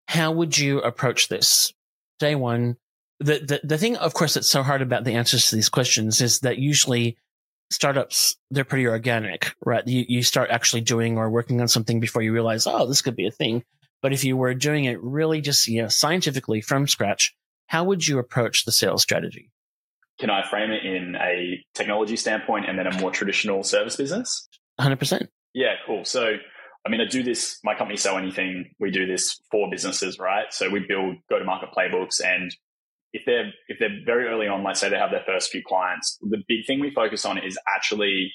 how 0.07 0.31
would 0.31 0.57
you 0.57 0.79
approach 0.79 1.27
this? 1.29 1.71
Day 2.23 2.35
one, 2.35 2.77
the, 3.19 3.39
the, 3.39 3.59
the 3.65 3.77
thing, 3.77 3.97
of 3.97 4.13
course, 4.13 4.35
that's 4.35 4.49
so 4.49 4.63
hard 4.63 4.81
about 4.81 5.03
the 5.03 5.15
answers 5.15 5.49
to 5.49 5.57
these 5.57 5.67
questions 5.67 6.21
is 6.21 6.39
that 6.39 6.57
usually 6.57 7.17
startups, 7.69 8.37
they're 8.49 8.63
pretty 8.63 8.87
organic, 8.87 9.53
right? 9.65 9.85
You, 9.85 10.05
you 10.07 10.23
start 10.23 10.49
actually 10.49 10.83
doing 10.83 11.17
or 11.17 11.29
working 11.29 11.59
on 11.59 11.67
something 11.67 11.99
before 11.99 12.21
you 12.21 12.31
realize, 12.31 12.65
oh, 12.65 12.87
this 12.87 13.01
could 13.01 13.17
be 13.17 13.27
a 13.27 13.31
thing. 13.31 13.65
But 14.01 14.13
if 14.13 14.23
you 14.23 14.37
were 14.37 14.53
doing 14.53 14.85
it 14.85 15.03
really 15.03 15.41
just, 15.41 15.67
you 15.67 15.81
know, 15.81 15.89
scientifically 15.89 16.61
from 16.61 16.87
scratch, 16.87 17.35
how 17.67 17.83
would 17.83 18.07
you 18.07 18.19
approach 18.19 18.63
the 18.63 18.71
sales 18.71 19.01
strategy? 19.01 19.51
Can 20.17 20.29
I 20.29 20.47
frame 20.49 20.71
it 20.71 20.85
in 20.85 21.15
a 21.15 21.61
technology 21.73 22.15
standpoint 22.15 22.69
and 22.69 22.79
then 22.79 22.87
a 22.87 22.97
more 23.01 23.11
traditional 23.11 23.63
service 23.63 23.97
business? 23.97 24.47
100%. 24.79 25.27
Yeah, 25.53 25.73
cool. 25.85 26.05
So, 26.05 26.37
I 26.85 26.89
mean, 26.89 26.99
I 26.99 27.05
do 27.05 27.23
this, 27.23 27.59
my 27.63 27.75
company, 27.75 27.97
Sell 27.97 28.17
Anything, 28.17 28.71
we 28.79 28.91
do 28.91 29.05
this 29.05 29.39
for 29.49 29.69
businesses, 29.71 30.19
right? 30.19 30.45
So 30.51 30.69
we 30.69 30.85
build 30.87 31.15
go 31.29 31.39
to 31.39 31.45
market 31.45 31.69
playbooks 31.75 32.21
and 32.23 32.53
if 33.13 33.21
they're 33.25 33.53
if 33.67 33.77
they're 33.79 33.99
very 34.05 34.25
early 34.25 34.47
on, 34.47 34.63
let's 34.63 34.79
say 34.79 34.89
they 34.89 34.97
have 34.97 35.11
their 35.11 35.23
first 35.25 35.51
few 35.51 35.61
clients, 35.65 36.17
the 36.21 36.43
big 36.47 36.65
thing 36.65 36.79
we 36.79 36.91
focus 36.91 37.25
on 37.25 37.37
is 37.37 37.57
actually 37.73 38.31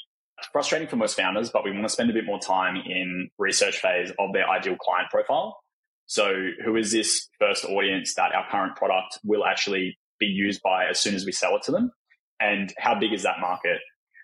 frustrating 0.53 0.89
for 0.89 0.97
most 0.97 1.17
founders, 1.17 1.51
but 1.51 1.65
we 1.65 1.73
want 1.73 1.83
to 1.83 1.89
spend 1.89 2.11
a 2.11 2.13
bit 2.13 2.25
more 2.25 2.39
time 2.39 2.77
in 2.77 3.29
research 3.39 3.79
phase 3.79 4.13
of 4.19 4.33
their 4.33 4.49
ideal 4.49 4.77
client 4.77 5.11
profile. 5.11 5.59
So 6.07 6.33
who 6.65 6.77
is 6.77 6.93
this 6.93 7.29
first 7.41 7.65
audience 7.65 8.15
that 8.15 8.35
our 8.35 8.49
current 8.51 8.77
product 8.77 9.19
will 9.25 9.45
actually 9.45 9.99
be 10.19 10.27
used 10.27 10.63
by 10.63 10.87
as 10.87 11.01
soon 11.01 11.15
as 11.15 11.27
we 11.27 11.33
sell 11.33 11.57
it 11.57 11.63
to 11.65 11.73
them? 11.73 11.91
And 12.41 12.73
how 12.79 12.99
big 12.99 13.13
is 13.13 13.25
that 13.25 13.41
market? 13.41 13.81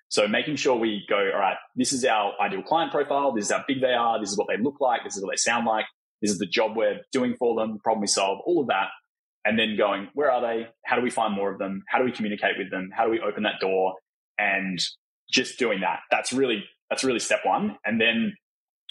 So 0.09 0.29
making 0.29 0.57
sure 0.57 0.77
we 0.77 1.05
go, 1.09 1.17
all 1.17 1.41
right, 1.41 1.57
this 1.75 1.93
is 1.93 2.05
our 2.05 2.33
ideal 2.41 2.63
client 2.63 2.93
profile. 2.93 3.33
This 3.33 3.47
is 3.47 3.51
how 3.51 3.65
big 3.67 3.81
they 3.81 3.95
are. 3.95 4.21
This 4.21 4.31
is 4.31 4.39
what 4.39 4.47
they 4.49 4.63
look 4.63 4.81
like. 4.81 5.03
This 5.03 5.17
is 5.17 5.23
what 5.23 5.31
they 5.33 5.37
sound 5.37 5.67
like. 5.67 5.87
This 6.23 6.31
is 6.31 6.39
the 6.39 6.47
job 6.47 6.77
we're 6.77 7.01
doing 7.13 7.35
for 7.37 7.59
them, 7.59 7.79
problem 7.83 8.01
we 8.01 8.07
solve, 8.07 8.39
all 8.47 8.63
of 8.63 8.69
that 8.69 8.89
and 9.45 9.59
then 9.59 9.77
going, 9.77 10.09
where 10.15 10.31
are 10.31 10.41
they? 10.41 10.67
How 10.85 10.97
do 10.97 11.03
we 11.03 11.11
find 11.11 11.35
more 11.35 11.53
of 11.53 11.59
them? 11.59 11.83
How 11.89 11.99
do 11.99 12.05
we 12.05 12.13
communicate 12.13 12.57
with 12.57 12.71
them? 12.71 12.91
How 12.97 13.05
do 13.05 13.11
we 13.11 13.21
open 13.21 13.43
that 13.43 13.61
door? 13.61 13.95
And 14.39 14.79
just 15.31 15.59
doing 15.59 15.81
that. 15.81 16.01
That's 16.11 16.33
really, 16.33 16.65
that's 16.89 17.05
really 17.05 17.19
step 17.19 17.41
one. 17.45 17.77
And 17.85 18.01
then 18.01 18.35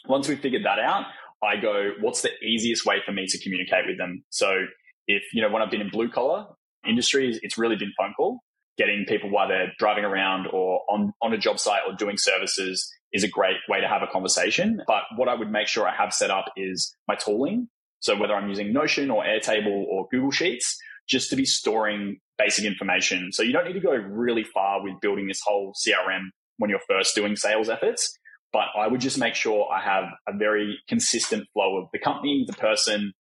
once 0.07 0.28
we've 0.28 0.39
figured 0.39 0.64
that 0.66 0.80
out, 0.80 1.05
I 1.43 1.57
go, 1.59 1.91
what's 2.01 2.22
the 2.22 2.30
easiest 2.43 2.86
way 2.86 2.97
for 3.05 3.11
me 3.11 3.26
to 3.28 3.39
communicate 3.39 3.88
with 3.88 3.97
them? 3.97 4.24
So 4.30 4.66
if, 5.07 5.24
you 5.34 5.41
know, 5.41 5.49
when 5.49 5.61
I've 5.61 5.72
been 5.72 5.82
in 5.82 5.89
blue 5.89 6.09
collar 6.09 6.45
industries, 6.88 7.39
it's 7.41 7.57
really 7.57 7.76
been 7.76 7.91
phone 7.97 8.14
call. 8.16 8.39
Getting 8.78 9.05
people 9.07 9.30
while 9.30 9.47
they're 9.47 9.71
driving 9.78 10.03
around 10.03 10.47
or 10.47 10.82
on, 10.89 11.13
on 11.21 11.34
a 11.34 11.38
job 11.38 11.59
site 11.59 11.82
or 11.88 11.95
doing 11.95 12.17
services 12.17 12.91
is 13.11 13.24
a 13.24 13.28
great 13.28 13.57
way 13.69 13.80
to 13.80 13.88
have 13.88 14.01
a 14.01 14.07
conversation. 14.07 14.82
But 14.88 15.03
what 15.15 15.30
I 15.30 15.36
would 15.36 15.51
make 15.51 15.67
sure 15.67 15.88
I 15.88 15.95
have 15.95 16.13
set 16.13 16.32
up 16.32 16.45
is 16.57 16.95
my 17.07 17.15
tooling 17.15 17.67
so 18.03 18.17
whether 18.17 18.36
I'm 18.36 18.49
using 18.49 18.74
Notion 18.74 19.09
or 19.09 19.24
Airtable 19.24 19.86
or 19.86 20.07
Google 20.11 20.30
Sheets, 20.30 20.78
just 21.07 21.30
to 21.30 21.38
be 21.38 21.45
storing 21.45 22.19
basic 22.38 22.65
information. 22.65 23.32
So 23.32 23.43
you 23.43 23.53
don't 23.53 23.65
need 23.65 23.74
to 23.74 23.80
go 23.80 23.91
really 23.91 24.43
far 24.43 24.84
with 24.84 24.99
building 25.01 25.28
this 25.28 25.41
whole 25.43 25.74
CRM 25.74 26.26
when 26.57 26.69
you're 26.69 26.82
first 26.88 27.15
doing 27.15 27.38
sales 27.38 27.69
efforts. 27.69 28.13
But 28.51 28.65
I 28.78 28.88
would 28.88 28.99
just 28.99 29.17
make 29.17 29.36
sure 29.36 29.71
I 29.71 29.82
have 29.82 30.03
a 30.28 30.38
very 30.38 30.80
consistent 30.89 31.47
flow 31.53 31.78
of 31.78 31.88
the 31.93 31.99
company, 31.99 32.43
the 32.45 32.53
person, 32.53 33.13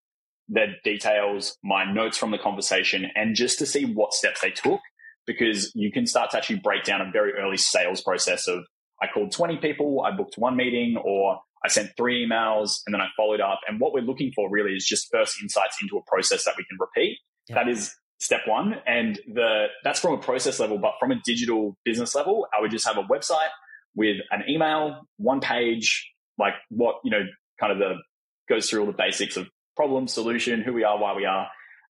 their 0.49 0.75
details, 0.83 1.57
my 1.63 1.89
notes 1.91 2.17
from 2.17 2.31
the 2.31 2.37
conversation, 2.37 3.05
and 3.15 3.35
just 3.35 3.59
to 3.59 3.65
see 3.65 3.85
what 3.85 4.13
steps 4.13 4.41
they 4.41 4.51
took. 4.51 4.81
Because 5.25 5.71
you 5.73 5.91
can 5.91 6.05
start 6.05 6.31
to 6.31 6.37
actually 6.37 6.59
break 6.59 6.83
down 6.83 7.01
a 7.01 7.09
very 7.11 7.33
early 7.33 7.57
sales 7.57 8.01
process 8.01 8.47
of 8.47 8.65
I 9.01 9.07
called 9.13 9.31
20 9.31 9.57
people, 9.57 10.01
I 10.05 10.15
booked 10.15 10.35
one 10.37 10.55
meeting, 10.55 10.97
or 10.97 11.39
I 11.63 11.69
sent 11.69 11.91
three 11.97 12.25
emails 12.27 12.79
and 12.85 12.93
then 12.93 13.01
I 13.01 13.07
followed 13.15 13.41
up. 13.41 13.59
And 13.67 13.79
what 13.79 13.93
we're 13.93 14.01
looking 14.01 14.31
for 14.35 14.49
really 14.49 14.71
is 14.71 14.85
just 14.85 15.09
first 15.11 15.41
insights 15.41 15.77
into 15.81 15.97
a 15.97 16.01
process 16.07 16.45
that 16.45 16.55
we 16.57 16.65
can 16.69 16.77
repeat. 16.79 17.17
Yep. 17.47 17.55
That 17.55 17.69
is 17.69 17.93
step 18.19 18.41
one. 18.45 18.75
And 18.85 19.19
the 19.33 19.67
that's 19.83 19.99
from 19.99 20.13
a 20.13 20.17
process 20.17 20.59
level, 20.59 20.77
but 20.77 20.93
from 20.99 21.11
a 21.11 21.15
digital 21.25 21.77
business 21.85 22.15
level, 22.15 22.47
I 22.57 22.61
would 22.61 22.71
just 22.71 22.85
have 22.87 22.97
a 22.97 23.03
website 23.03 23.49
with 23.95 24.17
an 24.31 24.43
email, 24.49 25.01
one 25.17 25.39
page, 25.39 26.11
like 26.37 26.53
what, 26.69 26.95
you 27.03 27.11
know, 27.11 27.23
kind 27.59 27.71
of 27.71 27.77
the 27.77 27.95
goes 28.49 28.69
through 28.69 28.81
all 28.81 28.87
the 28.87 28.93
basics 28.93 29.37
of 29.37 29.47
problem, 29.75 30.07
solution, 30.07 30.61
who 30.61 30.73
we 30.73 30.83
are, 30.83 30.99
why 30.99 31.15
we 31.15 31.25
are. 31.25 31.47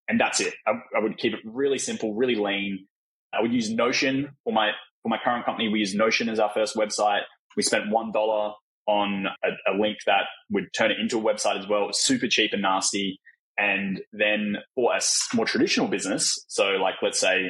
And 0.08 0.20
that's 0.20 0.40
it. 0.40 0.54
I, 0.68 0.72
I 0.96 1.00
would 1.02 1.18
keep 1.18 1.34
it 1.34 1.40
really 1.46 1.78
simple, 1.78 2.14
really 2.14 2.36
lean. 2.36 2.88
Uh, 3.34 3.38
I 3.38 3.42
would 3.42 3.54
use 3.54 3.70
Notion 3.70 4.30
for 4.44 4.54
my 4.54 4.72
for 5.02 5.10
my 5.10 5.18
current 5.24 5.46
company. 5.46 5.68
We 5.68 5.80
use 5.80 5.94
Notion 5.94 6.30
as 6.30 6.40
our 6.40 6.52
first 6.54 6.76
website. 6.76 7.22
We 7.56 7.64
spent 7.64 7.90
one 7.90 8.12
dollar 8.12 8.54
on 8.88 9.28
a, 9.44 9.72
a, 9.72 9.74
link 9.78 9.98
that 10.06 10.24
would 10.50 10.66
turn 10.78 10.92
it 10.92 11.00
into 11.00 11.18
a 11.18 11.22
website 11.22 11.58
as 11.58 11.68
well. 11.68 11.84
It 11.84 11.88
was 11.88 12.04
super 12.04 12.28
cheap 12.28 12.52
and 12.52 12.62
nasty. 12.62 13.18
And 13.58 14.02
then 14.12 14.58
for 14.76 14.94
a 14.94 15.00
more 15.34 15.46
traditional 15.46 15.88
business, 15.88 16.44
so 16.50 16.72
like 16.72 16.96
let's 17.02 17.20
say 17.20 17.50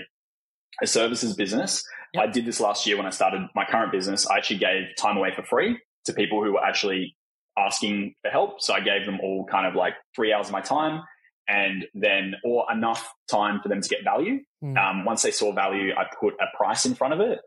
a 0.82 0.88
services 0.88 1.36
business, 1.36 1.84
yep. 2.14 2.24
I 2.24 2.28
did 2.28 2.46
this 2.46 2.60
last 2.60 2.86
year 2.86 2.98
when 2.98 3.06
I 3.06 3.10
started 3.10 3.48
my 3.56 3.66
current 3.66 3.92
business. 3.92 4.28
I 4.28 4.38
actually 4.38 4.60
gave 4.60 4.84
time 4.98 5.18
away 5.18 5.32
for 5.36 5.44
free 5.44 5.80
to 6.06 6.14
people 6.14 6.44
who 6.44 6.54
were 6.54 6.64
actually 6.64 7.16
asking 7.58 8.14
for 8.22 8.30
help. 8.30 8.62
So 8.62 8.74
I 8.74 8.82
gave 8.82 9.06
them 9.06 9.20
all 9.22 9.46
kind 9.50 9.66
of 9.66 9.76
like 9.76 9.94
three 10.16 10.34
hours 10.34 10.48
of 10.48 10.52
my 10.52 10.62
time 10.62 11.02
and 11.48 11.86
then 11.94 12.36
or 12.44 12.66
enough 12.72 13.14
time 13.30 13.60
for 13.62 13.70
them 13.70 13.82
to 13.82 13.90
get 13.90 14.04
value. 14.04 14.40
Mm. 14.64 14.78
Um, 14.78 15.06
once 15.06 15.22
they 15.22 15.32
saw 15.32 15.54
value, 15.54 15.94
I 15.98 16.06
put 16.20 16.34
a 16.36 16.46
price 16.58 16.86
in 16.86 16.96
front 16.96 17.14
of 17.14 17.20
it 17.20 17.40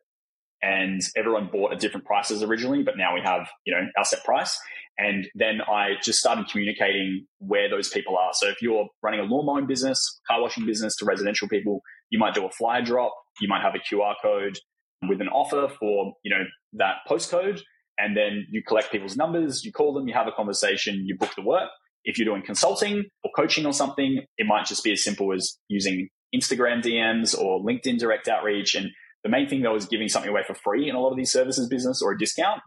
and 0.62 1.00
everyone 1.16 1.48
bought 1.52 1.72
at 1.72 1.80
different 1.80 2.06
prices 2.06 2.42
originally, 2.42 2.82
but 2.82 2.96
now 2.96 3.14
we 3.14 3.20
have, 3.20 3.48
you 3.64 3.74
know, 3.74 3.86
our 3.96 4.04
set 4.04 4.24
price. 4.24 4.58
And 4.98 5.28
then 5.34 5.60
I 5.60 5.94
just 6.02 6.18
started 6.18 6.48
communicating 6.48 7.26
where 7.38 7.68
those 7.68 7.90
people 7.90 8.16
are. 8.16 8.30
So 8.32 8.48
if 8.48 8.62
you're 8.62 8.86
running 9.02 9.20
a 9.20 9.24
lawn 9.24 9.44
mowing 9.44 9.66
business, 9.66 10.20
car 10.26 10.40
washing 10.40 10.64
business 10.64 10.96
to 10.96 11.04
residential 11.04 11.48
people, 11.48 11.82
you 12.08 12.18
might 12.18 12.34
do 12.34 12.46
a 12.46 12.50
flyer 12.50 12.82
drop. 12.82 13.12
You 13.40 13.48
might 13.48 13.62
have 13.62 13.74
a 13.74 13.78
QR 13.78 14.14
code 14.22 14.58
with 15.06 15.20
an 15.20 15.28
offer 15.28 15.68
for, 15.78 16.14
you 16.24 16.30
know, 16.30 16.44
that 16.74 16.96
postcode. 17.08 17.60
And 17.98 18.16
then 18.16 18.46
you 18.50 18.62
collect 18.62 18.90
people's 18.90 19.16
numbers, 19.16 19.64
you 19.64 19.72
call 19.72 19.92
them, 19.92 20.08
you 20.08 20.14
have 20.14 20.26
a 20.26 20.32
conversation, 20.32 21.04
you 21.06 21.16
book 21.16 21.34
the 21.36 21.42
work. 21.42 21.70
If 22.06 22.18
you're 22.18 22.24
doing 22.24 22.42
consulting 22.42 23.04
or 23.22 23.30
coaching 23.36 23.66
or 23.66 23.72
something, 23.72 24.22
it 24.38 24.46
might 24.46 24.64
just 24.64 24.82
be 24.82 24.92
as 24.92 25.04
simple 25.04 25.34
as 25.34 25.58
using 25.68 26.08
Instagram 26.34 26.82
DMs 26.82 27.38
or 27.38 27.60
LinkedIn 27.60 27.98
direct 27.98 28.28
outreach 28.28 28.74
and 28.74 28.88
the 29.26 29.30
main 29.30 29.48
thing 29.48 29.62
though 29.62 29.74
is 29.74 29.86
giving 29.86 30.08
something 30.08 30.30
away 30.30 30.42
for 30.46 30.54
free 30.54 30.88
in 30.88 30.94
a 30.94 31.00
lot 31.00 31.10
of 31.10 31.16
these 31.16 31.32
services 31.32 31.68
business 31.68 32.00
or 32.00 32.12
a 32.12 32.18
discount, 32.18 32.60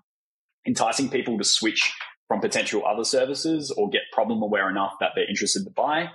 enticing 0.67 1.09
people 1.09 1.37
to 1.37 1.43
switch 1.45 1.93
from 2.27 2.41
potential 2.41 2.85
other 2.85 3.05
services 3.05 3.71
or 3.77 3.89
get 3.89 4.01
problem 4.11 4.41
aware 4.41 4.69
enough 4.69 4.93
that 4.99 5.11
they're 5.15 5.29
interested 5.29 5.63
to 5.63 5.71
buy 5.71 6.07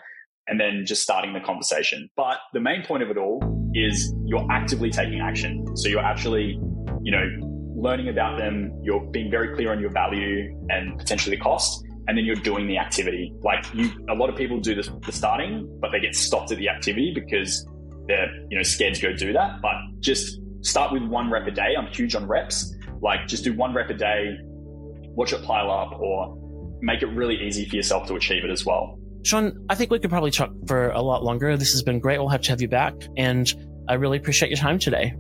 and 0.47 0.61
then 0.61 0.85
just 0.87 1.03
starting 1.03 1.33
the 1.33 1.41
conversation. 1.41 2.11
But 2.16 2.37
the 2.53 2.61
main 2.61 2.85
point 2.85 3.03
of 3.03 3.11
it 3.11 3.16
all 3.16 3.43
is 3.72 4.14
you're 4.27 4.47
actively 4.51 4.91
taking 4.91 5.20
action. 5.20 5.64
So 5.77 5.89
you're 5.89 6.05
actually, 6.05 6.59
you 7.03 7.11
know, 7.11 7.27
learning 7.75 8.09
about 8.09 8.39
them, 8.39 8.70
you're 8.83 9.05
being 9.11 9.31
very 9.31 9.55
clear 9.55 9.72
on 9.72 9.81
your 9.81 9.91
value 9.91 10.55
and 10.68 10.99
potentially 10.99 11.37
cost, 11.37 11.84
and 12.07 12.17
then 12.17 12.25
you're 12.25 12.37
doing 12.37 12.67
the 12.67 12.79
activity. 12.79 13.33
Like 13.43 13.65
you 13.75 13.91
a 14.09 14.15
lot 14.15 14.31
of 14.31 14.37
people 14.37 14.61
do 14.61 14.75
this 14.75 14.91
the 15.05 15.13
starting, 15.13 15.69
but 15.81 15.91
they 15.93 16.01
get 16.01 16.15
stopped 16.15 16.51
at 16.53 16.59
the 16.59 16.69
activity 16.69 17.13
because 17.15 17.67
they're 18.07 18.35
you 18.51 18.57
know 18.57 18.63
scared 18.63 18.95
to 18.95 19.03
go 19.03 19.13
do 19.13 19.33
that. 19.33 19.61
But 19.63 19.75
just 20.01 20.41
start 20.61 20.93
with 20.93 21.03
one 21.03 21.31
rep 21.31 21.47
a 21.47 21.51
day. 21.51 21.75
I'm 21.77 21.87
huge 21.87 22.15
on 22.15 22.27
reps. 22.27 22.75
Like 23.01 23.27
just 23.27 23.45
do 23.45 23.55
one 23.55 23.75
rep 23.75 23.91
a 23.91 23.95
day, 23.95 24.37
watch 24.43 25.33
it 25.33 25.43
pile 25.45 25.71
up, 25.71 25.99
or 26.01 26.39
make 26.81 27.03
it 27.03 27.07
really 27.07 27.37
easy 27.37 27.65
for 27.69 27.77
yourself 27.77 28.07
to 28.09 28.15
achieve 28.15 28.45
it 28.45 28.51
as 28.51 28.65
well. 28.65 28.99
Sean, 29.25 29.65
I 29.71 29.75
think 29.75 29.91
we 29.91 29.99
could 29.99 30.11
probably 30.11 30.31
talk 30.31 30.51
for 30.67 30.91
a 30.91 31.01
lot 31.01 31.25
longer. 31.25 31.57
This 31.57 31.73
has 31.73 31.83
been 31.83 31.99
great. 31.99 32.19
We'll 32.19 32.29
have 32.29 32.43
to 32.43 32.51
have 32.51 32.61
you 32.61 32.69
back, 32.69 32.95
and 33.17 33.53
I 33.89 33.95
really 33.95 34.19
appreciate 34.19 34.51
your 34.51 34.59
time 34.59 34.79
today. 34.79 35.15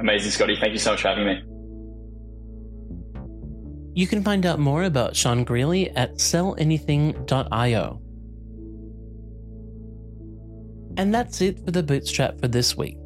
Amazing, 0.00 0.30
Scotty. 0.30 0.56
Thank 0.58 0.72
you 0.72 0.78
so 0.78 0.92
much 0.92 1.02
for 1.02 1.08
having 1.08 1.26
me. 1.26 1.51
You 3.94 4.06
can 4.06 4.22
find 4.22 4.46
out 4.46 4.58
more 4.58 4.84
about 4.84 5.14
Sean 5.14 5.44
Grealy 5.44 5.92
at 5.94 6.14
sellanything.io. 6.14 8.00
And 10.96 11.14
that's 11.14 11.40
it 11.40 11.64
for 11.64 11.70
the 11.70 11.82
Bootstrap 11.82 12.40
for 12.40 12.48
this 12.48 12.76
week. 12.76 12.96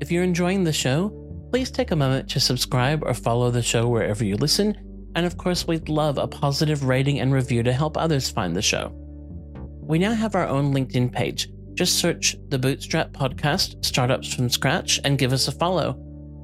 If 0.00 0.10
you're 0.10 0.22
enjoying 0.22 0.64
the 0.64 0.72
show, 0.72 1.10
please 1.50 1.70
take 1.70 1.90
a 1.90 1.96
moment 1.96 2.30
to 2.30 2.40
subscribe 2.40 3.02
or 3.04 3.14
follow 3.14 3.50
the 3.50 3.62
show 3.62 3.88
wherever 3.88 4.24
you 4.24 4.36
listen. 4.36 4.76
And 5.14 5.26
of 5.26 5.36
course, 5.36 5.66
we'd 5.66 5.88
love 5.88 6.16
a 6.16 6.26
positive 6.26 6.84
rating 6.84 7.20
and 7.20 7.32
review 7.32 7.62
to 7.62 7.72
help 7.72 7.96
others 7.96 8.30
find 8.30 8.56
the 8.56 8.62
show. 8.62 8.90
We 9.82 9.98
now 9.98 10.14
have 10.14 10.34
our 10.34 10.46
own 10.46 10.72
LinkedIn 10.72 11.12
page. 11.12 11.48
Just 11.74 11.98
search 11.98 12.36
the 12.48 12.58
Bootstrap 12.58 13.12
Podcast, 13.12 13.84
Startups 13.84 14.32
from 14.32 14.48
Scratch, 14.48 15.00
and 15.04 15.18
give 15.18 15.32
us 15.32 15.48
a 15.48 15.52
follow. 15.52 15.98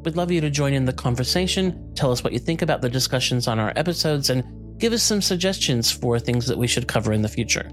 We'd 0.05 0.17
love 0.17 0.31
you 0.31 0.41
to 0.41 0.51
join 0.51 0.73
in 0.73 0.85
the 0.85 0.93
conversation, 0.93 1.93
tell 1.95 2.13
us 2.13 2.23
what 2.23 2.33
you 2.33 2.39
think 2.39 2.63
about 2.63 2.83
the 2.83 2.89
discussions 2.89 3.49
on 3.49 3.59
our 3.59 3.73
episodes, 3.77 4.31
and 4.31 4.45
give 4.79 4.93
us 4.93 5.03
some 5.03 5.21
suggestions 5.21 5.91
for 5.91 6.19
things 6.19 6.47
that 6.47 6.57
we 6.57 6.67
should 6.67 6.89
cover 6.89 7.13
in 7.13 7.23
the 7.23 7.29
future. 7.29 7.69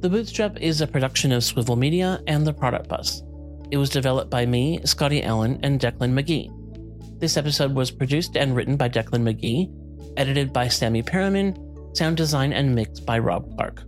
The 0.00 0.10
Bootstrap 0.10 0.58
is 0.60 0.80
a 0.80 0.86
production 0.86 1.30
of 1.30 1.44
Swivol 1.44 1.78
Media 1.78 2.20
and 2.26 2.44
the 2.44 2.52
Product 2.52 2.88
Bus. 2.88 3.22
It 3.70 3.76
was 3.76 3.88
developed 3.88 4.30
by 4.30 4.46
me, 4.46 4.80
Scotty 4.84 5.22
Allen, 5.22 5.60
and 5.62 5.80
Declan 5.80 6.12
Magee. 6.12 6.50
This 7.18 7.36
episode 7.36 7.72
was 7.72 7.92
produced 7.92 8.36
and 8.36 8.56
written 8.56 8.76
by 8.76 8.88
Declan 8.88 9.22
Magee, 9.22 9.70
edited 10.16 10.52
by 10.52 10.66
Sammy 10.66 11.02
Perryman, 11.02 11.56
sound 11.94 12.16
design 12.16 12.52
and 12.52 12.74
mixed 12.74 13.06
by 13.06 13.20
Rob 13.20 13.56
Clarke. 13.56 13.84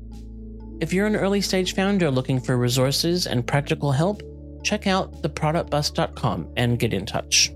If 0.85 0.93
you're 0.93 1.07
an 1.07 1.17
early 1.17 1.41
stage 1.41 1.75
founder 1.75 2.11
looking 2.11 2.39
for 2.39 2.59
resources 2.59 3.27
and 3.27 3.47
practical 3.47 3.91
help, 3.91 4.23
check 4.63 4.87
out 4.87 5.23
theproductbus.com 5.23 6.53
and 6.59 6.79
get 6.79 6.93
in 6.93 7.07
touch. 7.07 7.51